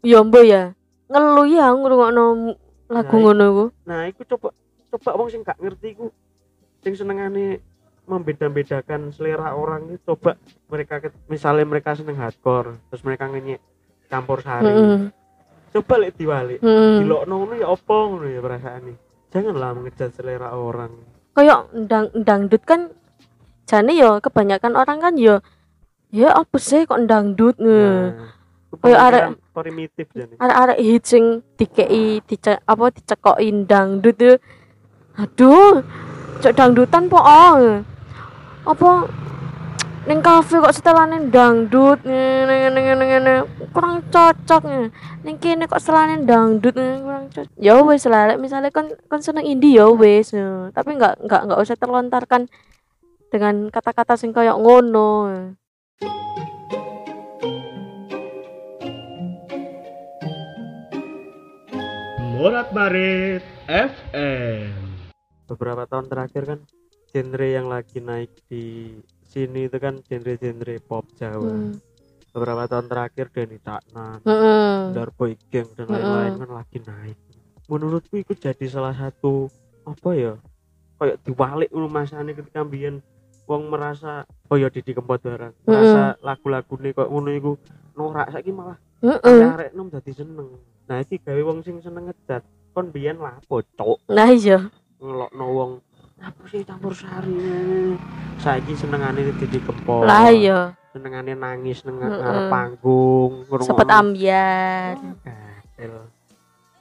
mbo 0.02 0.40
ya. 0.42 0.72
Ngelu 1.10 1.42
ya 1.50 1.74
ngrungokno 1.74 2.54
lagu 2.90 3.14
Nah, 3.16 3.22
ngono 3.22 3.44
iku. 3.50 3.64
Nah, 3.86 4.00
iku 4.10 4.22
coba 4.26 4.48
coba 4.90 5.10
wong 5.14 5.28
sing 5.30 5.42
gak 5.46 5.58
ngerti 5.62 5.94
iku 5.94 6.10
sing 6.82 6.98
senengane 6.98 7.62
membeda-bedakan 8.10 9.14
selera 9.14 9.54
orang 9.54 9.86
itu 9.94 10.02
coba 10.02 10.34
mereka 10.66 10.98
misalnya 11.30 11.62
mereka 11.62 11.94
seneng 11.94 12.18
hardcore 12.18 12.74
terus 12.90 13.06
mereka 13.06 13.30
ngenyek 13.30 13.62
campur 14.10 14.42
sari 14.42 14.66
Heeh. 14.66 15.00
coba 15.70 15.94
lihat 16.02 16.18
diwalik 16.18 16.58
dilokno 16.58 17.30
ngono 17.30 17.54
ya 17.54 17.70
opo 17.70 18.10
ngono 18.10 18.26
ya 18.26 18.42
perasaane 18.42 18.92
janganlah 19.30 19.70
mengejat 19.78 20.10
selera 20.10 20.50
orang 20.50 20.90
Kayak 21.30 21.70
ndang 21.70 22.10
dangdut 22.26 22.62
kan 22.66 22.90
jane 23.70 23.94
yo 23.94 24.18
kebanyakan 24.18 24.74
orang 24.74 24.98
kan 24.98 25.14
yo 25.14 25.38
ya 26.10 26.34
apa 26.34 26.58
sih 26.58 26.82
kok 26.90 26.98
dangdut 27.06 27.62
nah 27.62 28.34
Kayak 28.70 29.00
arek- 29.10 29.28
primitif 29.50 30.06
jadi 30.14 30.34
arek-arek 30.38 30.78
hit 30.78 31.02
sing 31.04 31.24
dikei 31.58 32.22
dice, 32.24 32.62
apa 32.62 32.84
dicekokin 32.94 33.66
dangdut 33.66 34.16
tuh 34.16 34.36
aduh 35.18 35.82
cok 36.40 36.54
dangdutan 36.56 37.10
po 37.10 37.18
oh. 37.20 37.84
apa 38.64 38.90
neng 40.08 40.24
kafe 40.24 40.64
kok 40.64 40.72
setelahnya 40.72 41.28
dangdut 41.28 42.00
ngene 42.08 42.72
ngene 42.72 43.04
ngene 43.04 43.34
kurang 43.76 44.00
cocok 44.08 44.62
neng 45.26 45.36
kene 45.36 45.68
kok 45.68 45.76
setelahnya 45.76 46.24
dangdut 46.24 46.72
ngene, 46.72 47.04
kurang 47.04 47.24
cocok 47.28 47.52
ya 47.60 47.76
wes 47.84 48.08
lah 48.08 48.32
misalnya 48.40 48.72
kan 48.72 48.88
kan 49.12 49.20
seneng 49.20 49.44
indie 49.44 49.76
ya 49.76 49.92
eh. 49.92 50.24
tapi 50.72 50.96
nggak 50.96 51.20
nggak 51.20 51.42
nggak 51.46 51.60
usah 51.60 51.76
terlontarkan 51.76 52.48
dengan 53.28 53.68
kata-kata 53.68 54.16
sing 54.16 54.32
kayak 54.32 54.56
ngono 54.56 55.52
Morat 62.40 62.72
Marit 62.72 63.44
FM. 63.68 64.72
beberapa 65.44 65.84
tahun 65.84 66.08
terakhir 66.08 66.42
kan 66.46 66.60
genre 67.04 67.44
yang 67.44 67.68
lagi 67.68 68.00
naik 68.00 68.32
di 68.46 68.96
sini 69.20 69.66
itu 69.66 69.76
kan 69.76 70.00
genre-genre 70.00 70.80
pop 70.80 71.04
Jawa 71.12 71.52
Hmm. 71.52 71.76
beberapa 72.30 72.64
tahun 72.64 72.88
terakhir 72.88 73.28
Denny 73.28 73.58
Caknan 73.58 74.24
Heeh. 74.24 74.94
Darboy 74.94 75.36
Gang 75.50 75.68
dan 75.74 75.90
lain-lain 75.90 76.38
kan 76.38 76.50
lagi 76.50 76.78
naik 76.80 77.18
menurutku 77.66 78.16
itu 78.16 78.32
jadi 78.32 78.62
salah 78.64 78.94
satu 78.94 79.50
apa 79.84 80.10
ya 80.14 80.32
kayak 80.96 81.20
diwalik 81.20 81.68
masane 81.90 82.32
ketika 82.32 82.64
mbiyen 82.64 83.04
wong 83.44 83.68
merasa 83.68 84.22
oh 84.46 84.56
ya 84.56 84.70
Didi 84.70 84.94
Kempot 84.94 85.18
barang 85.18 85.52
merasa 85.66 86.14
lagu-lagu 86.22 86.72
nih 86.78 86.94
kok 86.94 87.10
ngono 87.10 87.30
iku 87.34 87.52
norak 87.92 88.32
saiki 88.32 88.48
malah 88.48 88.78
Heeh. 89.02 89.44
arek 89.44 89.70
nom 89.74 89.90
dadi 89.90 90.14
seneng 90.14 90.56
nah 90.90 90.98
iki 90.98 91.22
gawe 91.22 91.38
wong 91.46 91.62
sing 91.62 91.78
seneng 91.78 92.10
ngedat 92.10 92.42
kon 92.74 92.90
biyen 92.90 93.22
lapo 93.22 93.62
cok 93.78 94.10
nah 94.10 94.26
iya. 94.26 94.66
Ngelokno 95.00 95.46
wong. 95.56 95.70
Apa 96.20 96.44
sih 96.52 96.60
campur 96.60 96.92
sari? 96.92 97.32
Saiki 98.36 98.76
senengane 98.76 99.24
Didi 99.32 99.56
Kempot 99.64 100.04
lah 100.04 100.28
iya. 100.28 100.76
Senengane 100.92 101.32
nangis 101.32 101.80
nang 101.88 101.96
Mm-mm. 101.96 102.20
ngarep 102.20 102.44
panggung 102.52 103.32
sempet 103.48 103.88
Gatel. 105.24 105.94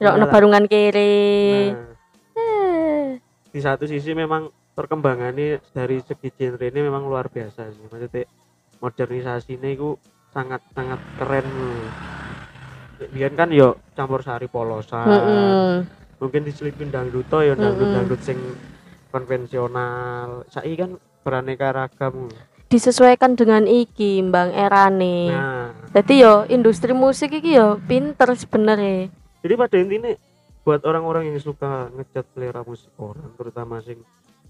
Rok 0.00 0.16
Iyalah. 0.16 0.28
barungan 0.28 0.64
kiri. 0.68 1.72
Nah, 1.72 3.16
di 3.52 3.60
satu 3.60 3.88
sisi 3.88 4.12
memang 4.12 4.52
perkembangannya 4.76 5.60
dari 5.72 6.00
segi 6.04 6.28
genre 6.36 6.64
ini 6.68 6.80
memang 6.84 7.08
luar 7.08 7.32
biasa 7.32 7.72
sih. 7.72 7.84
Maksudnya 7.88 8.28
modernisasi 8.84 9.56
ini 9.56 9.76
sangat 10.32 10.60
sangat 10.76 11.00
keren 11.16 11.48
Biar 13.00 13.32
kan 13.32 13.48
yo 13.48 13.80
campur 13.96 14.20
sari 14.20 14.44
polosan 14.44 15.08
Heeh. 15.08 15.72
mungkin 16.20 16.44
diselipin 16.44 16.92
dangduto 16.92 17.40
ya 17.40 17.56
dangdut 17.56 17.80
Mm-mm. 17.80 17.96
dangdut 17.96 18.20
sing 18.20 18.36
konvensional 19.08 20.44
saya 20.48 20.68
kan 20.76 20.90
beraneka 21.22 21.72
ragam 21.72 22.28
Disesuaikan 22.70 23.34
dengan 23.34 23.66
iki 23.66 24.22
Mbang 24.22 24.54
Erane. 24.54 25.26
nah 25.26 25.74
Jadi 25.90 26.22
yo 26.22 26.46
industri 26.46 26.94
musik 26.94 27.34
iki 27.34 27.56
yo 27.56 27.80
pinter 27.82 28.30
sebenarnya. 28.34 29.10
jadi 29.40 29.54
pada 29.56 29.74
intinya 29.74 30.12
buat 30.60 30.84
orang-orang 30.84 31.32
yang 31.32 31.40
suka 31.40 31.88
ngecat 31.90 32.28
selera 32.30 32.60
musik 32.62 32.92
orang 32.94 33.32
terutama 33.34 33.80
sing 33.80 33.98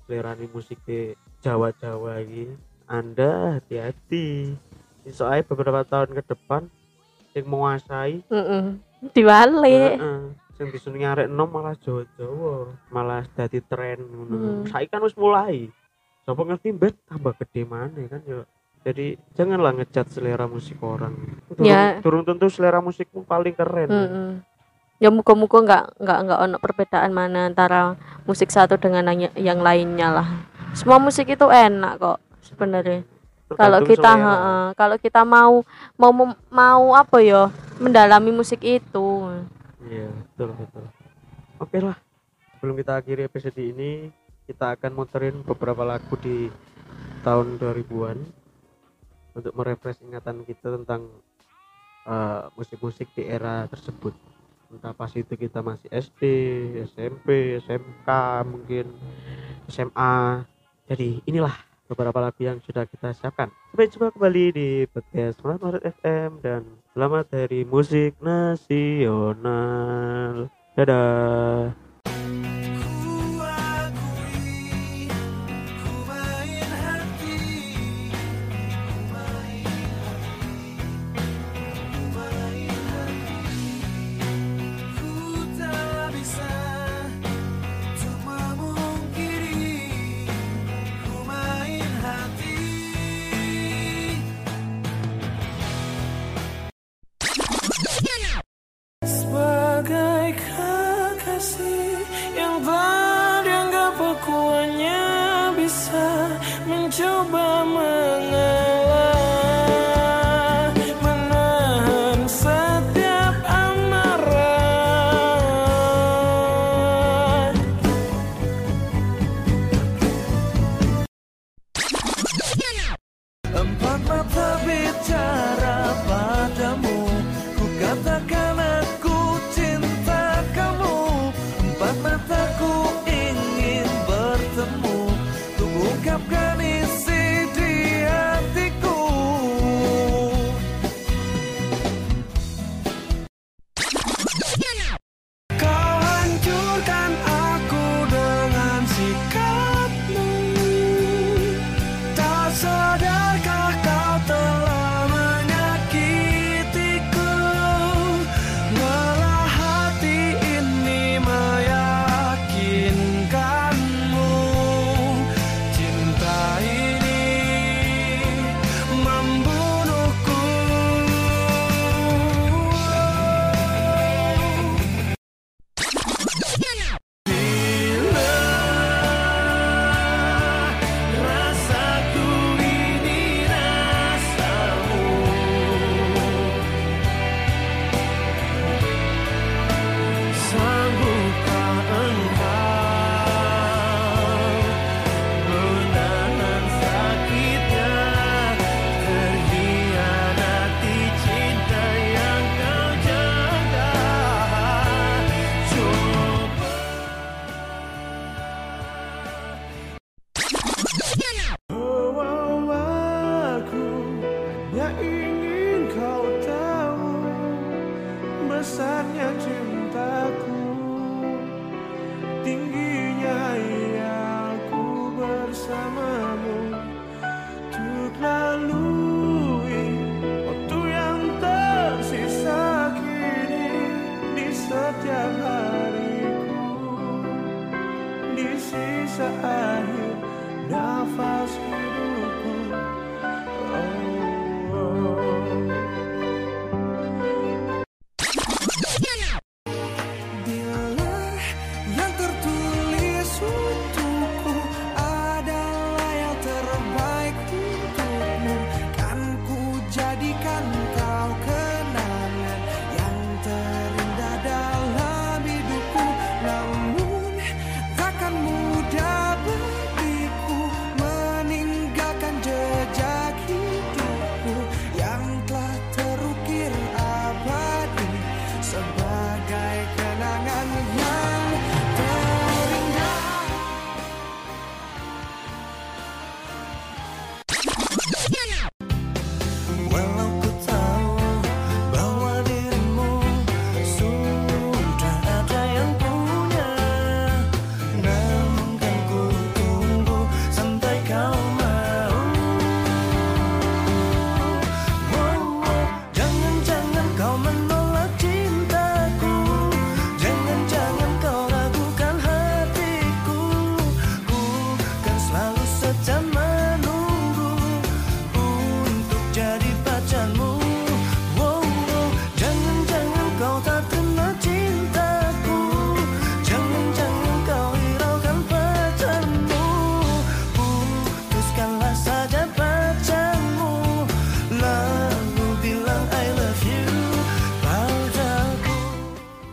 selera 0.05 0.34
musik 0.51 0.76
di 0.84 1.14
Jawa-Jawa 1.40 2.18
ini 2.20 2.51
anda 2.84 3.57
hati-hati 3.57 4.59
soalnya 5.09 5.46
beberapa 5.46 5.80
tahun 5.80 6.12
ke 6.12 6.22
depan 6.26 6.66
yang 7.33 7.47
menguasai 7.47 8.22
Heeh. 8.26 8.64
Diwalik. 9.11 9.97
heeh, 9.97 10.20
sing 10.55 10.66
disuruh 10.68 10.97
nyarek 10.97 11.26
nom 11.26 11.49
malah 11.49 11.72
Jawa-Jawa 11.74 12.57
malah 12.89 13.24
jadi 13.33 13.59
tren 13.64 13.99
ngono 14.01 14.35
Hmm. 14.35 14.62
saya 14.66 14.85
kan 14.87 15.01
wis 15.01 15.16
mulai 15.16 15.70
Sopo 16.20 16.45
ngerti 16.45 16.70
bet 16.70 16.95
tambah 17.09 17.33
gede 17.35 17.64
mana 17.64 17.97
kan 18.07 18.20
yo 18.24 18.45
jadi 18.81 19.16
janganlah 19.33 19.72
ngecat 19.72 20.09
selera 20.09 20.45
musik 20.45 20.81
orang 20.81 21.12
turun, 21.49 21.64
Ya. 21.64 22.01
turun 22.01 22.24
tentu 22.24 22.49
selera 22.49 22.81
musikmu 22.81 23.24
paling 23.24 23.53
keren 23.53 23.89
Heeh. 23.89 24.31
Ya 25.01 25.09
muka-muka 25.09 25.64
nggak 25.64 25.85
nggak 25.97 26.18
nggak 26.28 26.39
ono 26.45 26.57
perbedaan 26.61 27.09
mana 27.11 27.49
antara 27.49 27.97
musik 28.24 28.53
satu 28.53 28.76
dengan 28.76 29.09
yang, 29.11 29.33
yang 29.33 29.57
lainnya 29.59 30.12
lah. 30.12 30.28
Semua 30.76 31.01
musik 31.01 31.24
itu 31.26 31.49
enak 31.49 31.97
kok 31.97 32.18
sebenarnya. 32.45 33.01
Kalau 33.59 33.82
kita 33.82 34.11
heeh, 34.14 34.66
kalau 34.78 34.96
kita 34.98 35.22
mau 35.26 35.66
mau 35.98 36.12
mau 36.51 36.84
apa 36.94 37.18
ya 37.18 37.51
mendalami 37.82 38.30
musik 38.30 38.62
itu. 38.62 39.09
Iya, 39.82 40.07
betul 40.12 40.55
betul. 40.55 40.84
Oke 41.59 41.78
lah. 41.82 41.96
Sebelum 42.57 42.76
kita 42.76 43.01
akhiri 43.01 43.26
episode 43.26 43.57
ini, 43.59 44.12
kita 44.44 44.76
akan 44.76 44.92
muterin 44.92 45.40
beberapa 45.42 45.82
lagu 45.82 46.12
di 46.20 46.53
tahun 47.24 47.57
2000-an 47.57 48.18
untuk 49.34 49.53
merefresh 49.57 50.05
ingatan 50.05 50.44
kita 50.44 50.76
tentang 50.76 51.09
eh, 52.07 52.42
musik-musik 52.55 53.09
di 53.16 53.24
era 53.24 53.64
tersebut. 53.66 54.12
Entah 54.70 54.94
pas 54.94 55.11
itu 55.16 55.34
kita 55.34 55.64
masih 55.64 55.90
SD, 55.90 56.22
SMP, 56.86 57.59
SMK, 57.66 58.09
mungkin 58.46 58.86
SMA. 59.66 60.46
Jadi 60.86 61.22
inilah 61.26 61.70
beberapa 61.91 62.22
lagu 62.22 62.38
yang 62.47 62.62
sudah 62.62 62.86
kita 62.86 63.11
siapkan. 63.18 63.51
Sampai 63.74 63.91
jumpa 63.91 64.14
kembali 64.14 64.45
di 64.55 64.86
podcast 64.86 65.43
Maret 65.43 65.59
Maret 65.59 65.82
FM 65.99 66.38
dan 66.38 66.62
selamat 66.95 67.26
dari 67.34 67.66
musik 67.66 68.14
nasional. 68.22 69.34
Dadah. 70.78 71.89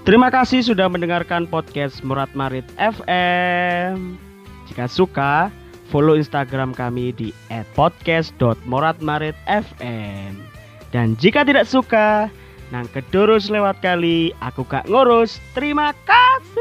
Terima 0.08 0.32
kasih 0.32 0.64
sudah 0.64 0.88
mendengarkan 0.88 1.52
podcast 1.52 2.00
Murad 2.00 2.32
Marit 2.32 2.64
FM. 2.80 4.16
Jika 4.72 4.88
suka, 4.88 5.52
follow 5.92 6.16
Instagram 6.16 6.72
kami 6.72 7.12
di 7.12 7.36
@podcast.muradmaritfm. 7.76 10.32
Dan 10.96 11.20
jika 11.20 11.44
tidak 11.44 11.68
suka, 11.68 12.32
nang 12.72 12.88
kedurus 12.96 13.52
lewat 13.52 13.84
kali, 13.84 14.32
aku 14.40 14.64
kak 14.64 14.88
ngurus. 14.88 15.44
Terima 15.52 15.92
kasih. 16.08 16.57